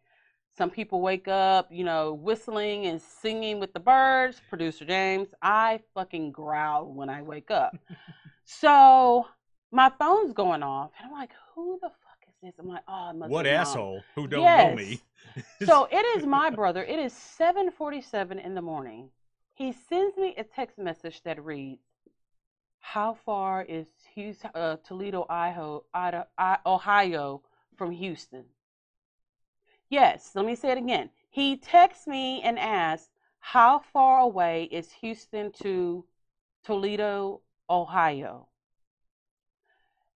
Some 0.57 0.71
people 0.71 1.01
wake 1.03 1.29
up, 1.29 1.69
you 1.71 1.85
know, 1.85 2.15
whistling 2.15 2.87
and 2.87 3.01
singing 3.01 3.61
with 3.61 3.73
the 3.75 3.81
birds. 3.81 4.41
Producer 4.49 4.85
James, 4.87 5.29
I 5.43 5.81
fucking 5.95 6.33
growl 6.33 6.87
when 6.93 7.11
I 7.11 7.23
wake 7.23 7.51
up. 7.51 7.77
so 8.45 9.27
my 9.71 9.91
phone's 9.99 10.33
going 10.33 10.63
off, 10.63 10.93
and 10.99 11.11
I'm 11.11 11.19
like, 11.19 11.33
who 11.55 11.79
the 11.83 11.89
fuck 11.89 12.19
is 12.29 12.35
this? 12.43 12.55
I'm 12.59 12.69
like, 12.69 12.85
oh, 12.89 13.11
it 13.11 13.17
must 13.17 13.31
what 13.31 13.47
asshole 13.47 14.03
who 14.15 14.27
don't 14.27 14.43
Yes. 14.43 14.71
know 14.71 14.77
me? 14.77 15.01
so 15.67 15.89
it 15.93 16.05
is 16.19 16.27
my 16.27 16.49
brother. 16.51 16.83
It 16.85 16.99
is 16.99 17.13
7:47 17.13 18.39
in 18.43 18.55
the 18.55 18.63
morning. 18.63 19.11
He 19.55 19.73
sends 19.73 20.17
me 20.17 20.35
a 20.39 20.45
text 20.45 20.79
message 20.79 21.23
that 21.25 21.43
reads, 21.45 21.83
"How 22.93 23.15
far 23.15 23.63
is 23.63 23.89
Hughes, 24.15 24.43
uh, 24.55 24.77
Toledo, 24.85 25.27
Ohio, 25.29 25.85
Ohio 26.65 27.43
from 27.75 27.91
Houston?" 27.91 28.47
Yes, 29.89 30.35
let 30.35 30.47
me 30.47 30.55
say 30.55 30.71
it 30.71 30.79
again. 30.79 31.11
He 31.29 31.57
texts 31.57 32.07
me 32.07 32.41
and 32.43 32.59
asks, 32.59 33.11
"How 33.41 33.81
far 33.81 34.21
away 34.21 34.65
is 34.65 34.93
Houston 34.93 35.53
to 35.53 36.07
Toledo, 36.63 37.43
Ohio?" 37.69 38.49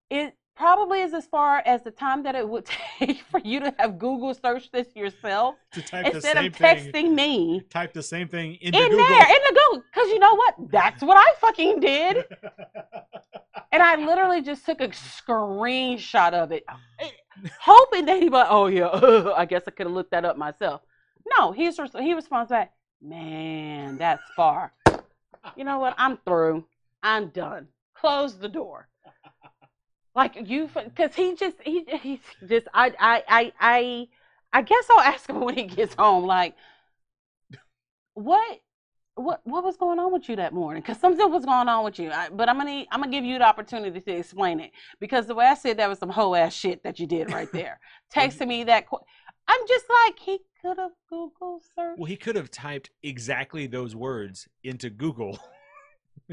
It 0.08 0.39
probably 0.60 1.00
is 1.00 1.14
as 1.14 1.26
far 1.26 1.62
as 1.64 1.82
the 1.82 1.90
time 1.90 2.22
that 2.22 2.34
it 2.34 2.46
would 2.46 2.66
take 2.98 3.22
for 3.30 3.40
you 3.40 3.60
to 3.60 3.74
have 3.78 3.98
Google 3.98 4.34
search 4.34 4.70
this 4.70 4.94
yourself 4.94 5.54
to 5.72 5.80
type 5.80 6.04
the 6.04 6.16
instead 6.16 6.36
same 6.36 6.46
of 6.46 6.54
thing. 6.54 6.92
texting 6.92 7.14
me 7.14 7.62
Type 7.70 7.94
the 7.94 8.02
same 8.02 8.28
thing 8.28 8.56
in 8.56 8.72
Google. 8.72 8.98
there 8.98 9.22
in 9.22 9.42
the 9.48 9.60
Google. 9.64 9.84
Because 9.90 10.08
you 10.10 10.18
know 10.18 10.34
what? 10.34 10.54
That's 10.70 11.02
what 11.02 11.16
I 11.16 11.32
fucking 11.40 11.80
did. 11.80 12.24
And 13.72 13.84
I 13.84 13.94
literally 13.94 14.42
just 14.42 14.66
took 14.66 14.80
a 14.80 14.88
screenshot 14.88 16.32
of 16.32 16.50
it, 16.50 16.64
hoping 17.60 18.04
that 18.06 18.20
he'd 18.20 18.30
be 18.30 18.42
oh, 18.48 18.66
yeah, 18.66 18.88
I 19.36 19.44
guess 19.44 19.62
I 19.68 19.70
could 19.70 19.86
have 19.86 19.94
looked 19.94 20.10
that 20.10 20.24
up 20.24 20.36
myself. 20.36 20.80
No, 21.38 21.52
he's, 21.52 21.78
he 22.00 22.14
responds 22.14 22.50
back, 22.50 22.72
man, 23.00 23.96
that's 23.96 24.22
far. 24.34 24.72
You 25.56 25.64
know 25.64 25.78
what? 25.78 25.94
I'm 25.98 26.16
through. 26.26 26.64
I'm 27.02 27.28
done. 27.28 27.68
Close 27.94 28.38
the 28.38 28.48
door. 28.48 28.89
Like 30.14 30.48
you, 30.48 30.68
because 30.74 31.14
he 31.14 31.34
just, 31.36 31.56
he, 31.64 31.84
he's 32.02 32.18
just, 32.48 32.66
I, 32.74 32.92
I, 32.98 33.22
I, 33.28 33.52
I, 33.60 34.08
I 34.52 34.62
guess 34.62 34.84
I'll 34.90 35.00
ask 35.04 35.28
him 35.28 35.40
when 35.44 35.56
he 35.56 35.64
gets 35.64 35.94
home. 35.94 36.24
Like, 36.24 36.54
what, 38.14 38.60
what, 39.14 39.40
what 39.44 39.64
was 39.64 39.76
going 39.76 39.98
on 39.98 40.12
with 40.12 40.28
you 40.28 40.36
that 40.36 40.52
morning? 40.52 40.82
Because 40.82 40.98
something 40.98 41.30
was 41.30 41.44
going 41.44 41.68
on 41.68 41.84
with 41.84 41.98
you. 41.98 42.10
I, 42.10 42.28
but 42.30 42.48
I'm 42.48 42.58
gonna, 42.58 42.84
I'm 42.90 43.00
gonna 43.00 43.12
give 43.12 43.24
you 43.24 43.38
the 43.38 43.46
opportunity 43.46 44.00
to 44.00 44.12
explain 44.12 44.60
it 44.60 44.72
because 44.98 45.26
the 45.26 45.34
way 45.34 45.46
I 45.46 45.54
said 45.54 45.76
that 45.78 45.88
was 45.88 45.98
some 45.98 46.10
whole 46.10 46.34
ass 46.34 46.54
shit 46.54 46.82
that 46.82 46.98
you 46.98 47.06
did 47.06 47.32
right 47.32 47.50
there. 47.52 47.78
Texting 48.14 48.48
me 48.48 48.64
that. 48.64 48.88
Qu- 48.88 49.04
I'm 49.46 49.60
just 49.66 49.84
like 50.06 50.18
he 50.18 50.38
could 50.62 50.78
have 50.78 50.92
Google 51.08 51.60
searched. 51.74 51.98
Well, 51.98 52.06
he 52.06 52.16
could 52.16 52.36
have 52.36 52.50
typed 52.50 52.90
exactly 53.02 53.66
those 53.66 53.96
words 53.96 54.48
into 54.62 54.90
Google. 54.90 55.38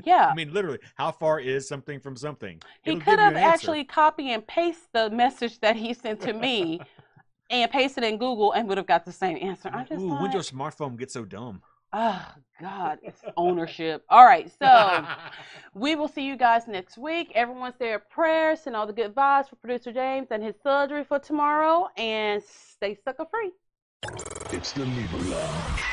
Yeah, 0.03 0.29
I 0.31 0.35
mean, 0.35 0.53
literally, 0.53 0.79
how 0.95 1.11
far 1.11 1.39
is 1.39 1.67
something 1.67 1.99
from 1.99 2.15
something? 2.15 2.61
he 2.83 2.91
It'll 2.91 3.01
could 3.01 3.19
have 3.19 3.33
an 3.33 3.39
actually 3.39 3.83
copy 3.83 4.31
and 4.31 4.45
paste 4.45 4.91
the 4.93 5.09
message 5.09 5.59
that 5.61 5.75
he 5.75 5.93
sent 5.93 6.21
to 6.21 6.33
me. 6.33 6.79
And 7.49 7.71
pasted 7.71 8.03
it 8.03 8.07
in 8.07 8.17
Google 8.17 8.51
and 8.51 8.67
would 8.67 8.77
have 8.77 8.87
got 8.87 9.05
the 9.05 9.11
same 9.13 9.37
answer. 9.41 9.69
I 9.73 9.85
just 9.85 10.01
Ooh, 10.01 10.09
like, 10.09 10.19
when'd 10.19 10.33
your 10.33 10.41
smartphone 10.41 10.97
get 10.97 11.09
so 11.09 11.23
dumb? 11.23 11.61
Oh 11.93 12.25
God, 12.59 12.99
it's 13.01 13.21
ownership. 13.37 14.03
All 14.09 14.25
right, 14.25 14.51
so 14.59 15.05
we 15.73 15.95
will 15.95 16.09
see 16.09 16.23
you 16.23 16.35
guys 16.35 16.67
next 16.67 16.97
week. 16.97 17.31
Everyone 17.35 17.73
say 17.79 17.93
a 17.93 17.99
prayer, 17.99 18.57
send 18.57 18.75
all 18.75 18.85
the 18.85 18.91
good 18.91 19.15
vibes 19.15 19.49
for 19.49 19.55
producer 19.55 19.93
James 19.93 20.27
and 20.31 20.43
his 20.43 20.55
surgery 20.61 21.05
for 21.05 21.19
tomorrow, 21.19 21.87
and 21.95 22.43
stay 22.43 22.97
sucker 23.05 23.25
free. 23.31 23.51
It's 24.51 24.73
the 24.73 24.85
Needle 24.85 25.19
Lounge. 25.19 25.83